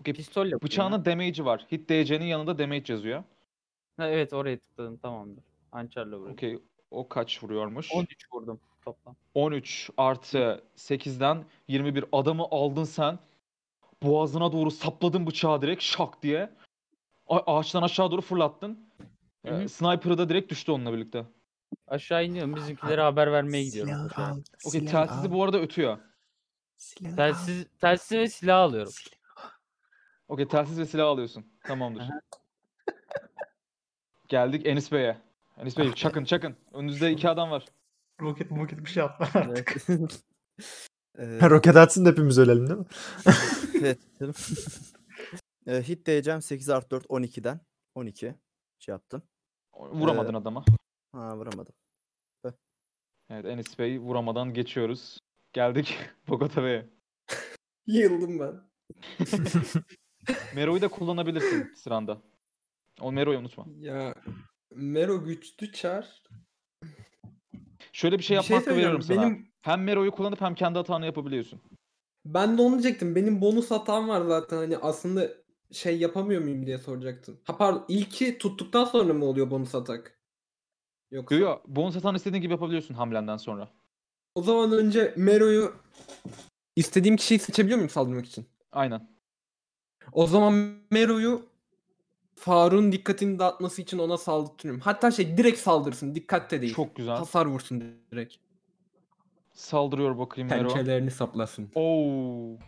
Okey. 0.00 0.14
Pistol 0.14 0.40
yapayım 0.46 0.52
ya. 0.54 0.62
Bıçağının 0.62 1.04
damage'i 1.04 1.44
var. 1.44 1.66
Hit 1.72 1.88
DC'nin 1.90 2.24
yanında 2.24 2.58
damage 2.58 2.92
yazıyor. 2.92 3.24
Ha, 3.96 4.08
evet 4.08 4.32
oraya 4.32 4.58
tıkladım 4.58 4.96
tamamdır. 4.98 5.44
Hançerle 5.70 6.06
vuruyorum. 6.10 6.32
Okey. 6.32 6.58
O 6.90 7.08
kaç 7.08 7.42
vuruyormuş? 7.42 7.92
13 7.92 8.32
vurdum 8.32 8.60
toplam. 8.84 9.16
13 9.34 9.90
artı 9.96 10.64
8'den 10.76 11.44
21 11.68 12.04
adamı 12.12 12.42
aldın 12.50 12.84
sen. 12.84 13.18
Boğazına 14.02 14.52
doğru 14.52 14.70
sapladın 14.70 15.26
bıçağı 15.26 15.62
direkt 15.62 15.82
şak 15.82 16.22
diye. 16.22 16.50
A- 17.26 17.56
ağaçtan 17.58 17.82
aşağı 17.82 18.10
doğru 18.10 18.20
fırlattın. 18.20 18.88
Ee, 19.44 19.68
sniper'ı 19.68 20.18
da 20.18 20.28
direkt 20.28 20.50
düştü 20.50 20.72
onunla 20.72 20.92
birlikte. 20.92 21.24
Aşağı 21.86 22.24
iniyorum 22.24 22.56
bizimkilere 22.56 23.00
haber 23.00 23.32
vermeye 23.32 23.64
gidiyorum. 23.64 23.92
Okey 24.64 24.80
telsizi 24.86 25.32
bu 25.32 25.44
arada 25.44 25.58
ötüyor. 25.60 25.98
Telsiz, 27.16 27.66
telsiz 27.80 28.18
ve 28.18 28.28
silah 28.28 28.58
alıyorum. 28.60 28.92
Okey 30.28 30.48
telsiz 30.48 30.78
ve 30.78 30.86
silah 30.86 31.06
alıyorsun. 31.06 31.46
Tamamdır. 31.64 32.02
Geldik 34.28 34.66
Enis 34.66 34.92
Bey'e. 34.92 35.18
Enis 35.56 35.78
Bey 35.78 35.92
çakın 35.92 36.24
çakın. 36.24 36.56
Önünüzde 36.72 37.12
iki 37.12 37.28
adam 37.28 37.50
var. 37.50 37.66
Roket 38.20 38.50
moket 38.50 38.78
bir 38.78 38.90
şey 38.90 39.02
atlar 39.02 39.30
artık. 39.34 39.76
Ee, 41.18 41.50
Roket 41.50 41.76
atsın 41.76 42.04
da 42.04 42.10
hepimiz 42.10 42.38
ölelim 42.38 42.68
değil 42.68 42.78
mi? 42.80 42.86
evet. 44.20 44.20
Ee, 45.66 45.82
hit 45.82 46.06
diyeceğim 46.06 46.42
8 46.42 46.70
artı 46.70 46.90
4 46.90 47.04
12'den. 47.06 47.60
12 47.94 48.34
şey 48.78 48.92
yaptım. 48.92 49.22
Vuramadın 49.74 50.34
Ee, 50.34 50.36
adama. 50.36 50.64
Ha 51.12 51.36
vuramadım. 51.36 51.74
Evet 53.30 53.44
Enis 53.44 53.78
Bey 53.78 53.98
vuramadan 53.98 54.54
geçiyoruz. 54.54 55.18
Geldik 55.52 55.98
Bogota 56.28 56.62
Bey'e. 56.62 56.86
Yıldım 57.86 58.38
ben. 58.38 58.60
Mero'yu 60.54 60.80
da 60.82 60.88
kullanabilirsin 60.88 61.72
sıranda. 61.74 62.18
O 63.00 63.12
Mero'yu 63.12 63.38
unutma. 63.38 63.66
Ya 63.80 64.14
Mero 64.74 65.24
güçlü 65.24 65.72
çar. 65.72 66.22
Şöyle 67.92 68.18
bir 68.18 68.22
şey 68.24 68.36
Bir 68.36 68.42
yapma 68.42 68.56
hakkı 68.56 68.70
veriyorum 68.70 69.02
sana. 69.02 69.22
Benim 69.22 69.48
Hem 69.62 69.84
Mero'yu 69.84 70.10
kullanıp 70.10 70.40
hem 70.40 70.54
kendi 70.54 70.78
hatanı 70.78 71.06
yapabiliyorsun. 71.06 71.60
ben 72.24 72.58
de 72.58 72.62
onu 72.62 72.72
diyecektim. 72.72 73.14
Benim 73.14 73.40
bonus 73.40 73.70
hatam 73.70 74.08
var 74.08 74.20
zaten. 74.20 74.56
Hani 74.56 74.78
aslında 74.78 75.28
şey 75.72 75.98
yapamıyor 75.98 76.42
muyum 76.42 76.66
diye 76.66 76.78
soracaktım. 76.78 77.40
Ha 77.44 77.56
pardon 77.56 77.84
ilki 77.88 78.38
tuttuktan 78.38 78.84
sonra 78.84 79.14
mı 79.14 79.24
oluyor 79.24 79.50
bonus 79.50 79.74
atak? 79.74 80.18
Yoksa 81.10 81.34
Yo 81.34 81.40
yo 81.40 81.58
bonus 81.66 81.96
hatanı 81.96 82.16
istediğin 82.16 82.42
gibi 82.42 82.52
yapabiliyorsun 82.52 82.94
hamlenden 82.94 83.36
sonra. 83.36 83.68
o 84.34 84.42
zaman 84.42 84.72
önce 84.72 85.14
Mero'yu 85.16 85.74
istediğim 86.76 87.16
kişiyi 87.16 87.38
seçebiliyor 87.38 87.78
muyum 87.78 87.90
saldırmak 87.90 88.26
için? 88.26 88.46
Aynen. 88.72 89.17
O 90.12 90.26
zaman 90.26 90.74
Mero'yu 90.90 91.46
Faruk'un 92.34 92.92
dikkatini 92.92 93.38
dağıtması 93.38 93.82
için 93.82 93.98
ona 93.98 94.18
saldırıyorum. 94.18 94.80
Hatta 94.80 95.10
şey 95.10 95.36
direkt 95.36 95.58
saldırsın. 95.58 96.14
Dikkat 96.14 96.50
de 96.50 96.62
değil. 96.62 96.74
Çok 96.74 96.96
güzel. 96.96 97.16
Hasar 97.16 97.46
vursun 97.46 97.84
direkt. 98.12 98.34
Saldırıyor 99.52 100.18
bakayım 100.18 100.50
Mero. 100.50 100.68
Pençelerini 100.68 101.10
saplasın. 101.10 101.70
Oo. 101.74 102.58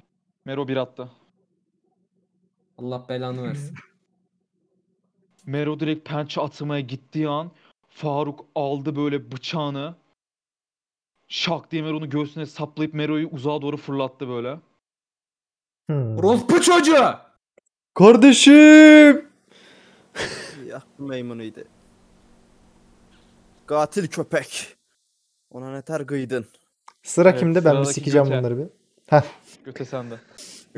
Mero 0.45 0.69
bir 0.69 0.77
attı. 0.77 1.11
Allah 2.79 3.07
belanı 3.09 3.43
versin. 3.43 3.75
Mero 5.47 5.81
direkt 5.81 6.09
pençe 6.09 6.41
atmaya 6.41 6.81
gittiği 6.81 7.29
an 7.29 7.51
Faruk 7.89 8.47
aldı 8.55 8.97
böyle 8.97 9.33
bıçağını. 9.33 9.95
Şak 11.29 11.71
diye 11.71 11.83
Mero'nun 11.83 12.11
göğsüne 12.11 12.47
saplayıp 12.47 12.95
Mero'yu 12.95 13.29
uzağa 13.29 13.63
doğru 13.63 13.77
fırlattı 13.77 14.29
böyle. 14.29 14.61
Hmm. 15.87 16.19
Orospu 16.19 16.61
çocuğu! 16.61 17.30
Kardeşim! 17.95 19.25
Ya 20.67 20.83
meymunuydu. 20.99 21.61
Katil 23.67 24.09
köpek. 24.09 24.77
Ona 25.51 25.71
ne 25.73 25.83
ter 25.83 26.07
kıydın. 26.07 26.47
Sıra 27.03 27.31
Evet, 27.31 27.41
kimde? 27.41 27.65
Ben 27.65 27.71
bir 27.73 27.77
sıradaki 27.77 27.95
sikeceğim 27.95 28.25
Göte. 28.27 28.39
bunları 28.39 28.59
bir. 28.59 28.67
Göte 29.65 29.85
sende. 29.85 30.15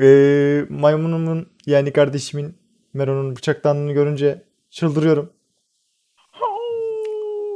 Ee, 0.01 0.65
maymunumun 0.69 1.49
yani 1.65 1.93
kardeşimin 1.93 2.57
Meron'un 2.93 3.35
bıçaklandığını 3.35 3.93
görünce 3.93 4.43
çıldırıyorum. 4.69 5.33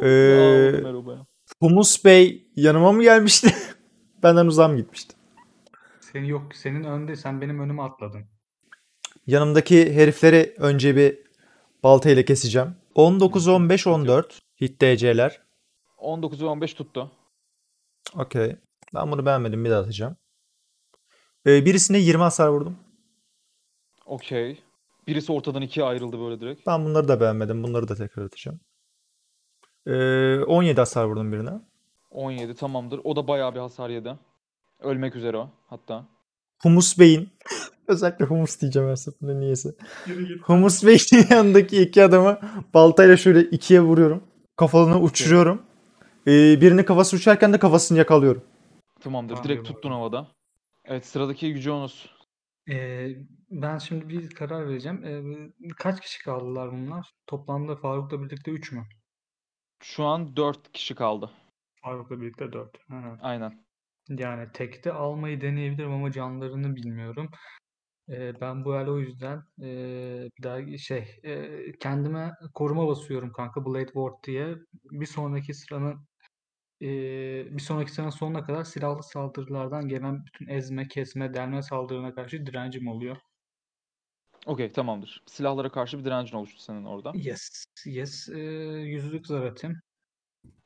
Ee, 0.03 0.83
baya. 1.05 1.25
Humus 1.59 2.05
Bey 2.05 2.47
yanıma 2.55 2.91
mı 2.91 3.03
gelmişti? 3.03 3.53
Benden 4.23 4.45
uzağa 4.45 4.67
mı 4.67 4.77
gitmişti? 4.77 5.15
Senin 5.99 6.25
yok 6.25 6.55
senin 6.55 6.83
önde 6.83 7.15
sen 7.15 7.41
benim 7.41 7.59
önüme 7.59 7.81
atladın. 7.81 8.25
Yanımdaki 9.28 9.93
herifleri 9.93 10.55
önce 10.57 10.95
bir 10.95 11.17
baltayla 11.84 12.25
keseceğim. 12.25 12.75
19, 12.95 13.47
15, 13.47 13.88
14 13.88 14.39
hit 14.61 14.82
DC'ler. 14.82 15.41
19 15.97 16.41
ve 16.41 16.45
15 16.45 16.73
tuttu. 16.73 17.11
Okey. 18.15 18.55
Ben 18.95 19.11
bunu 19.11 19.25
beğenmedim. 19.25 19.65
Bir 19.65 19.69
daha 19.69 19.80
atacağım. 19.82 20.17
Ee, 21.45 21.65
birisine 21.65 21.97
20 21.97 22.23
hasar 22.23 22.47
vurdum. 22.47 22.78
Okey. 24.05 24.59
Birisi 25.07 25.32
ortadan 25.32 25.61
ikiye 25.61 25.86
ayrıldı 25.86 26.19
böyle 26.19 26.41
direkt. 26.41 26.67
Ben 26.67 26.86
bunları 26.86 27.07
da 27.07 27.21
beğenmedim. 27.21 27.63
Bunları 27.63 27.88
da 27.88 27.95
tekrar 27.95 28.23
atacağım. 28.25 28.59
Ee, 29.88 30.39
17 30.39 30.80
hasar 30.80 31.05
vurdum 31.05 31.32
birine. 31.32 31.61
17 32.11 32.55
tamamdır. 32.55 33.01
O 33.03 33.15
da 33.15 33.28
bayağı 33.28 33.55
bir 33.55 33.59
hasar 33.59 33.89
yedi. 33.89 34.15
Ölmek 34.80 35.15
üzere 35.15 35.38
o 35.38 35.49
hatta. 35.67 36.05
Humus 36.63 36.99
Bey'in 36.99 37.30
özellikle 37.88 38.25
Humus 38.25 38.61
diyeceğim 38.61 38.89
her 38.89 38.95
seferinde 38.95 39.39
niyeyse. 39.39 39.69
Humus 40.41 40.85
Bey'in 40.85 41.27
yanındaki 41.29 41.81
iki 41.81 42.03
adamı 42.03 42.39
baltayla 42.73 43.17
şöyle 43.17 43.41
ikiye 43.41 43.81
vuruyorum. 43.81 44.23
Kafalarını 44.55 45.01
uçuruyorum. 45.01 45.61
Ee, 46.27 46.61
birinin 46.61 46.83
kafası 46.83 47.15
uçarken 47.15 47.53
de 47.53 47.59
kafasını 47.59 47.97
yakalıyorum. 47.97 48.43
Tamamdır. 48.99 49.35
Tamam, 49.35 49.49
Direkt 49.49 49.67
tuttun 49.67 49.91
havada. 49.91 50.27
Evet 50.85 51.05
sıradaki 51.05 51.45
Yüce 51.45 51.71
Onus. 51.71 52.05
Ee, 52.69 53.09
ben 53.51 53.77
şimdi 53.77 54.09
bir 54.09 54.29
karar 54.29 54.69
vereceğim. 54.69 55.03
Ee, 55.05 55.23
kaç 55.77 56.01
kişi 56.01 56.23
kaldılar 56.23 56.71
bunlar? 56.71 57.13
Toplamda 57.27 57.75
Faruk'la 57.75 58.23
birlikte 58.23 58.51
3 58.51 58.71
mü? 58.71 58.83
Şu 59.83 60.03
an 60.03 60.35
4 60.35 60.71
kişi 60.73 60.95
kaldı. 60.95 61.31
Faruk'la 61.83 62.21
birlikte 62.21 62.53
4. 62.53 62.77
Aynen. 63.21 63.67
Yani 64.09 64.47
tekte 64.53 64.91
almayı 64.93 65.41
deneyebilirim 65.41 65.91
ama 65.91 66.11
canlarını 66.11 66.75
bilmiyorum. 66.75 67.29
Ben 68.09 68.65
bu 68.65 68.75
el 68.75 68.87
o 68.87 68.99
yüzden 68.99 69.43
bir 69.57 70.43
daha 70.43 70.77
şey 70.77 71.21
kendime 71.79 72.31
koruma 72.53 72.87
basıyorum 72.87 73.31
kanka 73.31 73.65
Blade 73.65 73.85
Ward 73.85 74.23
diye. 74.23 74.55
Bir 74.91 75.05
sonraki 75.05 75.53
sıranın 75.53 76.07
bir 76.81 77.59
sonraki 77.59 77.91
sıranın 77.91 78.09
sonuna 78.09 78.45
kadar 78.45 78.63
silahlı 78.63 79.03
saldırılardan 79.03 79.87
gelen 79.87 80.25
bütün 80.25 80.47
ezme, 80.47 80.87
kesme, 80.87 81.33
delme 81.33 81.63
saldırına 81.63 82.15
karşı 82.15 82.45
direncim 82.45 82.87
oluyor. 82.87 83.17
Okey 84.45 84.71
tamamdır. 84.71 85.23
Silahlara 85.25 85.69
karşı 85.69 85.99
bir 85.99 86.05
direncin 86.05 86.37
oluştu 86.37 86.61
senin 86.61 86.85
orada. 86.85 87.11
Yes, 87.15 87.65
yes. 87.85 88.29
Ee, 88.29 88.39
yüzlük 88.85 89.27
zar 89.27 89.45
atayım. 89.45 89.77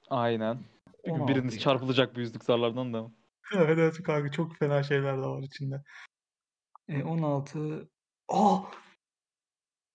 Aynen. 0.09 0.59
Çünkü 1.05 1.11
16 1.11 1.33
biriniz 1.33 1.53
ya. 1.53 1.59
çarpılacak 1.59 2.15
bu 2.15 2.19
yüzlük 2.19 2.43
zarlardan 2.43 2.93
da. 2.93 3.11
Evet 3.55 3.79
evet 3.79 4.03
kanka 4.03 4.31
çok 4.31 4.57
fena 4.57 4.83
şeyler 4.83 5.17
de 5.17 5.21
var 5.21 5.43
içinde. 5.43 5.83
E, 6.91 7.03
16. 7.03 7.89
Aa! 8.29 8.57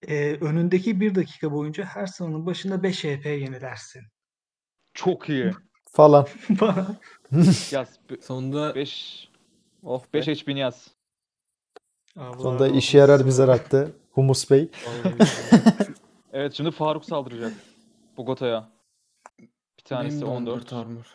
E, 0.08 0.34
önündeki 0.34 1.00
bir 1.00 1.14
dakika 1.14 1.52
boyunca 1.52 1.84
her 1.84 2.06
sıranın 2.06 2.46
başında 2.46 2.82
5 2.82 3.04
HP 3.04 3.26
yenilersin. 3.26 4.02
Çok 4.94 5.28
iyi. 5.28 5.52
Falan. 5.92 6.26
Bana. 6.60 6.96
Yaz. 7.70 8.00
Sonunda 8.20 8.74
5 8.74 9.28
Oh 9.82 10.04
be. 10.04 10.26
5 10.26 10.26
HP'ni 10.26 10.58
yaz. 10.58 10.88
Allah 12.16 12.38
Sonunda 12.38 12.64
razı 12.64 12.76
işe 12.76 12.98
yarar 12.98 13.26
bize 13.26 13.42
attı. 13.42 13.96
Humus 14.12 14.50
Bey. 14.50 14.70
Evet 16.32 16.54
şimdi 16.54 16.70
Faruk 16.70 17.04
saldıracak. 17.04 17.52
Bogota'ya. 18.16 18.68
Bir 19.78 19.84
tanesi 19.84 20.16
benim 20.16 20.26
de 20.26 20.30
14. 20.30 20.72
armor. 20.72 21.14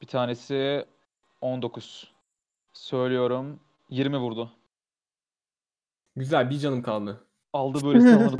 Bir 0.00 0.06
tanesi 0.06 0.86
19. 1.40 2.12
Söylüyorum 2.72 3.60
20 3.90 4.18
vurdu. 4.18 4.52
Güzel 6.16 6.50
bir 6.50 6.58
canım 6.58 6.82
kaldı. 6.82 7.24
Aldı 7.52 7.84
böyle 7.86 8.00
silahları 8.00 8.36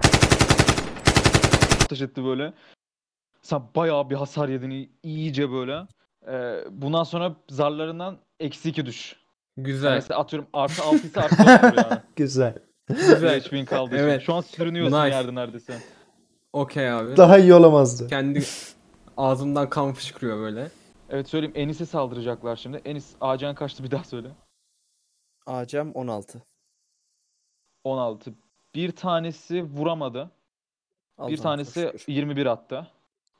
ateş 1.85 2.01
etti 2.01 2.25
böyle. 2.25 2.53
Sen 3.43 3.62
bayağı 3.77 4.11
bir 4.11 4.14
hasar 4.14 4.49
yedin 4.49 4.91
iyice 5.03 5.51
böyle. 5.51 5.87
Ee, 6.29 6.64
bundan 6.70 7.05
sonra 7.05 7.37
zarlarından 7.49 8.18
eksi 8.41 8.68
2 8.68 8.87
düş. 8.87 9.16
Güzel. 9.57 9.95
mesela 9.95 10.20
atıyorum 10.20 10.49
artı 10.53 10.83
6 10.83 10.97
ise 10.97 11.20
artı 11.20 11.39
4 11.39 11.64
vur 11.64 11.77
yani. 11.91 12.01
Güzel. 12.16 12.55
Güzel. 12.89 13.23
Bir 13.37 13.41
HP'in 13.41 13.64
kaldı. 13.64 13.91
şimdi. 13.91 14.03
Evet. 14.03 14.23
Şu 14.23 14.35
an 14.35 14.41
sürünüyorsun 14.41 15.05
Nice. 15.05 15.14
yerde 15.16 15.35
neredeyse. 15.35 15.79
Okey 16.53 16.91
abi. 16.91 17.16
Daha 17.16 17.39
iyi 17.39 17.55
olamazdı. 17.55 18.09
Kendi 18.09 18.43
ağzımdan 19.16 19.70
kan 19.70 19.93
fışkırıyor 19.93 20.39
böyle. 20.39 20.70
Evet 21.11 21.29
söyleyeyim 21.29 21.55
Enis'e 21.57 21.87
saldıracaklar 21.87 22.57
şimdi. 22.57 22.81
Enis 22.85 23.11
ağacan 23.20 23.55
kaçtı 23.55 23.85
bir 23.85 23.91
daha 23.91 24.05
söyle. 24.05 24.29
Acem 25.47 25.93
16. 25.93 26.43
16. 27.93 28.35
Bir 28.74 28.97
tanesi 28.97 29.62
vuramadı. 29.62 30.30
Bir 31.18 31.22
Allah'ım 31.22 31.35
çok 31.35 31.43
tanesi 31.43 31.80
şükür. 31.80 32.12
21 32.12 32.47
attı. 32.47 32.87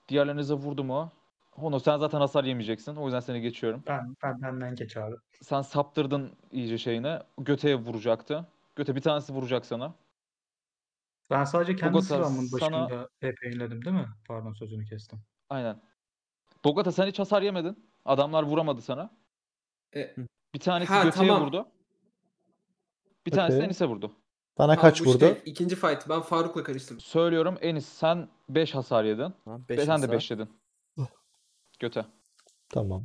Diğerlerinize 0.09 0.55
vurdu 0.55 0.85
mu? 0.85 1.13
Hono 1.51 1.79
sen 1.79 1.99
zaten 1.99 2.19
hasar 2.19 2.45
yemeyeceksin. 2.45 2.97
O 2.97 3.05
yüzden 3.05 3.21
seni 3.21 3.41
geçiyorum. 3.41 3.83
Ben, 3.87 4.17
ben 4.23 4.43
benden 4.43 4.75
geç 4.77 4.97
abi. 4.97 5.17
Sen 5.43 5.63
saptırdın 5.63 6.33
iyice 6.53 6.79
şeyine. 6.79 7.23
Göteye 7.39 7.77
vuracaktı. 7.77 8.47
Göte 8.77 8.97
bir 8.97 9.01
tanesi 9.01 9.33
vuracak 9.33 9.67
sana. 9.67 9.95
Ben 11.31 11.45
sadece 11.45 11.77
kendi 11.77 11.93
Bogota, 11.93 12.07
sıramın 12.07 12.47
sana- 12.47 12.61
başında 12.89 13.09
HP 13.21 13.45
yeniledim 13.45 13.85
değil 13.85 13.97
mi? 13.97 14.09
Pardon 14.29 14.53
sözünü 14.53 14.85
kestim. 14.85 15.21
Aynen. 15.51 15.83
Bogota 16.65 16.93
sen 16.93 17.07
hiç 17.07 17.19
hasar 17.19 17.43
yemedin. 17.43 17.91
Adamlar 18.05 18.43
vuramadı 18.43 18.83
sana. 18.83 19.11
E, 19.97 20.15
Bir 20.55 20.61
tanesi 20.61 20.93
Ha, 20.93 21.05
göteye 21.05 21.29
tamam. 21.29 21.47
vurdu. 21.47 21.67
Bir 23.27 23.31
tanesi 23.31 23.57
Okey. 23.57 23.67
Enis'e 23.67 23.87
vurdu. 23.87 24.13
Bana 24.59 24.75
Tamam, 24.77 24.81
kaç 24.91 25.01
bu 25.01 25.05
vurdu? 25.05 25.25
işte 25.25 25.43
ikinci 25.45 25.77
fight. 25.77 26.09
Ben 26.09 26.21
Faruk'la 26.21 26.63
karıştırdım. 26.65 27.01
Söylüyorum 27.01 27.59
Enis 27.61 27.89
sen 27.89 28.29
5 28.49 28.75
hasar 28.75 29.05
yedin. 29.05 29.35
Tamam, 29.45 29.65
beş 29.69 29.79
sen 29.79 29.87
de 29.87 29.91
hasar. 29.93 30.13
5 30.13 30.31
yedin. 30.31 30.49
Göte. 31.79 32.07
Tamam. 32.69 33.05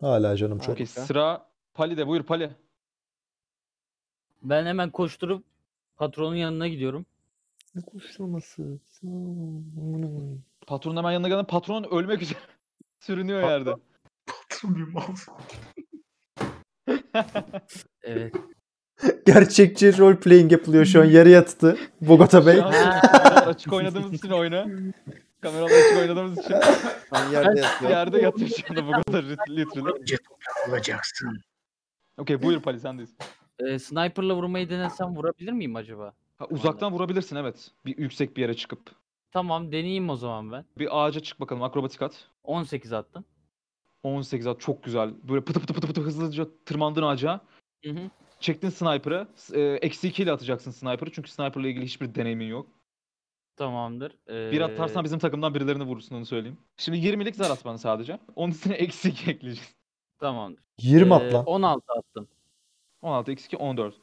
Hala 0.00 0.36
canım 0.36 0.58
çok. 0.58 0.68
Okey 0.74 0.86
Harika. 0.86 1.00
sıra 1.06 1.46
Pali'de. 1.74 2.06
Buyur 2.06 2.22
Pali. 2.22 2.50
Ben 4.42 4.66
hemen 4.66 4.90
koşturup 4.90 5.44
patronun 5.96 6.36
yanına 6.36 6.68
gidiyorum. 6.68 7.06
Kuşlaması. 7.86 8.78
Patronun 10.66 10.96
hemen 10.96 11.12
yanına 11.12 11.28
geldi. 11.28 11.46
Patron 11.48 11.84
ölmek 11.84 12.22
üzere. 12.22 12.38
Sürünüyor 13.00 13.42
yerde. 13.42 13.74
Bir 14.64 14.82
mal. 14.92 15.02
Evet. 18.02 18.34
Gerçekçi 19.26 19.98
role 19.98 20.16
playing 20.20 20.52
yapılıyor 20.52 20.84
şu 20.84 21.00
an. 21.00 21.04
Yarı 21.04 21.28
yattı. 21.28 21.78
Bogota 22.00 22.46
Bey. 22.46 22.62
Açık 23.46 23.72
oynadığımız 23.72 24.12
için 24.14 24.30
oyunu. 24.30 24.66
Kameralar 25.40 25.70
açık 25.70 25.98
oynadığımız 25.98 26.38
için 26.38 26.56
Ben 27.12 27.28
yerde 27.30 27.60
yatıyorum. 27.60 27.90
yerde 27.96 28.20
yatıyor 28.20 28.50
şu 28.50 28.80
anda 28.80 29.02
kadar 29.02 29.22
literally. 29.22 30.00
Önce 30.00 30.16
toprak 30.16 30.68
olacaksın. 30.68 31.40
Okey 32.18 32.42
buyur 32.42 32.60
Pali 32.62 32.80
sendeyiz. 32.80 33.10
Ee, 33.58 33.78
sniper'la 33.78 34.34
vurmayı 34.34 34.70
denesem 34.70 35.16
vurabilir 35.16 35.52
miyim 35.52 35.76
acaba? 35.76 36.12
Ha, 36.38 36.46
uzaktan 36.50 36.92
vurabilirsin 36.92 37.36
evet. 37.36 37.70
Bir 37.86 37.98
yüksek 37.98 38.36
bir 38.36 38.42
yere 38.42 38.54
çıkıp. 38.54 38.80
Tamam 39.32 39.72
deneyeyim 39.72 40.10
o 40.10 40.16
zaman 40.16 40.52
ben. 40.52 40.64
Bir 40.78 41.04
ağaca 41.06 41.20
çık 41.20 41.40
bakalım 41.40 41.62
akrobatik 41.62 42.02
at. 42.02 42.28
18 42.44 42.92
attım. 42.92 43.24
18 44.02 44.46
at 44.46 44.60
çok 44.60 44.84
güzel. 44.84 45.10
Böyle 45.22 45.40
pıtı 45.44 45.60
pıtı 45.60 45.74
pıtı 45.74 45.86
pıtı 45.86 46.00
hızlıca 46.00 46.46
tırmandın 46.66 47.02
ağaca. 47.02 47.40
Hı 47.84 47.90
hı. 47.90 48.10
Çektin 48.40 48.68
sniper'ı. 48.68 49.28
E, 49.52 49.60
Eksi 49.60 50.08
2 50.08 50.22
ile 50.22 50.32
atacaksın 50.32 50.70
sniper'ı. 50.70 51.12
Çünkü 51.12 51.30
sniper'la 51.30 51.68
ilgili 51.68 51.84
hiçbir 51.84 52.14
deneyimin 52.14 52.46
yok. 52.46 52.66
Tamamdır. 53.56 54.12
Bir 54.28 54.60
Ee, 54.60 54.64
atarsan 54.64 55.04
bizim 55.04 55.18
takımdan 55.18 55.54
birilerini 55.54 55.84
vurursun 55.84 56.16
onu 56.16 56.26
söyleyeyim. 56.26 56.58
Şimdi 56.76 56.98
20'lik 56.98 57.36
zar 57.36 57.50
at 57.50 57.64
bana 57.64 57.78
sadece. 57.78 58.18
Onun 58.36 58.50
üstüne 58.52 58.74
eksi 58.84 59.08
2 59.08 59.30
ekleyeceğiz. 59.30 59.74
Tamamdır. 60.18 60.62
20 60.78 61.10
Ee, 61.10 61.14
at 61.14 61.34
lan. 61.34 61.44
16 61.44 61.92
attım. 61.92 62.28
16 63.02 63.32
eksi 63.32 63.46
2 63.46 63.56
14. 63.56 63.94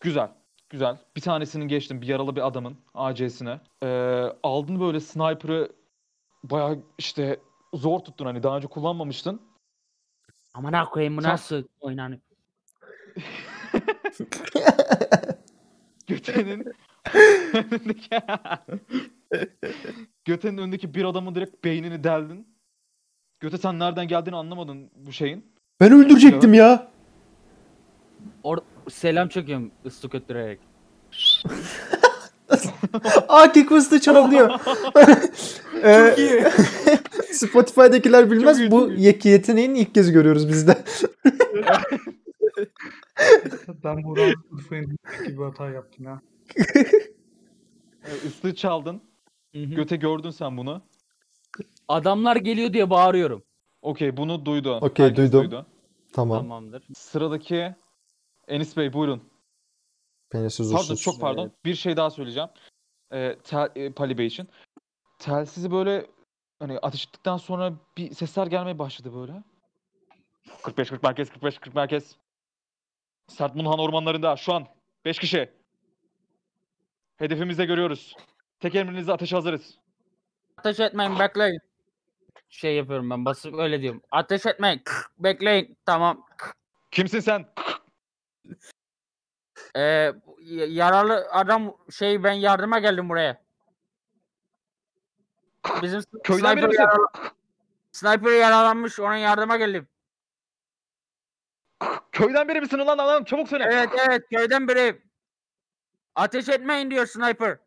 Güzel. 0.00 0.30
Güzel. 0.70 0.98
Bir 1.16 1.20
tanesini 1.20 1.66
geçtim. 1.66 2.00
Bir 2.02 2.06
yaralı 2.06 2.36
bir 2.36 2.46
adamın 2.46 2.76
AC'sine. 2.94 3.60
Ee, 3.82 3.86
aldın 4.42 4.80
böyle 4.80 5.00
sniper'ı 5.00 5.72
bayağı 6.44 6.78
işte 6.98 7.40
zor 7.74 7.98
tuttun 8.00 8.26
hani 8.26 8.42
daha 8.42 8.56
önce 8.56 8.66
kullanmamıştın. 8.68 9.42
Aman 10.54 10.84
koyayım 10.84 11.16
bu 11.16 11.22
nasıl 11.22 11.64
oynanıyor? 11.80 12.20
Göte'nin 16.06 16.64
önündeki 17.54 18.08
Göte'nin 20.24 20.58
önündeki 20.58 20.94
bir 20.94 21.04
adamın 21.04 21.34
direkt 21.34 21.64
beynini 21.64 22.04
deldin. 22.04 22.46
Göte 23.40 23.58
sen 23.58 23.78
nereden 23.78 24.08
geldiğini 24.08 24.36
anlamadın 24.36 24.90
bu 24.96 25.12
şeyin. 25.12 25.44
Ben 25.80 25.92
öldürecektim 25.92 26.54
ya. 26.54 26.88
Or 28.42 28.58
selam 28.90 29.28
çekiyorum 29.28 29.70
ıslık 29.86 30.14
öttürerek. 30.14 30.60
Aa 33.28 33.52
Kekos'ta 33.52 34.00
çalabiliyor. 34.00 34.50
Ee, 35.84 36.10
Çok 36.10 36.18
iyi. 36.18 36.44
Spotify'dakiler 37.32 38.30
bilmez. 38.30 38.70
bu 38.70 38.80
çok 38.80 38.90
iyi. 38.98 39.06
yeki 39.06 39.28
yeteneğini 39.28 39.78
ilk 39.78 39.94
kez 39.94 40.12
görüyoruz 40.12 40.48
biz 40.48 40.68
de. 40.68 40.76
Ben 43.84 44.04
buradan 44.04 44.34
Urfa'nın 44.50 44.98
gibi 45.26 45.42
hata 45.42 45.70
yaptım 45.70 46.04
ya. 46.04 46.22
Evet, 48.04 48.24
ıslığı 48.26 48.54
çaldın. 48.54 49.02
Hı 49.54 49.58
hı. 49.58 49.64
Göte 49.64 49.96
gördün 49.96 50.30
sen 50.30 50.56
bunu. 50.56 50.82
Adamlar 51.88 52.36
geliyor 52.36 52.72
diye 52.72 52.90
bağırıyorum. 52.90 53.42
Okey 53.82 54.16
bunu 54.16 54.44
duydu. 54.44 54.76
Okey, 54.76 55.06
Herkes 55.06 55.32
duydum. 55.32 55.50
duydu. 55.50 55.66
Tamam. 56.12 56.38
Tamamdır. 56.38 56.86
Sıradaki 56.96 57.74
Enis 58.48 58.76
Bey 58.76 58.92
buyurun. 58.92 59.22
Penisiz 60.30 60.72
Pardon 60.72 60.84
uçsuz. 60.84 61.02
çok 61.02 61.20
pardon. 61.20 61.52
Bir 61.64 61.74
şey 61.74 61.96
daha 61.96 62.10
söyleyeceğim. 62.10 62.48
Ee, 63.12 63.36
tel, 63.44 63.68
e, 63.76 63.92
Pali 63.92 64.18
Bey 64.18 64.26
için. 64.26 64.48
Telsizi 65.18 65.70
böyle 65.70 66.06
hani 66.58 66.78
ateş 66.78 67.06
ettikten 67.06 67.36
sonra 67.36 67.72
bir 67.96 68.14
sesler 68.14 68.46
gelmeye 68.46 68.78
başladı 68.78 69.14
böyle. 69.14 69.42
45 70.62 70.88
40 70.90 71.02
merkez 71.02 71.30
45 71.30 71.58
40 71.58 71.74
merkez. 71.74 72.16
Sert 73.28 73.54
Munhan 73.54 73.78
ormanlarında 73.78 74.36
şu 74.36 74.52
an 74.54 74.66
5 75.04 75.18
kişi. 75.18 75.50
Hedefimizde 77.16 77.64
görüyoruz. 77.64 78.16
Tek 78.60 78.74
emrinizle 78.74 79.12
ateşe 79.12 79.36
hazırız. 79.36 79.78
Ateş 80.56 80.80
etmeyin 80.80 81.18
bekleyin. 81.18 81.60
Şey 82.48 82.76
yapıyorum 82.76 83.10
ben 83.10 83.24
basıp 83.24 83.54
öyle 83.54 83.80
diyorum. 83.82 84.02
Ateş 84.10 84.46
etmeyin. 84.46 84.82
bekleyin. 85.18 85.76
Tamam. 85.86 86.26
Kimsin 86.90 87.20
sen? 87.20 87.46
Ee, 89.76 90.12
yaralı 90.68 91.28
adam 91.32 91.76
şey 91.90 92.24
ben 92.24 92.32
yardıma 92.32 92.78
geldim 92.78 93.08
buraya. 93.08 93.42
Bizim 95.82 96.00
Köyden 96.24 96.56
biri 96.56 96.62
sniper, 96.62 96.68
misin? 96.68 96.82
yaralı- 96.82 97.32
sniper 97.92 98.32
yaralanmış 98.40 99.00
ona 99.00 99.16
yardıma 99.16 99.56
geldim. 99.56 99.88
Köyden 102.12 102.48
biri 102.48 102.60
misin 102.60 102.78
ulan 102.78 102.98
adam? 102.98 103.24
Çabuk 103.24 103.48
söyle. 103.48 103.64
Evet 103.72 103.88
evet 104.08 104.22
köyden 104.32 104.68
biri. 104.68 105.02
Ateş 106.14 106.48
etmeyin 106.48 106.90
diyor 106.90 107.06
sniper. 107.06 107.58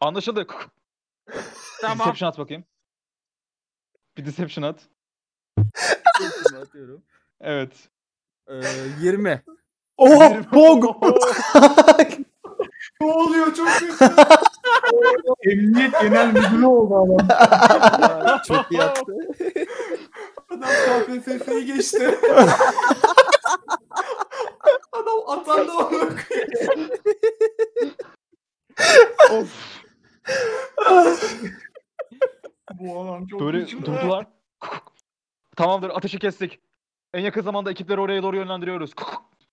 Anlaşıldı. 0.00 0.46
Tamam. 1.80 1.98
Deception 1.98 2.28
at 2.28 2.38
bakayım. 2.38 2.64
Bir 4.16 4.26
deception 4.26 4.64
at. 4.64 4.88
atıyorum. 6.62 7.02
Evet. 7.40 7.88
Ee, 8.48 8.60
20. 9.00 9.42
Oha! 9.96 10.52
Bog! 10.52 10.84
ne 13.00 13.06
oluyor 13.06 13.54
çok 13.54 13.68
kötü. 13.68 14.04
Emniyet 15.50 16.00
Genel 16.00 16.26
Müdürü 16.26 16.66
oldu 16.66 16.96
adam. 16.96 18.40
Çok 18.46 18.72
iyi 18.72 18.80
yaptı. 18.80 19.12
KPFF'yi 21.00 21.66
geçti. 21.66 22.18
Adam 24.92 25.18
atan 25.28 25.68
da 25.68 25.72
onu 25.78 26.10
of. 29.30 29.82
Bu 32.80 33.00
adam 33.02 33.26
çok 33.26 33.40
Böyle 33.40 33.58
güçlü. 33.60 33.78
durdular. 33.86 34.26
Tamamdır 35.56 35.90
ateşi 35.90 36.18
kestik. 36.18 36.60
En 37.14 37.20
yakın 37.20 37.42
zamanda 37.42 37.70
ekipleri 37.70 38.00
oraya 38.00 38.22
doğru 38.22 38.36
yönlendiriyoruz. 38.36 38.92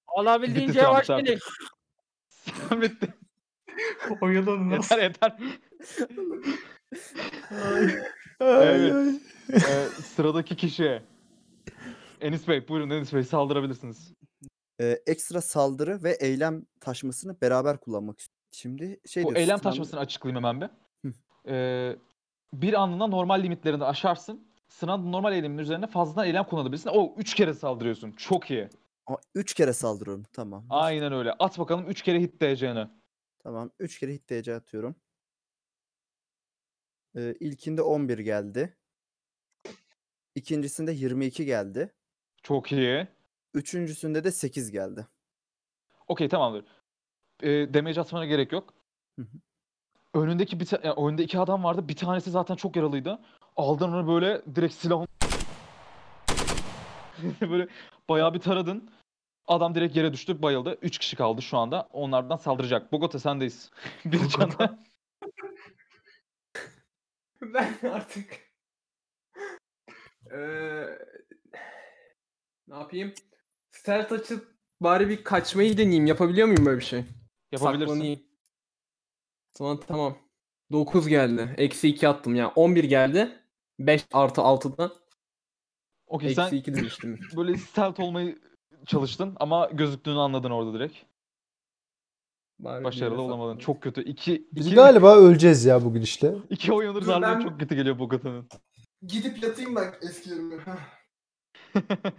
Olabildiğince 0.07 0.73
Bitti 0.73 0.85
an 0.85 0.91
yavaş 0.91 1.09
artık. 1.09 1.25
gelin. 1.27 1.39
Bitti. 2.81 3.13
Oyalanın 4.21 4.69
nasıl? 4.69 4.95
Yeter 4.97 5.03
yeter. 5.03 5.37
Ay, 7.51 7.89
Evet. 8.39 8.93
ay. 8.95 9.09
Ee, 9.53 9.85
sıradaki 10.15 10.55
kişi. 10.55 11.01
Enis 12.22 12.47
Bey 12.47 12.67
buyurun 12.67 12.89
Enis 12.89 13.13
Bey 13.13 13.24
saldırabilirsiniz. 13.24 14.13
Ee, 14.82 14.99
ekstra 15.07 15.41
saldırı 15.41 16.03
ve 16.03 16.11
eylem 16.11 16.65
taşmasını 16.80 17.41
beraber 17.41 17.80
kullanmak 17.80 18.20
istiyorum. 18.20 18.39
Şimdi 18.51 18.99
şey 19.05 19.24
Bu 19.24 19.36
eylem 19.36 19.57
stun- 19.57 19.63
taşmasını 19.63 19.99
açıklayayım 19.99 20.45
hemen 20.45 20.61
bir. 20.61 20.70
Hı. 21.09 21.13
Ee, 21.53 21.95
bir 22.53 22.74
anlığına 22.74 23.07
normal 23.07 23.43
limitlerini 23.43 23.84
aşarsın. 23.84 24.49
Sınav 24.70 25.11
normal 25.11 25.34
eylemin 25.34 25.57
üzerine 25.57 25.88
fazladan 25.88 26.28
eylem 26.28 26.43
kullanabilirsin. 26.43 26.89
O 26.93 27.15
3 27.17 27.34
kere 27.36 27.53
saldırıyorsun. 27.53 28.11
Çok 28.11 28.51
iyi. 28.51 28.70
Aa, 29.07 29.15
Üç 29.36 29.53
kere 29.53 29.74
saldırıyorum. 29.74 30.24
Tamam. 30.34 30.65
Aynen 30.70 31.13
öyle. 31.13 31.34
At 31.39 31.59
bakalım 31.59 31.88
3 31.89 32.01
kere 32.01 32.20
hit 32.22 32.41
diyeceğini. 32.41 32.88
Tamam. 33.43 33.72
Üç 33.80 33.99
kere 33.99 34.13
hit 34.13 34.30
DC 34.30 34.55
atıyorum. 34.55 34.95
Ee, 37.15 37.36
ilkinde 37.39 37.82
11 37.82 38.20
geldi. 38.20 38.78
İkincisinde 40.36 40.91
22 40.91 41.45
geldi. 41.45 41.93
Çok 42.43 42.71
iyi. 42.71 43.07
Üçüncüsünde 43.53 44.23
de 44.23 44.31
8 44.31 44.71
geldi. 44.71 45.07
Okey 46.07 46.29
tamamdır. 46.29 46.65
Ee, 47.43 47.73
damage 47.73 48.01
atmana 48.01 48.25
gerek 48.25 48.51
yok. 48.51 48.73
Hı 49.19 49.21
hı. 49.21 49.27
Önündeki 50.13 50.59
bir 50.59 50.65
ta- 50.65 50.81
yani 50.83 51.07
önünde 51.07 51.23
iki 51.23 51.39
adam 51.39 51.63
vardı. 51.63 51.87
Bir 51.87 51.95
tanesi 51.95 52.31
zaten 52.31 52.55
çok 52.55 52.75
yaralıydı. 52.75 53.19
Aldın 53.55 53.91
onu 53.93 54.07
böyle 54.07 54.41
direkt 54.55 54.73
silahın 54.73 55.07
böyle 57.41 57.67
bayağı 58.09 58.33
bir 58.33 58.39
taradın. 58.39 58.89
Adam 59.47 59.75
direkt 59.75 59.95
yere 59.95 60.13
düştü, 60.13 60.41
bayıldı. 60.41 60.77
Üç 60.81 60.97
kişi 60.97 61.15
kaldı 61.15 61.41
şu 61.41 61.57
anda. 61.57 61.89
Onlardan 61.91 62.37
saldıracak. 62.37 62.91
Bogota 62.91 63.19
sendeyiz. 63.19 63.71
bir 64.05 64.27
canla. 64.29 64.79
Ben 67.41 67.73
artık 67.83 68.49
Eee 70.31 70.99
Ne 72.70 72.76
yapayım? 72.76 73.13
Stealth 73.72 74.11
açıp 74.11 74.55
bari 74.82 75.09
bir 75.09 75.24
kaçmayı 75.24 75.78
deneyeyim. 75.78 76.05
Yapabiliyor 76.05 76.47
muyum 76.47 76.65
böyle 76.65 76.80
bir 76.80 76.86
şey? 76.86 77.05
Yapabilirsin. 77.51 77.93
Saklanayım. 77.93 78.20
Tamam 79.53 79.80
tamam. 79.88 80.17
9 80.72 81.07
geldi. 81.07 81.55
Eksi 81.57 81.88
2 81.88 82.07
attım 82.07 82.36
ya. 82.36 82.49
11 82.49 82.84
geldi. 82.84 83.39
5 83.80 84.05
artı 84.13 84.41
6'dan. 84.41 84.91
Okey 86.07 86.30
Eksi 86.30 86.41
sen 86.49 86.57
2 86.57 86.76
demiştim. 86.76 87.20
böyle 87.38 87.57
stealth 87.57 87.99
olmayı 87.99 88.39
çalıştın 88.86 89.38
ama 89.39 89.70
gözüktüğünü 89.74 90.20
anladın 90.20 90.51
orada 90.51 90.74
direkt. 90.74 90.97
Bari 92.59 92.80
bir 92.80 92.86
Başarılı 92.86 93.13
yere 93.13 93.22
olamadın. 93.22 93.57
Çok 93.57 93.82
kötü. 93.84 94.03
İki, 94.03 94.47
Biz 94.51 94.67
iki, 94.67 94.76
galiba 94.76 95.15
öleceğiz 95.17 95.65
ya 95.65 95.86
bu 95.86 95.93
gidişle. 95.93 96.36
iki 96.49 96.74
oyundur 96.74 97.05
harbiden 97.05 97.39
ben- 97.39 97.49
çok 97.49 97.59
kötü 97.59 97.76
geliyor 97.76 97.99
Bogota'nın. 97.99 98.49
Gidip 99.07 99.43
yatayım 99.43 99.76
ben 99.76 99.93
eski 100.01 100.30
yerime. 100.30 100.57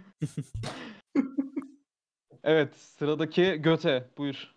Evet 2.43 2.75
sıradaki 2.75 3.43
Göte 3.61 4.09
buyur. 4.17 4.55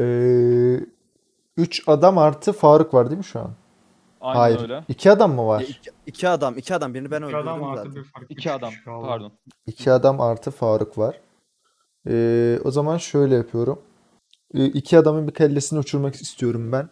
Ee, 0.00 0.80
üç 1.56 1.82
adam 1.86 2.18
artı 2.18 2.52
Faruk 2.52 2.94
var 2.94 3.06
değil 3.10 3.18
mi 3.18 3.24
şu 3.24 3.40
an? 3.40 3.50
Aynen 4.20 4.38
Hayır. 4.40 4.60
öyle. 4.60 4.84
İki 4.88 5.10
adam 5.10 5.32
mı 5.34 5.46
var? 5.46 5.60
Ya 5.60 5.66
iki, 5.66 5.90
iki 6.06 6.28
adam, 6.28 6.58
iki 6.58 6.74
adam. 6.74 6.94
Birini 6.94 7.10
ben 7.10 7.22
Bir 7.22 7.26
öldürdüm 7.26 7.48
adam 7.48 7.64
artı 7.64 7.78
zaten. 7.78 7.94
bir 7.94 8.04
fark. 8.04 8.26
İki 8.30 8.52
adam 8.52 8.72
pardon. 8.84 9.32
İki 9.66 9.92
adam 9.92 10.20
artı 10.20 10.50
Faruk 10.50 10.98
var. 10.98 11.20
Ee, 12.08 12.58
o 12.64 12.70
zaman 12.70 12.96
şöyle 12.98 13.34
yapıyorum. 13.34 13.82
Ee, 14.54 14.64
iki 14.66 14.98
adamın 14.98 15.28
bir 15.28 15.34
kellesini 15.34 15.78
uçurmak 15.78 16.14
istiyorum 16.14 16.72
ben. 16.72 16.88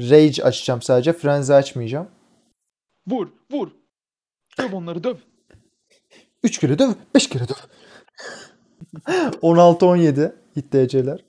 Rage 0.00 0.42
açacağım 0.42 0.82
sadece. 0.82 1.12
Frenzy 1.12 1.52
açmayacağım. 1.54 2.08
Vur 3.08 3.28
vur. 3.52 3.68
Döv 4.58 4.72
onları 4.72 5.04
döv. 5.04 5.16
Üç 6.42 6.58
kere 6.58 6.78
döv. 6.78 6.92
Beş 7.14 7.28
kere 7.28 7.48
döv. 7.48 7.54
16-17 9.42 10.34
hit 10.56 10.72
DC'ler. 10.72 11.24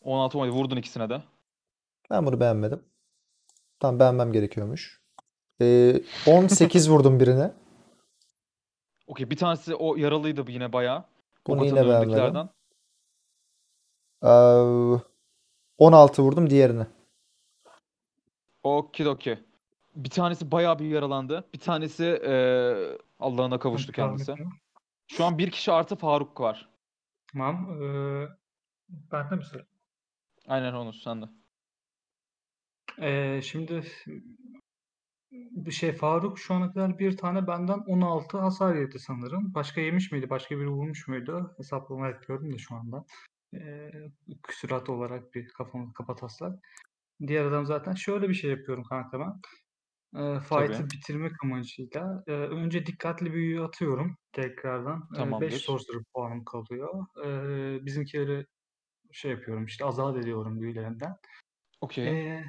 16 0.00 0.38
17 0.38 0.56
vurdun 0.56 0.76
ikisine 0.76 1.10
de. 1.10 1.22
Ben 2.10 2.26
bunu 2.26 2.40
beğenmedim. 2.40 2.84
Tam 3.80 3.98
beğenmem 3.98 4.32
gerekiyormuş. 4.32 5.00
Ee, 5.60 6.02
18 6.26 6.90
vurdum 6.90 7.20
birine. 7.20 7.52
Okey 9.06 9.30
bir 9.30 9.36
tanesi 9.36 9.74
o 9.74 9.96
yaralıydı 9.96 10.44
yine 10.48 10.72
bayağı. 10.72 11.04
Bunu 11.46 11.64
yine 11.64 11.86
beğenmedim. 11.88 12.48
Ee, 14.24 15.00
16 15.78 16.22
vurdum 16.22 16.50
diğerine. 16.50 16.86
Okidoki. 18.62 19.38
Bir 19.94 20.10
tanesi 20.10 20.50
bayağı 20.50 20.78
bir 20.78 20.84
yaralandı. 20.84 21.48
Bir 21.54 21.58
tanesi 21.58 22.04
eee 22.04 22.98
Allah'ına 23.18 23.58
kavuştu 23.58 23.92
kendisi. 23.92 24.34
Şu 25.06 25.24
an 25.24 25.38
bir 25.38 25.50
kişi 25.50 25.72
artı 25.72 25.96
Faruk 25.96 26.40
var. 26.40 26.68
Tamam. 27.32 27.82
Ee, 27.82 28.28
ben 28.88 29.30
de 29.30 29.34
mi 29.36 29.44
sıra? 29.44 29.66
Aynen 30.48 30.72
onu 30.72 30.92
sen 30.92 31.22
de. 31.22 31.26
Ee, 33.00 33.40
şimdi 33.42 33.82
bir 35.32 35.72
şey 35.72 35.92
Faruk 35.92 36.38
şu 36.38 36.54
ana 36.54 36.72
kadar 36.72 36.98
bir 36.98 37.16
tane 37.16 37.46
benden 37.46 37.78
16 37.78 38.38
hasar 38.38 38.74
yedi 38.74 38.98
sanırım. 38.98 39.54
Başka 39.54 39.80
yemiş 39.80 40.12
miydi? 40.12 40.30
Başka 40.30 40.58
biri 40.58 40.68
vurmuş 40.68 41.08
muydu? 41.08 41.54
Hesaplama 41.56 42.08
yapıyorum 42.08 42.52
da 42.52 42.58
şu 42.58 42.74
anda. 42.74 43.04
Ee, 43.54 43.90
küsurat 44.42 44.88
olarak 44.88 45.34
bir 45.34 45.48
kafamı 45.48 45.92
kapataslar. 45.92 46.52
Diğer 47.26 47.44
adam 47.44 47.66
zaten 47.66 47.94
şöyle 47.94 48.28
bir 48.28 48.34
şey 48.34 48.50
yapıyorum 48.50 48.84
kanka 48.84 49.20
ben. 49.20 49.40
Ee, 50.16 50.38
fight'ı 50.40 50.72
Tabii. 50.78 50.90
bitirmek 50.90 51.32
amacıyla. 51.44 52.24
Ee, 52.26 52.32
önce 52.32 52.86
dikkatli 52.86 53.32
büyüyü 53.32 53.62
atıyorum 53.62 54.16
tekrardan. 54.32 55.08
5 55.10 55.18
Tamamdır. 55.18 55.50
sorcerer 55.50 56.02
puanım 56.14 56.44
kalıyor. 56.44 57.06
Ee, 57.24 57.86
bizimkileri 57.86 58.46
şey 59.12 59.30
yapıyorum 59.30 59.64
işte 59.66 59.84
azat 59.84 60.16
ediyorum 60.16 60.60
büyülerinden. 60.60 61.16
Okey. 61.80 62.08
Ee, 62.08 62.44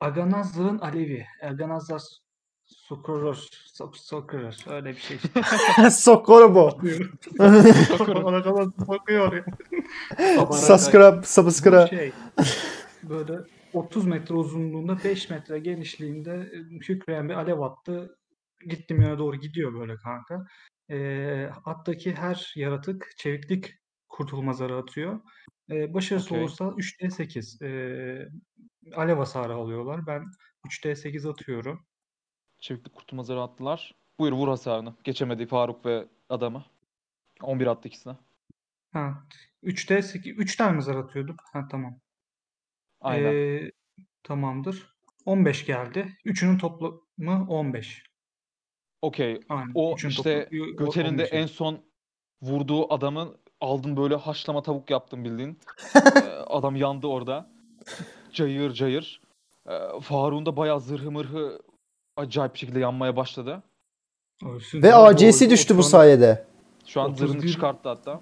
Aganazlar'ın 0.00 0.78
Alevi. 0.78 1.26
Aganazlar 1.42 2.02
Sokoros. 2.66 3.48
Sok 3.52 3.96
Sokoros. 3.96 4.66
Öyle 4.66 4.90
bir 4.90 5.00
şey 5.00 5.16
işte. 5.16 5.42
Sokoro 5.90 6.54
bu. 6.54 6.64
Ona 8.24 8.42
kadar 8.42 8.66
bakıyor 8.88 9.32
ya. 9.32 10.46
Saskra, 10.52 11.18
Bu 11.18 11.26
Sabaskra. 11.26 11.86
şey 11.86 12.12
böyle 13.02 13.38
30 13.72 14.06
metre 14.06 14.34
uzunluğunda 14.34 15.04
5 15.04 15.30
metre 15.30 15.58
genişliğinde 15.58 16.50
e, 16.52 16.58
hükreyen 16.88 17.28
bir 17.28 17.34
alev 17.34 17.60
attı. 17.60 18.18
Gittim 18.68 19.00
yöne 19.02 19.18
doğru 19.18 19.36
gidiyor 19.36 19.74
böyle 19.74 19.96
kanka. 19.96 20.46
Ee, 20.90 21.50
attaki 21.64 22.14
her 22.14 22.52
yaratık 22.56 23.12
çeviklik 23.16 23.74
kurtulma 24.08 24.52
zarı 24.52 24.76
atıyor. 24.76 25.20
Ee, 25.70 25.94
başarısız 25.94 26.32
Okey. 26.32 26.42
olursa 26.42 26.64
3D8 26.64 27.62
ee, 27.64 28.28
alev 28.94 29.16
hasarı 29.16 29.54
alıyorlar. 29.54 30.06
Ben 30.06 30.24
3D8 30.66 31.30
atıyorum. 31.30 31.86
Çeviklik 32.58 32.94
kurtulma 32.94 33.22
zarı 33.22 33.42
attılar. 33.42 33.94
Buyur 34.18 34.32
vur 34.32 34.48
hasarını. 34.48 34.94
Geçemedi 35.04 35.46
Faruk 35.46 35.86
ve 35.86 36.08
adamı. 36.28 36.64
11 37.42 37.66
attı 37.66 37.88
ikisine. 37.88 38.16
Ha, 38.92 39.24
3D8 39.62 40.30
3 40.30 40.56
tane 40.56 40.76
mi 40.76 40.82
zar 40.82 40.94
atıyorduk? 40.94 41.40
Ha 41.52 41.68
tamam. 41.70 42.00
Aynen. 43.00 43.34
Ee, 43.34 43.70
tamamdır. 44.22 44.94
15 45.26 45.66
geldi. 45.66 46.16
Üçünün 46.24 46.58
toplamı 46.58 47.46
15. 47.48 48.02
Okey. 49.02 49.40
Aynen. 49.48 49.70
O 49.74 49.94
üçün 49.94 50.08
işte 50.08 50.48
toplamı- 50.50 50.62
o- 50.74 50.76
Göte'nin 50.76 51.18
de 51.18 51.22
15 51.22 51.32
en 51.32 51.46
son 51.46 51.80
vurduğu 52.42 52.92
adamın 52.92 53.36
aldın 53.60 53.96
böyle 53.96 54.14
haşlama 54.14 54.62
tavuk 54.62 54.90
yaptın 54.90 55.24
bildiğin. 55.24 55.58
Ee, 56.16 56.20
adam 56.46 56.76
yandı 56.76 57.06
orada. 57.06 57.50
Cayır 58.32 58.72
cayır. 58.72 59.20
Ee, 59.68 60.00
Faruk'un 60.02 60.46
da 60.46 60.56
bayağı 60.56 60.80
zırhı 60.80 61.10
mırhı 61.10 61.62
acayip 62.16 62.54
bir 62.54 62.58
şekilde 62.58 62.78
yanmaya 62.80 63.16
başladı. 63.16 63.62
Ölsün. 64.46 64.82
Ve 64.82 64.94
arada 64.94 65.08
AC'si 65.08 65.46
o- 65.46 65.50
düştü 65.50 65.76
bu 65.76 65.82
sayede. 65.82 66.46
Şu 66.86 67.00
an 67.00 67.12
zırhını 67.12 67.36
31 67.36 67.52
çıkarttı 67.52 67.88
hatta. 67.88 68.20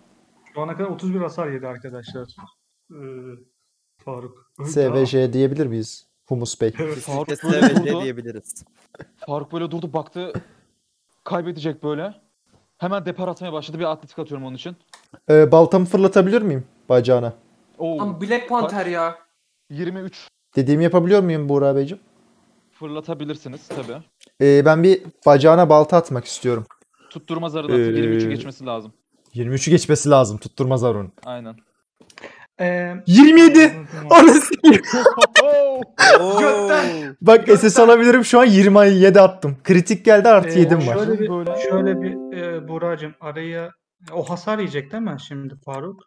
Şu 0.54 0.60
ana 0.60 0.76
kadar 0.76 0.90
31 0.90 1.20
hasar 1.20 1.48
yedi 1.52 1.66
arkadaşlar. 1.66 2.28
Ee, 2.90 2.96
Faruk. 4.10 4.50
SVJ 4.64 5.32
diyebilir 5.32 5.66
miyiz? 5.66 6.06
Humus 6.28 6.60
Bey. 6.60 6.72
Evet. 6.78 6.98
Faruk 6.98 7.26
Kesinlikle 7.28 7.62
böyle 7.62 7.86
durdu. 7.92 8.02
diyebiliriz. 8.02 8.64
Faruk 9.26 9.52
böyle 9.52 9.70
durdu 9.70 9.92
baktı. 9.92 10.32
Kaybedecek 11.24 11.82
böyle. 11.84 12.14
Hemen 12.78 13.06
depar 13.06 13.28
atmaya 13.28 13.52
başladı. 13.52 13.78
Bir 13.78 13.84
atletik 13.84 14.18
atıyorum 14.18 14.46
onun 14.46 14.56
için. 14.56 14.76
Ee, 15.30 15.52
baltamı 15.52 15.84
fırlatabilir 15.86 16.42
miyim 16.42 16.64
bacağına? 16.88 17.32
Oo, 17.78 17.98
Lan 17.98 18.20
Black 18.20 18.48
Panther 18.48 18.86
ya. 18.86 19.18
23 19.70 20.28
Dediğimi 20.56 20.84
yapabiliyor 20.84 21.22
muyum 21.22 21.48
Buğra 21.48 21.76
Beyciğim? 21.76 22.02
fırlatabilirsiniz 22.72 23.68
tabii. 23.68 24.02
Ee, 24.40 24.62
ben 24.64 24.82
bir 24.82 25.02
bacağına 25.26 25.68
balta 25.68 25.96
atmak 25.96 26.24
istiyorum. 26.24 26.64
Tutturma 27.10 27.48
zarı 27.48 27.68
da 27.68 27.72
atın. 27.72 27.82
23'ü 27.82 28.26
Ee, 28.26 28.30
geçmesi 28.34 28.66
lazım. 28.66 28.92
23'ü 29.34 29.70
geçmesi 29.70 30.10
lazım. 30.10 30.38
Tutturmaz 30.38 30.84
Arun. 30.84 31.12
Aynen. 31.24 31.56
Ee, 32.60 32.92
27! 33.06 33.72
tamam. 33.92 34.12
Anasını 34.12 34.80
Oo! 35.42 35.80
Oo. 36.20 36.70
Bak 37.20 37.48
SS 37.58 37.78
alabilirim 37.80 38.24
şu 38.24 38.40
an 38.40 38.44
27 38.44 39.20
attım. 39.20 39.56
Kritik 39.64 40.04
geldi 40.04 40.28
artı 40.28 40.58
Ee, 40.58 40.62
7'm 40.62 40.86
var. 40.86 40.94
Şöyle 40.96 41.18
bir, 41.20 41.28
Böyle. 41.30 41.50
şöyle 41.70 42.00
bir 42.02 42.36
e, 42.36 42.68
Buğra'cığım 42.68 43.14
araya 43.20 43.70
o 44.12 44.22
hasar 44.30 44.58
yiyecek 44.58 44.92
değil 44.92 45.02
mi 45.02 45.16
şimdi 45.28 45.54
Faruk? 45.64 46.00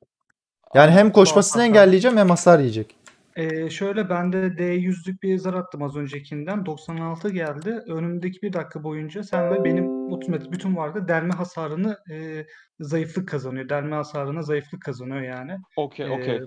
Yani 0.74 0.92
hem 0.92 1.12
koşmasını 1.12 1.62
Hasar. 1.62 1.70
engelleyeceğim 1.70 2.18
hem 2.18 2.30
hasar 2.30 2.60
yiyecek. 2.60 2.96
Ee, 3.36 3.70
şöyle 3.70 4.10
ben 4.10 4.34
de 4.34 4.38
D100'lük 4.38 5.22
bir 5.24 5.38
zar 5.38 5.54
attım 5.54 5.84
az 5.84 5.96
öncekinden. 5.96 6.66
96 6.66 7.30
geldi. 7.30 7.80
Önümdeki 7.88 8.42
bir 8.42 8.54
dakika 8.54 8.84
boyunca 8.84 9.24
sen 9.24 9.52
ve 9.52 9.64
benim 9.64 9.86
30 10.12 10.30
metre 10.30 10.52
bütün 10.52 10.76
vardı. 10.76 11.08
Delme 11.08 11.34
hasarını 11.34 11.98
e, 12.12 12.46
zayıflık 12.80 13.30
kazanıyor. 13.30 13.70
Delme 13.70 13.96
hasarına 13.96 14.42
zayıflık 14.42 14.82
kazanıyor 14.82 15.22
yani. 15.22 15.58
Okey 15.78 16.10
okey. 16.10 16.40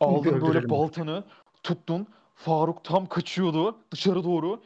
Aldın 0.00 0.40
böyle 0.40 0.68
baltanı 0.70 1.24
tuttun. 1.62 2.06
Faruk 2.34 2.84
tam 2.84 3.06
kaçıyordu 3.06 3.78
dışarı 3.92 4.24
doğru. 4.24 4.62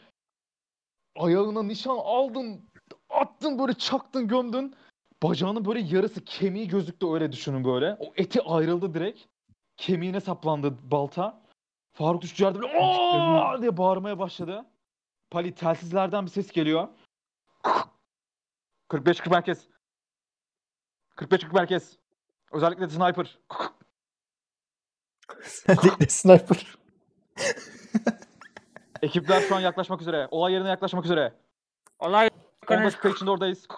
Ayağına 1.16 1.62
nişan 1.62 1.98
aldın. 2.04 2.70
Attın 3.10 3.58
böyle 3.58 3.74
çaktın 3.74 4.28
gömdün. 4.28 4.74
Bacağının 5.22 5.64
böyle 5.64 5.80
yarısı 5.80 6.24
kemiği 6.24 6.68
gözüktü 6.68 7.06
öyle 7.12 7.32
düşünün 7.32 7.64
böyle. 7.64 7.96
O 8.00 8.12
eti 8.16 8.42
ayrıldı 8.42 8.94
direkt. 8.94 9.20
Kemiğine 9.76 10.20
saplandı 10.20 10.90
balta. 10.90 11.42
Faruk 11.92 12.22
düştü 12.22 12.44
yerde 12.44 12.58
böyle 12.60 12.78
"Aa!" 12.80 13.62
diye 13.62 13.76
bağırmaya 13.76 14.18
başladı. 14.18 14.64
Pali 15.30 15.54
telsizlerden 15.54 16.26
bir 16.26 16.30
ses 16.30 16.50
geliyor. 16.52 16.88
45 18.88 19.20
40 19.20 19.32
merkez. 19.32 19.68
45 21.16 21.40
40 21.40 21.52
merkez. 21.52 21.98
Özellikle 22.52 22.90
de 22.90 22.90
sniper. 22.90 23.38
Özellikle 25.68 26.08
sniper. 26.08 26.76
Ekipler 29.02 29.40
şu 29.40 29.56
an 29.56 29.60
yaklaşmak 29.60 30.00
üzere. 30.00 30.28
Olay 30.30 30.52
yerine 30.52 30.68
yaklaşmak 30.68 31.04
üzere. 31.04 31.34
Olay 31.98 32.30
10 32.70 32.84
dakika 32.84 33.08
içinde 33.08 33.30
oradayız. 33.30 33.68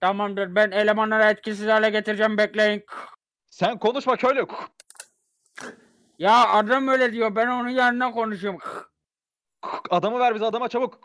Tamamdır 0.00 0.54
ben 0.54 0.70
elemanları 0.70 1.22
etkisiz 1.22 1.66
hale 1.66 1.90
getireceğim 1.90 2.38
bekleyin. 2.38 2.84
Sen 3.50 3.78
konuşma 3.78 4.16
köylü. 4.16 4.46
Ya 6.18 6.48
adam 6.48 6.88
öyle 6.88 7.12
diyor 7.12 7.36
ben 7.36 7.46
onun 7.46 7.68
yanına 7.68 8.12
konuşuyorum. 8.12 8.60
Adamı 9.90 10.18
ver 10.18 10.34
bize 10.34 10.44
adama 10.44 10.68
çabuk. 10.68 11.00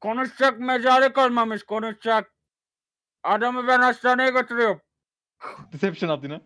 Konuşacak 0.00 0.60
mecali 0.60 1.12
kalmamış 1.12 1.62
konuşacak. 1.62 2.32
Adamı 3.22 3.66
ben 3.66 3.80
hastaneye 3.80 4.30
götürüyorum. 4.30 4.80
Deception 5.72 6.10
at 6.10 6.24
yine. 6.24 6.40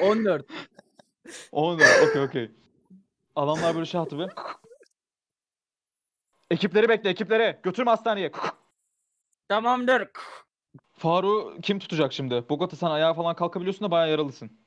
14. 0.00 0.46
14. 1.52 2.08
Okey 2.08 2.22
okey. 2.22 2.50
Adamlar 3.36 3.74
böyle 3.74 3.86
şey 3.86 4.00
be. 4.00 4.26
Ekipleri 6.50 6.88
bekle 6.88 7.10
ekipleri. 7.10 7.58
Götürme 7.62 7.90
hastaneye. 7.90 8.32
Tamamdır. 9.48 10.08
Faruk'u 10.92 11.60
kim 11.62 11.78
tutacak 11.78 12.12
şimdi? 12.12 12.44
Bogota 12.48 12.76
sen 12.76 12.86
ayağa 12.86 13.14
falan 13.14 13.36
kalkabiliyorsun 13.36 13.84
da 13.84 13.90
bayağı 13.90 14.10
yaralısın. 14.10 14.61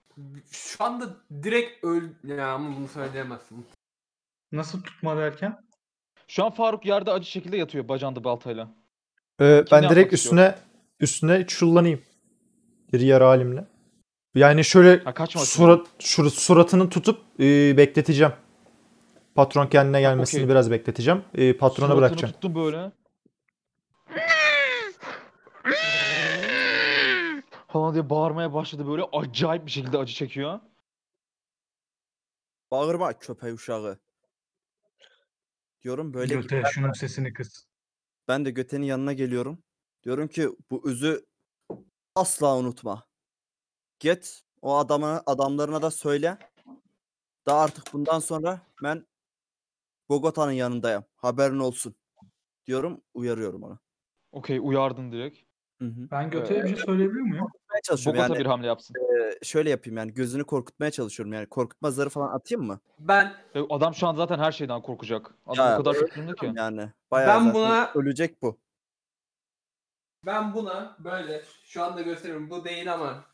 Şu 0.51 0.83
anda 0.83 1.05
direkt 1.43 1.83
öl... 1.83 2.03
Ya 2.23 2.51
ama 2.53 2.77
bunu 2.77 2.87
söyleyemezsin. 2.87 3.65
Nasıl 4.51 4.81
tutma 4.83 5.17
derken? 5.17 5.57
Şu 6.27 6.45
an 6.45 6.51
Faruk 6.51 6.85
yerde 6.85 7.11
acı 7.11 7.29
şekilde 7.29 7.57
yatıyor 7.57 7.87
bacağında 7.87 8.23
baltayla. 8.23 8.67
Ee, 9.41 9.63
Kim 9.65 9.71
ben 9.71 9.83
ne 9.83 9.89
direkt 9.89 9.97
yapmak 9.99 10.13
istiyor? 10.13 10.35
üstüne 10.35 10.55
üstüne 10.99 11.47
çullanayım. 11.47 12.01
Bir 12.93 12.99
yarı 12.99 13.23
halimle. 13.23 13.65
Yani 14.35 14.63
şöyle 14.63 15.03
Ha 15.03 15.13
kaçma. 15.13 15.41
surat 15.41 15.87
şur, 15.99 16.29
suratını 16.29 16.89
tutup 16.89 17.21
e, 17.39 17.77
bekleteceğim. 17.77 18.33
Patron 19.35 19.67
kendine 19.67 20.01
gelmesini 20.01 20.39
okey. 20.39 20.49
biraz 20.49 20.71
bekleteceğim. 20.71 21.23
E, 21.33 21.57
patrona 21.57 21.75
Suratını 21.87 21.97
bırakacağım. 21.97 22.33
tuttum 22.33 22.55
böyle. 22.55 22.91
falan 27.75 27.93
diye 27.93 28.09
bağırmaya 28.09 28.53
başladı 28.53 28.87
böyle. 28.87 29.03
Acayip 29.03 29.65
bir 29.65 29.71
şekilde 29.71 29.97
acı 29.97 30.13
çekiyor. 30.13 30.59
Bağırma 32.71 33.19
köpeği 33.19 33.53
uşağı. 33.53 33.99
Diyorum 35.81 36.13
böyle 36.13 36.35
Göte 36.35 36.63
şunun 36.71 36.91
sesini 36.91 37.33
kıs. 37.33 37.65
ben 38.27 38.45
de 38.45 38.51
Göte'nin 38.51 38.85
yanına 38.85 39.13
geliyorum. 39.13 39.63
Diyorum 40.03 40.27
ki 40.27 40.49
bu 40.71 40.89
üzü 40.89 41.25
asla 42.15 42.57
unutma. 42.57 43.07
Git 43.99 44.41
o 44.61 44.75
adama 44.77 45.23
adamlarına 45.25 45.81
da 45.81 45.91
söyle. 45.91 46.37
Daha 47.45 47.61
artık 47.61 47.93
bundan 47.93 48.19
sonra 48.19 48.61
ben 48.83 49.07
Bogota'nın 50.09 50.51
yanındayım. 50.51 51.03
Haberin 51.15 51.59
olsun. 51.59 51.95
Diyorum 52.65 53.01
uyarıyorum 53.13 53.63
onu. 53.63 53.79
Okey 54.31 54.59
uyardın 54.61 55.11
direkt. 55.11 55.39
Hı 55.81 55.85
hı. 55.85 56.11
Ben 56.11 56.29
Göte'ye 56.29 56.63
bir 56.63 56.75
şey 56.75 56.85
söyleyebilir 56.85 57.21
miyim? 57.21 57.45
Çalışıyorum 57.85 58.19
Bogota 58.19 58.33
yani 58.33 58.43
bir 58.43 58.49
hamle 58.49 58.67
yapsın. 58.67 58.95
e, 59.41 59.45
şöyle 59.45 59.69
yapayım 59.69 59.97
yani 59.97 60.13
gözünü 60.13 60.43
korkutmaya 60.43 60.91
çalışıyorum 60.91 61.33
yani 61.33 61.45
korkutma 61.45 61.91
zarı 61.91 62.09
falan 62.09 62.33
atayım 62.35 62.65
mı? 62.65 62.79
Ben 62.99 63.33
E, 63.55 63.59
Adam 63.69 63.93
şu 63.95 64.07
an 64.07 64.15
zaten 64.15 64.39
her 64.39 64.51
şeyden 64.51 64.81
korkacak. 64.81 65.31
Adam 65.47 65.67
Ya, 65.67 65.73
o 65.79 65.83
kadar 65.83 65.95
durumda 65.95 66.35
ki. 66.35 66.51
Yani 66.55 66.89
bayağı 67.11 67.45
Ben 67.45 67.53
buna- 67.53 67.91
ölecek 67.95 68.41
bu. 68.41 68.57
ben 70.25 70.53
buna 70.53 70.95
böyle 70.99 71.41
şu 71.65 71.83
anda 71.83 72.01
gösteriyorum. 72.01 72.49
Bu 72.49 72.65
değil 72.65 72.93
ama 72.93 73.25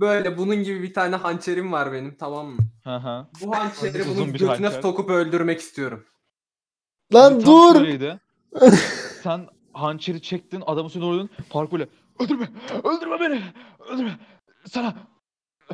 böyle 0.00 0.38
bunun 0.38 0.56
gibi 0.56 0.82
bir 0.82 0.94
tane 0.94 1.16
hançerim 1.16 1.72
var 1.72 1.92
benim 1.92 2.16
tamam 2.16 2.46
mı? 2.46 2.58
Hı 2.84 2.96
hı. 2.96 3.26
Bu 3.44 3.56
hançeri 3.56 4.06
bunun 4.08 4.26
bir 4.34 4.38
götüne 4.38 4.66
hançer. 4.66 4.82
sokup 4.82 5.10
öldürmek 5.10 5.60
istiyorum. 5.60 6.04
Lan 7.14 7.40
Tam 7.40 7.46
dur! 7.46 7.98
Sen 9.22 9.46
hançeri 9.72 10.22
çektin, 10.22 10.62
adamı 10.66 10.86
üstüne 10.86 11.02
doğru 11.02 11.70
böyle 11.72 11.88
öldürme, 12.20 12.48
öldürme 12.84 13.20
beni, 13.20 13.42
öldürme. 13.88 14.18
Sana 14.66 14.94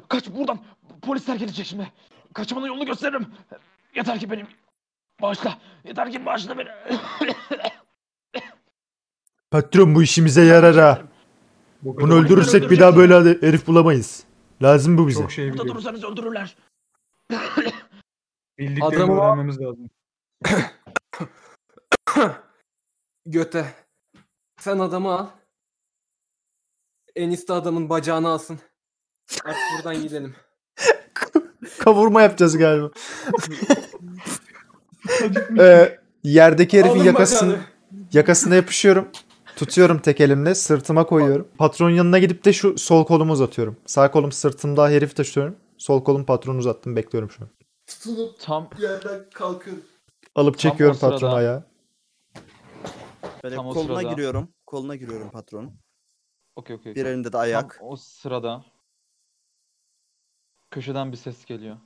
kaç 0.09 0.31
buradan, 0.31 0.59
polisler 1.03 1.37
gelecek 1.37 1.67
şimdi. 1.67 1.93
Kaçmanın 2.35 2.67
yolunu 2.67 2.87
gösteririm. 2.87 3.27
Yeter 3.95 4.21
ki 4.21 4.31
benim 4.31 4.47
bağışla, 5.23 5.59
yeter 5.85 6.13
ki 6.13 6.27
bağışla 6.27 6.59
beni. 6.59 6.69
Patron 9.51 9.95
bu 9.95 10.03
işimize 10.03 10.45
yarar 10.45 10.77
ha. 10.77 11.03
Bu 11.83 12.01
Bunu 12.01 12.15
öldürürsek 12.15 12.71
bir 12.71 12.81
daha 12.81 12.97
böyle 12.97 13.15
herif 13.47 13.67
bulamayız. 13.67 14.25
Lazım 14.63 14.99
bu 14.99 15.09
bize. 15.09 15.21
Çok 15.23 15.33
şey 15.33 15.45
Burada 15.49 15.63
biliyor. 15.63 15.75
durursanız 15.75 16.05
öldürürler. 16.05 16.57
Bildiklerini 18.59 18.85
Adamı- 18.85 19.21
öğrenmemiz 19.21 19.61
lazım. 19.61 19.91
Göte. 23.27 23.75
Sen 24.61 24.79
adamı 24.79 25.13
al. 25.13 25.27
Enis 27.17 27.49
de 27.49 27.53
adamın 27.53 27.89
bacağını 27.91 28.29
alsın. 28.29 28.59
Artık 29.45 29.61
buradan 29.77 30.03
gidelim. 30.03 30.35
Kavurma 31.79 32.23
yapacağız 32.23 32.59
galiba. 32.59 32.91
Ee, 35.59 35.99
yerdeki 36.25 36.79
herifin 36.79 36.97
Alın 36.97 37.05
yakasını 37.05 37.49
bacağını. 37.51 37.65
yakasına 38.13 38.55
yapışıyorum. 38.55 39.09
Tutuyorum 39.57 39.99
tek 39.99 40.21
elimle 40.21 40.55
sırtıma 40.55 41.07
koyuyorum. 41.07 41.49
Patronun 41.59 41.91
yanına 41.91 42.19
gidip 42.19 42.45
de 42.45 42.53
şu 42.53 42.79
sol 42.79 43.05
kolumu 43.07 43.33
uzatıyorum. 43.33 43.77
Sağ 43.87 44.11
kolum 44.11 44.33
sırtımda 44.33 44.89
herifi 44.89 45.15
taşıyorum. 45.15 45.57
Sol 45.79 46.05
kolum 46.05 46.25
patronu 46.25 46.59
uzattım 46.59 46.97
bekliyorum 46.97 47.31
şu 47.31 47.43
an. 47.43 47.49
Tutunup 47.87 48.41
Tam 48.41 48.71
yerden 48.79 49.25
kalkın. 49.35 49.83
Alıp 50.35 50.59
Tam 50.59 50.71
çekiyorum 50.71 50.97
o 50.97 50.99
sırada- 50.99 51.13
patronu 51.13 51.35
ayağa. 51.35 51.65
Böyle 53.45 53.57
Tam 53.57 53.67
o 53.67 53.73
koluna 53.75 53.99
sırada- 54.01 54.13
giriyorum. 54.15 54.49
Koluna 54.67 54.97
giriyorum 54.97 55.31
patronun. 55.31 55.73
Okey 56.57 56.77
okey. 56.77 56.95
Bir 56.95 57.07
elinde 57.07 57.29
de 57.29 57.31
Tam 57.31 57.41
ayak. 57.41 57.79
o 57.81 57.97
sırada 57.97 58.65
köşeden 60.71 61.13
bir 61.13 61.17
ses 61.17 61.45
geliyor. 61.45 61.77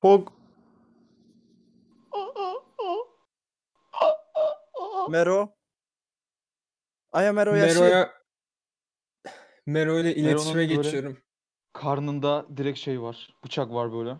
Pog. 0.00 0.28
Mero. 5.10 5.54
Aya 7.12 7.32
Mero 7.32 7.54
yaşı. 7.54 7.80
Mero'ya 7.80 8.12
Mero 9.66 9.98
ile 9.98 10.02
Mero'nun 10.02 10.22
iletişime 10.28 10.54
böyle- 10.54 10.74
geçiyorum. 10.74 11.18
Karnında 11.72 12.46
direkt 12.56 12.78
şey 12.78 13.02
var. 13.02 13.34
Bıçak 13.44 13.70
var 13.72 13.92
böyle. 13.92 14.16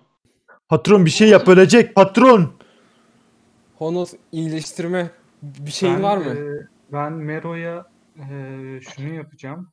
Patron 0.68 1.04
bir 1.06 1.10
şey 1.10 1.28
yap 1.28 1.48
ölecek 1.48 1.94
patron. 1.94 2.54
Honos 3.78 4.14
iyileştirme 4.32 5.10
bir 5.42 5.70
şeyin 5.70 5.96
Ben, 5.96 6.02
var 6.02 6.16
mı? 6.16 6.34
e, 6.34 6.66
ben 6.92 7.12
Mero'ya 7.12 7.86
e, 8.30 8.34
şunu 8.80 9.14
yapacağım. 9.14 9.72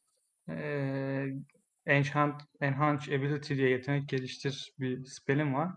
E, 0.50 1.26
Enchant, 1.86 2.42
Enhance 2.62 3.18
Ability 3.18 3.56
diye 3.56 3.70
yetenek 3.70 4.10
geliştir 4.10 4.74
bir 4.80 5.06
spellim 5.06 5.54
var. 5.54 5.70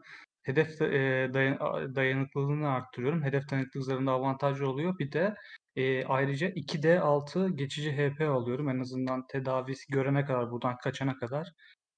Hedef 0.43 0.83
e, 0.83 1.31
dayan- 1.35 1.95
dayanıklılığını 1.95 2.69
arttırıyorum. 2.71 3.23
Hedef 3.25 3.51
dayanıklılık 3.51 3.87
zarında 3.87 4.13
avantajlı 4.13 4.69
oluyor. 4.69 4.99
Bir 4.99 5.13
de 5.13 5.35
e, 5.77 6.05
ayrıca 6.05 6.49
2D6 6.49 7.49
geçici 7.57 7.93
HP 7.93 8.21
alıyorum. 8.29 8.69
En 8.69 8.79
azından 8.81 9.27
tedavisi 9.27 9.93
görene 9.93 10.25
kadar, 10.25 10.51
buradan 10.51 10.77
kaçana 10.77 11.17
kadar. 11.17 11.53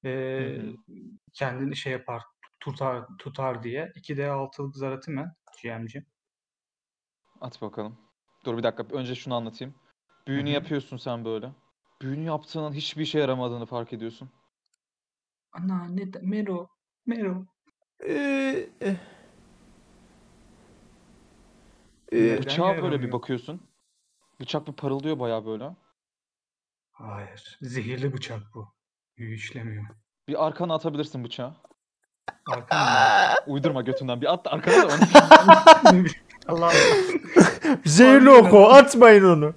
E, 0.05 0.63
kendini 1.33 1.77
şey 1.77 1.93
yapar, 1.93 2.23
tutar 2.61 3.05
tutar 3.19 3.63
diye. 3.63 3.93
2D6'lık 3.97 4.77
zar 4.77 4.93
atayım 4.93 5.21
ben 5.21 5.33
GM'ci. 5.63 6.05
At 7.43 7.63
bakalım. 7.63 7.97
Dur 8.45 8.59
bir 8.59 8.63
dakika. 8.63 8.97
Önce 8.97 9.15
şunu 9.15 9.35
anlatayım. 9.35 9.75
Büyünü 10.27 10.49
hı. 10.49 10.55
yapıyorsun 10.55 10.97
sen 10.97 11.25
böyle. 11.25 11.53
Büyünü 12.03 12.25
yaptığının 12.25 12.73
hiçbir 12.73 13.03
işe 13.03 13.19
yaramadığını 13.19 13.67
fark 13.67 13.93
ediyorsun. 13.93 14.31
Ana 15.53 15.85
ne 15.89 16.13
de- 16.13 16.19
Mero, 16.23 16.69
Mero. 17.07 17.45
Ee, 18.07 18.69
eh. 18.81 18.95
Neden 22.13 22.39
Bıçağa 22.39 22.69
böyle 22.69 22.79
bir 22.79 22.85
yaramıyor? 22.85 23.13
bakıyorsun. 23.13 23.61
Bıçak 24.41 24.67
bir 24.69 24.73
parıldıyor 24.73 25.19
bayağı 25.19 25.47
böyle. 25.47 25.77
Hayır, 26.93 27.59
zehirli 27.63 28.13
bıçak 28.13 28.43
bu. 28.55 28.69
Büyü 29.19 29.35
işlemiyor. 29.35 29.85
Bir 30.29 30.47
arkana 30.47 30.75
atabilirsin 30.75 31.25
bıçağı. 31.25 31.55
Arkana 32.47 33.35
Uydurma 33.47 33.83
götünden. 33.83 34.21
Bir 34.21 34.33
at 34.33 34.45
da 34.45 34.51
arkana 34.51 34.75
da 34.83 34.87
onu. 35.93 36.05
Allah 36.49 36.73
Zehirli 37.85 38.31
oku 38.31 38.59
atmayın 38.59 39.25
onu. 39.25 39.55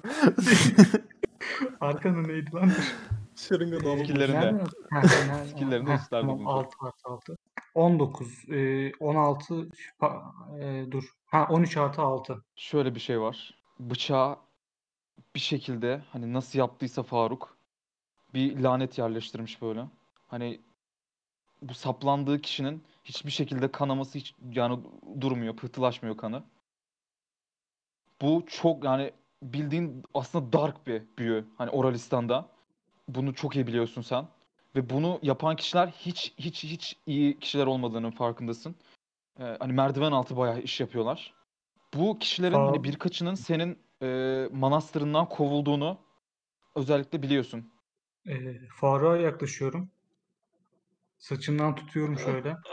Arkana 1.80 2.22
neydi 2.22 2.52
lan? 2.54 2.72
Şırınga 3.36 3.84
ha, 5.90 5.94
üstlerde 5.94 6.26
Tamam 6.26 6.38
bulunacak. 6.38 6.74
6 6.82 6.86
artı 6.86 7.08
6. 7.08 7.36
19, 7.74 8.48
e, 8.48 8.92
16, 9.00 9.68
pa- 10.00 10.22
e, 10.60 10.92
dur. 10.92 11.04
Ha 11.26 11.46
13 11.50 11.76
artı 11.76 12.02
6. 12.02 12.44
Şöyle 12.56 12.94
bir 12.94 13.00
şey 13.00 13.20
var. 13.20 13.54
Bıçağa 13.80 14.36
bir 15.34 15.40
şekilde 15.40 16.02
hani 16.12 16.32
nasıl 16.32 16.58
yaptıysa 16.58 17.02
Faruk 17.02 17.56
bir 18.34 18.58
lanet 18.60 18.98
yerleştirmiş 18.98 19.62
böyle. 19.62 19.84
Hani 20.28 20.60
bu 21.62 21.74
saplandığı 21.74 22.40
kişinin 22.40 22.82
hiçbir 23.04 23.30
şekilde 23.30 23.72
kanaması 23.72 24.18
hiç 24.18 24.34
yani 24.52 24.80
durmuyor, 25.20 25.56
pıhtılaşmıyor 25.56 26.16
kanı. 26.16 26.42
Bu 28.22 28.44
çok 28.46 28.84
yani 28.84 29.12
bildiğin 29.42 30.02
aslında 30.14 30.52
dark 30.52 30.86
bir 30.86 31.02
büyü. 31.18 31.44
Hani 31.58 31.70
Oralistan'da. 31.70 32.48
Bunu 33.08 33.34
çok 33.34 33.56
iyi 33.56 33.66
biliyorsun 33.66 34.02
sen. 34.02 34.28
Ve 34.76 34.90
bunu 34.90 35.18
yapan 35.22 35.56
kişiler 35.56 35.88
hiç 35.88 36.34
hiç 36.38 36.64
hiç 36.64 36.96
iyi 37.06 37.38
kişiler 37.38 37.66
olmadığının 37.66 38.10
farkındasın. 38.10 38.76
Ee, 39.40 39.56
hani 39.58 39.72
merdiven 39.72 40.12
altı 40.12 40.36
bayağı 40.36 40.60
iş 40.60 40.80
yapıyorlar. 40.80 41.34
Bu 41.94 42.18
kişilerin 42.18 42.54
Aa. 42.54 42.66
hani 42.66 42.84
birkaçının 42.84 43.34
senin 43.34 43.78
e, 44.02 44.48
manastırından 44.52 45.28
kovulduğunu 45.28 45.98
özellikle 46.74 47.22
biliyorsun. 47.22 47.72
Ee, 48.28 48.68
Faruk'a 48.68 49.16
yaklaşıyorum. 49.16 49.90
Saçından 51.18 51.74
tutuyorum 51.74 52.18
şöyle. 52.18 52.56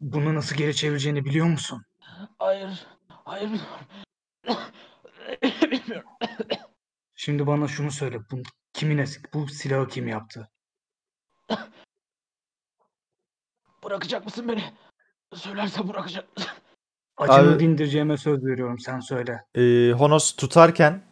Bunu 0.00 0.34
nasıl 0.34 0.56
geri 0.56 0.76
çevireceğini 0.76 1.24
biliyor 1.24 1.46
musun? 1.46 1.84
Hayır. 2.38 2.86
Hayır. 3.28 3.50
Bilmiyorum. 5.42 6.10
Şimdi 7.14 7.46
bana 7.46 7.68
şunu 7.68 7.90
söyle. 7.90 8.18
Bu 8.30 8.42
kimin 8.72 8.98
es- 8.98 9.24
bu 9.34 9.48
silahı 9.48 9.88
kim 9.88 10.08
yaptı? 10.08 10.48
Bırakacak 13.84 14.24
mısın 14.24 14.48
beni? 14.48 14.64
Söylerse 15.34 15.88
bırakacak 15.88 16.36
mısın? 16.36 16.50
Acını 17.16 17.52
Abi- 17.52 17.60
dindireceğime 17.60 18.16
söz 18.16 18.44
veriyorum. 18.44 18.78
Sen 18.78 19.00
söyle. 19.00 19.44
Ee, 19.54 19.92
Honos 19.92 20.32
tutarken 20.36 21.02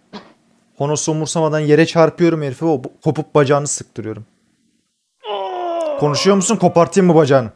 Honos'u 0.76 1.12
umursamadan 1.12 1.60
yere 1.60 1.86
çarpıyorum 1.86 2.42
herife 2.42 2.64
o 2.66 2.82
kopup 3.04 3.34
bacağını 3.34 3.66
sıktırıyorum. 3.66 4.26
Konuşuyor 6.00 6.36
musun? 6.36 6.56
Kopartayım 6.56 7.06
mı 7.06 7.14
bacağını? 7.14 7.52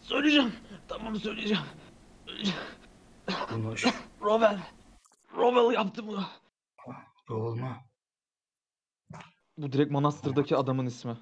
Söyleyeceğim. 0.00 0.52
Tamam 0.88 1.16
söyleyeceğim. 1.16 1.62
Konuş. 3.48 3.86
Rovel. 4.20 4.60
Rovel 5.36 5.74
yaptı 5.74 6.06
bunu. 6.06 6.24
Olma. 7.28 7.84
Bu 9.56 9.72
direkt 9.72 9.90
manastırdaki 9.90 10.56
adamın 10.56 10.86
ismi. 10.86 11.16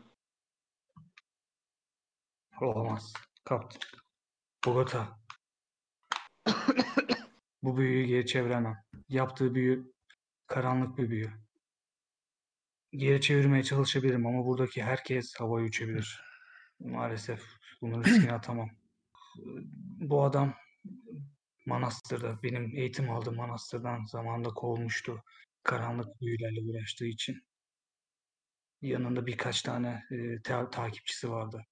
Olmaz. 2.60 3.12
Kaptım. 3.44 3.80
Bogota. 4.66 5.18
Bu 7.62 7.76
büyüyü 7.76 8.06
geri 8.06 8.26
çeviremem. 8.26 8.84
Yaptığı 9.08 9.54
büyü 9.54 9.92
karanlık 10.46 10.98
bir 10.98 11.10
büyü. 11.10 11.32
Geri 12.92 13.20
çevirmeye 13.20 13.62
çalışabilirim 13.62 14.26
ama 14.26 14.46
buradaki 14.46 14.82
herkes 14.82 15.34
havaya 15.34 15.66
uçabilir. 15.66 16.22
Maalesef 16.80 17.42
bunun 17.82 18.04
riskini 18.04 18.32
atamam. 18.32 18.70
Bu 20.00 20.24
adam 20.24 20.54
manastırda, 21.70 22.42
benim 22.42 22.76
eğitim 22.76 23.10
aldığım 23.10 23.36
manastırdan 23.36 24.04
zamanında 24.04 24.48
kovulmuştu. 24.48 25.22
Karanlık 25.62 26.20
büyülerle 26.20 26.60
uğraştığı 26.70 27.06
için. 27.06 27.42
Yanında 28.82 29.26
birkaç 29.26 29.62
tane 29.62 30.02
e, 30.10 30.42
ta- 30.42 30.70
takipçisi 30.70 31.30
vardı. 31.30 31.62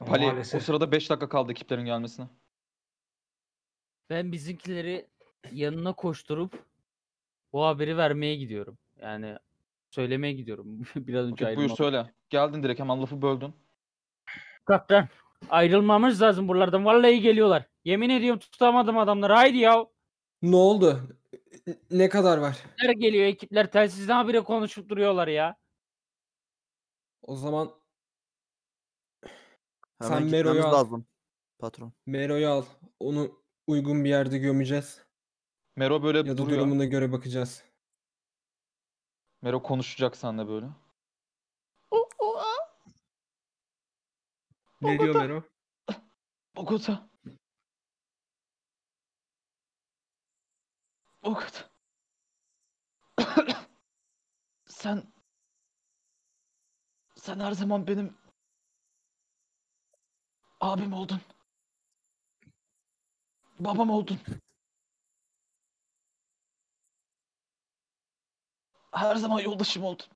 Ama 0.00 0.10
Pali 0.10 0.24
o 0.24 0.26
maalesef 0.26 0.62
sırada 0.62 0.92
5 0.92 1.10
dakika 1.10 1.28
kaldı 1.28 1.52
ekiplerin 1.52 1.84
gelmesine. 1.84 2.28
Ben 4.10 4.32
bizimkileri 4.32 5.06
yanına 5.52 5.92
koşturup 5.92 6.66
bu 7.52 7.64
haberi 7.64 7.96
vermeye 7.96 8.36
gidiyorum. 8.36 8.78
Yani 8.96 9.38
söylemeye 9.90 10.32
gidiyorum. 10.32 10.82
Biraz 10.96 11.26
önce 11.26 11.56
buyur 11.56 11.70
söyle. 11.70 12.14
Geldin 12.30 12.62
direkt 12.62 12.80
hemen 12.80 13.02
lafı 13.02 13.22
böldün. 13.22 13.54
Kaptan 14.64 15.08
ayrılmamız 15.50 16.22
lazım 16.22 16.48
buralardan. 16.48 16.84
Vallahi 16.84 17.20
geliyorlar. 17.20 17.66
Yemin 17.84 18.10
ediyorum 18.10 18.38
tutamadım 18.40 18.98
adamları. 18.98 19.32
Haydi 19.32 19.56
ya. 19.58 19.86
Ne 20.42 20.56
oldu? 20.56 21.00
Ne 21.90 22.08
kadar 22.08 22.38
var? 22.38 22.58
Ekipler 22.66 22.90
geliyor 22.94 23.24
ekipler 23.24 23.70
telsizden 23.72 24.14
habire 24.16 24.40
konuşup 24.40 24.88
duruyorlar 24.88 25.28
ya. 25.28 25.56
O 27.22 27.36
zaman 27.36 27.70
Hemen 30.00 30.14
Sen 30.14 30.22
gitmemiz 30.22 30.32
Mero'yu 30.44 30.66
al. 30.66 30.72
lazım. 30.72 31.06
Patron. 31.58 31.92
Mero'yu 32.06 32.48
al. 32.48 32.64
Onu 33.00 33.42
uygun 33.66 34.04
bir 34.04 34.08
yerde 34.10 34.38
gömeceğiz. 34.38 35.02
Mero 35.76 36.02
böyle 36.02 36.18
Ya 36.18 36.26
da 36.26 36.36
duruyor. 36.38 36.58
durumuna 36.60 36.84
göre 36.84 37.12
bakacağız. 37.12 37.64
Mero 39.42 39.62
konuşacak 39.62 40.16
seninle 40.16 40.48
böyle. 40.48 40.66
Ne 44.80 44.98
diyor 44.98 45.14
Mero? 45.14 45.42
Bogota. 46.56 47.08
Bogota. 51.24 51.70
sen 54.66 55.12
sen 57.16 57.40
her 57.40 57.52
zaman 57.52 57.86
benim 57.86 58.16
abim 60.60 60.92
oldun. 60.92 61.20
Babam 63.60 63.90
oldun. 63.90 64.18
Her 68.92 69.16
zaman 69.16 69.40
yoldaşım 69.40 69.84
oldun. 69.84 70.15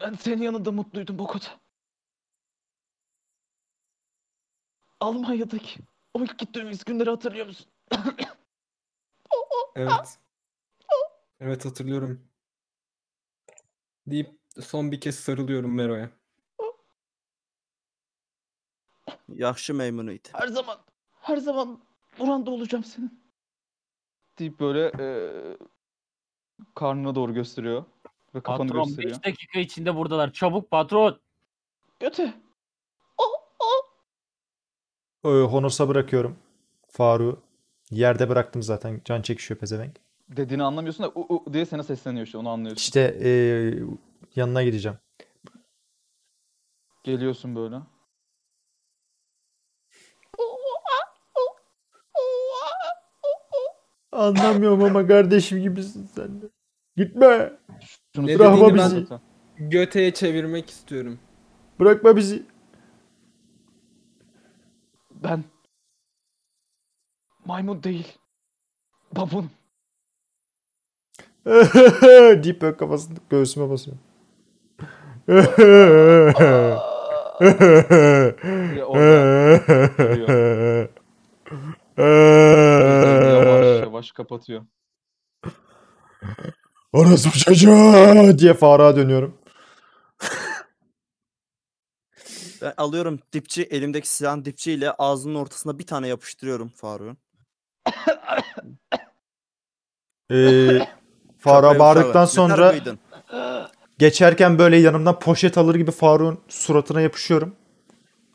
Ben 0.00 0.14
senin 0.14 0.42
yanında 0.42 0.72
mutluydum 0.72 1.18
Bogota. 1.18 1.60
Almanya'daki 5.00 5.80
o 6.14 6.22
ilk 6.22 6.38
gittiğimiz 6.38 6.84
günleri 6.84 7.10
hatırlıyor 7.10 7.46
musun? 7.46 7.66
Evet. 9.76 10.18
Evet 11.40 11.64
hatırlıyorum. 11.64 12.28
Deyip 14.06 14.30
son 14.60 14.92
bir 14.92 15.00
kez 15.00 15.14
sarılıyorum 15.14 15.74
Mero'ya. 15.74 16.10
Yakşı 19.28 19.74
memnuniyet. 19.74 20.34
Her 20.34 20.48
zaman, 20.48 20.78
her 21.20 21.36
zaman 21.36 21.80
buranda 22.18 22.50
olacağım 22.50 22.84
senin. 22.84 23.20
Deyip 24.38 24.60
böyle 24.60 24.92
eee 24.98 25.56
karnına 26.74 27.14
doğru 27.14 27.34
gösteriyor 27.34 27.84
ve 28.34 28.40
kafanı 28.40 28.68
Patron 28.68 28.84
gösteriyor. 28.84 29.14
5 29.14 29.24
dakika 29.24 29.60
içinde 29.60 29.96
buradalar. 29.96 30.32
Çabuk 30.32 30.70
patron. 30.70 31.20
Göte. 32.00 32.34
Ee, 35.24 35.28
Honos'a 35.28 35.88
bırakıyorum. 35.88 36.38
Faruk'u. 36.88 37.42
Yerde 37.90 38.28
bıraktım 38.28 38.62
zaten. 38.62 39.00
Can 39.04 39.22
çekişiyor 39.22 39.60
pezevenk. 39.60 39.96
Dediğini 40.28 40.62
anlamıyorsun 40.62 41.04
da 41.06 41.08
u, 41.14 41.26
u 41.34 41.52
diye 41.52 41.66
sana 41.66 41.82
sesleniyor 41.82 42.26
işte 42.26 42.38
onu 42.38 42.48
anlıyorsun. 42.48 42.80
İşte 42.80 43.18
ee, 43.22 43.74
yanına 44.36 44.62
gideceğim. 44.62 44.98
Geliyorsun 47.04 47.56
böyle. 47.56 47.76
Anlamıyorum 54.12 54.84
ama 54.84 55.06
kardeşim 55.06 55.62
gibisin 55.62 56.06
sen 56.14 56.42
de. 56.42 56.46
Gitme. 56.96 57.52
Ne 58.26 58.38
Bırakma 58.38 58.56
söylediğini 58.56 58.74
bizi. 58.84 58.96
ben 58.96 59.00
zaten. 59.02 59.20
Göte'ye 59.58 60.14
çevirmek 60.14 60.70
istiyorum. 60.70 61.18
Bırakma 61.80 62.16
bizi. 62.16 62.42
Ben 65.10 65.44
maymun 67.44 67.82
değil. 67.82 68.18
Babun. 69.16 69.50
deyip 72.44 72.62
böyle 72.62 72.76
kafasını 72.76 73.18
göğsüme 73.30 73.70
basıyor. 73.70 73.96
orada. 78.86 79.28
Gözlerini 81.96 83.28
yavaş 83.32 83.80
yavaş 83.82 84.12
kapatıyor. 84.12 84.66
Orası 86.92 87.30
çocuğu 87.30 88.38
diye 88.38 88.54
Faruk'a 88.54 88.96
dönüyorum. 88.96 89.38
Ben 92.62 92.74
alıyorum 92.76 93.18
dipçi 93.32 93.62
elimdeki 93.62 94.08
silahın 94.08 94.44
dipçiyle 94.44 94.90
ağzının 94.90 95.34
ortasına 95.34 95.78
bir 95.78 95.86
tane 95.86 96.08
yapıştırıyorum 96.08 96.68
Faruk'un. 96.68 97.16
Ee, 100.32 100.78
Faruk'a 101.38 101.78
bağırdıktan 101.78 102.24
sonra 102.24 102.70
mıydın? 102.72 102.98
geçerken 103.98 104.58
böyle 104.58 104.76
yanımdan 104.76 105.18
poşet 105.18 105.58
alır 105.58 105.74
gibi 105.74 105.90
Faruk'un 105.90 106.40
suratına 106.48 107.00
yapışıyorum. 107.00 107.56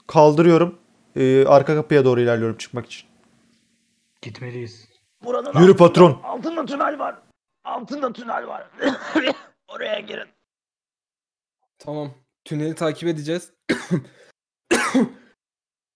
Kaldırıyorum. 0.08 0.80
Ee, 1.16 1.46
arka 1.46 1.76
kapıya 1.76 2.06
doğru 2.06 2.22
ilerliyorum 2.22 2.58
çıkmak 2.58 2.86
için. 2.86 3.10
Gitmeliyiz. 4.22 4.88
Buranın 5.24 5.60
Yürü 5.62 5.76
patron. 5.78 6.20
altında 6.24 6.66
tünel 6.66 7.00
var. 7.00 7.16
Altında 7.74 8.14
tünel 8.14 8.48
var. 8.48 8.70
Oraya 9.68 10.00
girin. 10.00 10.28
Tamam. 11.80 12.14
Tüneli 12.46 12.76
takip 12.76 13.10
edeceğiz. 13.10 13.54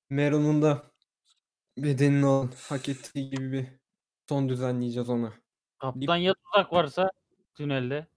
Meron'un 0.09 0.61
da 0.61 0.91
bedenini 1.77 2.25
alın. 2.25 2.53
Hak 2.69 2.89
ettiği 2.89 3.29
gibi 3.29 3.51
bir 3.51 3.67
son 4.29 4.49
düzenleyeceğiz 4.49 5.09
ona. 5.09 5.33
Kaptan 5.79 6.15
ya 6.15 6.33
tuzak 6.33 6.73
varsa 6.73 7.11
tünelde. 7.55 8.07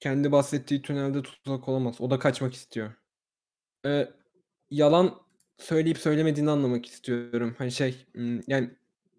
Kendi 0.00 0.32
bahsettiği 0.32 0.82
tünelde 0.82 1.22
tuzak 1.22 1.68
olamaz. 1.68 2.00
O 2.00 2.10
da 2.10 2.18
kaçmak 2.18 2.54
istiyor. 2.54 2.92
Ee, 3.86 4.08
yalan 4.70 5.20
söyleyip 5.58 5.98
söylemediğini 5.98 6.50
anlamak 6.50 6.86
istiyorum. 6.86 7.54
Hani 7.58 7.72
şey 7.72 8.06
hmm, 8.12 8.40
yani 8.46 8.70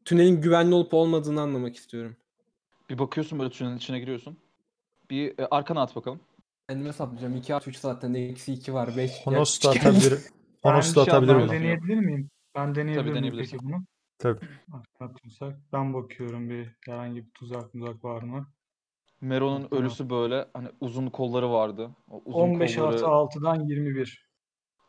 tünelin 0.05 0.41
güvenli 0.41 0.75
olup 0.75 0.93
olmadığını 0.93 1.41
anlamak 1.41 1.75
istiyorum. 1.75 2.17
Bir 2.89 2.99
bakıyorsun 2.99 3.39
böyle 3.39 3.49
tünelin 3.49 3.77
içine 3.77 3.99
giriyorsun. 3.99 4.37
Bir 5.09 5.39
e, 5.39 5.47
arkana 5.51 5.81
at 5.81 5.95
bakalım. 5.95 6.19
Kendime 6.69 6.93
saplayacağım. 6.93 7.35
2 7.35 7.55
artı 7.55 7.69
3 7.69 7.77
zaten 7.77 8.13
eksi 8.13 8.53
2 8.53 8.73
var. 8.73 8.97
5. 8.97 9.25
Honos 9.25 9.63
da 9.63 9.69
atabilir. 9.69 10.19
Honos 10.63 10.95
da 10.95 11.01
bir 11.01 11.05
şey 11.05 11.13
atabilir 11.13 11.35
Ben 11.35 11.49
deneyebilir 11.49 11.97
miyim? 11.97 12.29
Ben 12.55 12.75
deneyebilir 12.75 13.19
miyim 13.19 13.35
peki 13.37 13.59
bunu? 13.59 13.85
Tabii. 14.17 14.45
Arkana 14.73 15.13
tuzak. 15.13 15.59
Ben 15.73 15.93
bakıyorum 15.93 16.49
bir 16.49 16.75
herhangi 16.85 17.25
bir 17.25 17.31
tuzak 17.31 17.73
muzak 17.73 18.03
var 18.03 18.21
mı? 18.21 18.47
Meron'un 19.21 19.67
Tamam. 19.67 19.83
ölüsü 19.83 20.09
böyle 20.09 20.47
hani 20.53 20.67
uzun 20.79 21.09
kolları 21.09 21.51
vardı. 21.51 21.95
O 22.07 22.21
uzun 22.25 22.39
15 22.39 22.75
kolları 22.75 23.07
artı 23.07 23.39
6'dan 23.39 23.59
21. 23.59 24.29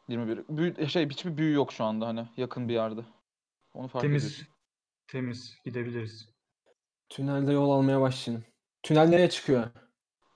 21. 0.09 0.45
Büyü, 0.49 0.89
şey 0.89 1.09
hiçbir 1.11 1.37
büyü 1.37 1.55
yok 1.55 1.73
şu 1.73 1.85
anda 1.85 2.07
hani 2.07 2.29
yakın 2.37 2.69
bir 2.69 2.75
yerde. 2.75 3.01
Onu 3.75 3.89
fark 3.89 4.03
Temiz. 4.03 4.25
ediyorsun. 4.25 4.55
Temiz. 5.09 5.59
Gidebiliriz. 5.65 6.36
Tünelde 7.09 7.53
yol 7.53 7.71
almaya 7.71 8.01
başlayın. 8.01 8.45
Tünel 8.83 9.09
nereye 9.09 9.31
çıkıyor? 9.31 9.67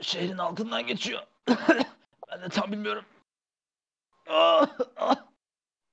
Şehrin 0.01 0.39
altından 0.39 0.87
geçiyor. 0.87 1.23
ben 2.31 2.43
de 2.43 2.49
tam 2.51 2.73
bilmiyorum. 2.73 3.05
Ah, 4.29 4.69
ah. 4.97 5.17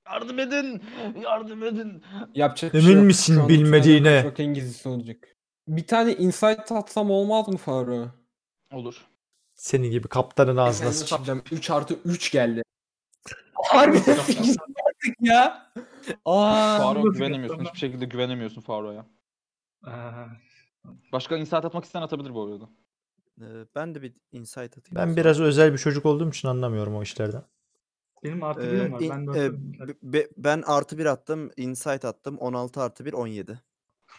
Yardım 0.06 0.38
edin. 0.38 0.82
Yardım 1.22 1.64
edin. 1.64 2.02
Yapacak 2.34 2.74
bir 2.74 2.78
Emin 2.78 2.86
şey 2.86 2.94
yok. 2.96 3.04
misin 3.04 3.34
Şu 3.34 3.40
anda 3.40 3.48
tünelden 3.48 3.64
bilmediğine? 3.64 4.32
en 4.38 4.54
gizlisi 4.54 4.88
olacak. 4.88 5.36
Bir 5.68 5.86
tane 5.86 6.12
insight 6.14 6.72
atsam 6.72 7.10
olmaz 7.10 7.48
mı 7.48 7.56
Faruk? 7.56 8.10
Olur. 8.72 9.06
Senin 9.54 9.90
gibi 9.90 10.08
kaptanın 10.08 10.56
ağzına 10.56 10.92
sıçayım. 10.92 11.08
saplayacağım. 11.24 11.42
3 11.58 11.70
artı 11.70 11.94
3 12.04 12.30
geldi. 12.32 12.62
Harbi 13.54 13.98
8 13.98 14.56
artık 14.86 15.16
ya. 15.20 15.72
Aa. 16.24 16.94
Nasıl 16.94 17.12
güvenemiyorsun. 17.12 17.64
Hiçbir 17.64 17.78
şekilde 17.78 18.04
güvenemiyorsun 18.04 18.60
Faruk'a. 18.60 19.06
Ee, 19.86 19.90
Başka 21.12 21.36
insight 21.36 21.64
atmak 21.64 21.84
isteyen 21.84 22.02
atabilir 22.02 22.34
bu 22.34 22.44
arada. 22.44 22.68
Ee, 23.40 23.66
ben 23.74 23.94
de 23.94 24.02
bir 24.02 24.14
insight 24.32 24.78
atayım. 24.78 24.94
Ben 24.96 25.16
biraz 25.16 25.40
özel 25.40 25.72
bir 25.72 25.78
çocuk 25.78 26.06
olduğum 26.06 26.28
için 26.28 26.48
anlamıyorum 26.48 26.94
o 26.96 27.02
işlerden. 27.02 27.44
benim 28.24 28.42
artı 28.42 28.60
Ee, 28.62 28.72
birim 28.72 28.92
var. 28.92 29.00
in- 29.00 29.10
Ben 29.10 29.26
de 29.26 29.44
e, 29.44 29.52
be- 30.02 30.28
ben 30.36 30.62
artı 30.66 30.98
1 30.98 31.06
attım. 31.06 31.50
Insight 31.56 32.04
attım. 32.04 32.38
16 32.38 32.80
artı 32.82 33.04
1 33.04 33.12
17. 33.12 33.60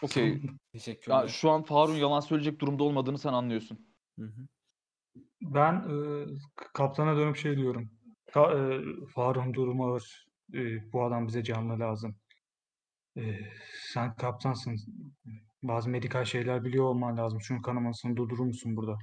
Okey. 0.02 0.42
Teşekkürler. 0.72 1.20
Ya 1.22 1.28
şu 1.28 1.50
an 1.50 1.62
Faruk'un 1.62 1.96
yalan 1.98 2.20
söyleyecek 2.20 2.60
durumda 2.60 2.84
olmadığını 2.84 3.18
sen 3.18 3.32
anlıyorsun. 3.32 3.86
Hı 4.18 4.24
hı. 4.24 4.46
Ben 5.42 5.74
e, 5.74 6.26
kaptana 6.74 7.16
dönüp 7.16 7.36
şey 7.36 7.56
diyorum. 7.56 7.90
Ka 8.32 8.52
e, 8.58 8.80
Faruk'un 9.14 9.54
durumu 9.54 9.86
ağır. 9.92 10.26
E, 10.54 10.92
bu 10.92 11.04
adam 11.04 11.26
bize 11.28 11.44
canlı 11.44 11.80
lazım. 11.80 12.16
E, 13.16 13.22
sen 13.92 14.14
kaptansın. 14.16 14.76
Bazı 15.62 15.90
medikal 15.90 16.24
şeyler 16.24 16.64
biliyor 16.64 16.84
olman 16.84 17.16
lazım. 17.16 17.40
Şunun 17.40 17.62
kanamasını 17.62 18.16
durdurur 18.16 18.44
musun 18.44 18.76
burada? 18.76 18.98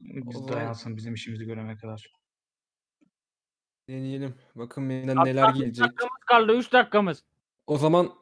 Biz 0.00 0.48
dayansın 0.48 0.96
bizim 0.96 1.14
işimizi 1.14 1.44
görene 1.44 1.76
kadar. 1.76 2.12
Deneyelim. 3.88 4.34
Bakın 4.54 4.90
benden 4.90 5.06
Kaptan, 5.16 5.24
neler 5.24 5.50
üç 5.50 5.58
gelecek. 5.58 5.84
dakikamız 5.84 6.20
kaldı 6.26 6.52
3 6.58 6.72
dakikamız. 6.72 7.22
O 7.66 7.78
zaman 7.78 8.12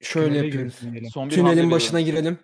şöyle 0.00 0.28
Tünele 0.28 0.46
yapıyoruz. 0.46 0.80
girmeyelim. 0.80 1.10
Son 1.10 1.30
bir 1.30 1.34
hamle 1.34 1.34
Tünelin 1.42 1.56
veriyorum. 1.56 1.70
başına 1.70 2.00
girelim. 2.00 2.38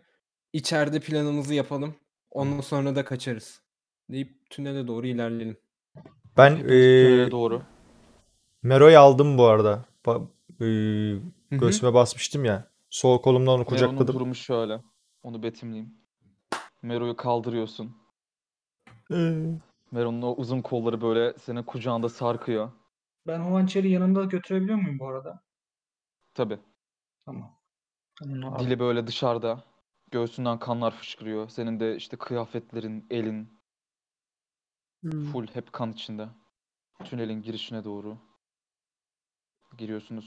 İçeride 0.52 1.00
planımızı 1.00 1.54
yapalım. 1.54 1.94
Ondan 2.30 2.60
sonra 2.60 2.96
da 2.96 3.04
kaçarız. 3.04 3.62
Deyip 4.10 4.50
tünele 4.50 4.86
doğru 4.86 5.06
ilerleyelim. 5.06 5.56
Ben 6.36 6.56
tünele 6.56 7.22
eee 7.24 7.30
doğru. 7.30 7.62
Mero'yu 8.62 8.98
aldım 8.98 9.38
bu 9.38 9.44
arada. 9.46 9.84
Ba- 10.04 10.26
eee, 10.60 11.20
Hı 11.50 11.56
hı. 11.56 11.58
göğsüme 11.60 11.94
basmıştım 11.94 12.44
ya. 12.44 12.70
Sol 12.94 13.22
kolumdan 13.22 13.54
onu 13.54 13.58
Mero'nun 13.58 13.66
kucakladım. 13.66 14.14
durumu 14.14 14.34
şöyle. 14.34 14.82
Onu 15.22 15.42
betimleyeyim. 15.42 15.94
Mero'yu 16.82 17.16
kaldırıyorsun. 17.16 17.96
Eee, 19.10 19.60
Meron'un 19.90 20.22
o 20.22 20.34
uzun 20.34 20.62
kolları 20.62 21.00
böyle 21.00 21.38
senin 21.38 21.62
kucağında 21.62 22.08
sarkıyor. 22.08 22.72
Ben 23.26 23.40
o 23.40 23.54
hançeri 23.54 23.90
yanımda 23.90 24.24
götürebiliyor 24.24 24.78
muyum 24.78 24.98
bu 24.98 25.08
arada? 25.08 25.42
Tabii. 26.34 26.58
Tamam. 27.24 27.58
Al. 28.44 28.58
Dili 28.58 28.78
böyle 28.78 29.06
dışarıda. 29.06 29.64
Göğsünden 30.10 30.58
kanlar 30.58 30.96
fışkırıyor. 30.96 31.48
Senin 31.48 31.80
de 31.80 31.96
işte 31.96 32.16
kıyafetlerin, 32.16 33.06
elin 33.10 33.60
full 35.02 35.46
hep 35.46 35.72
kan 35.72 35.92
içinde. 35.92 36.28
Tünelin 37.04 37.42
girişine 37.42 37.84
doğru 37.84 38.18
giriyorsunuz. 39.78 40.26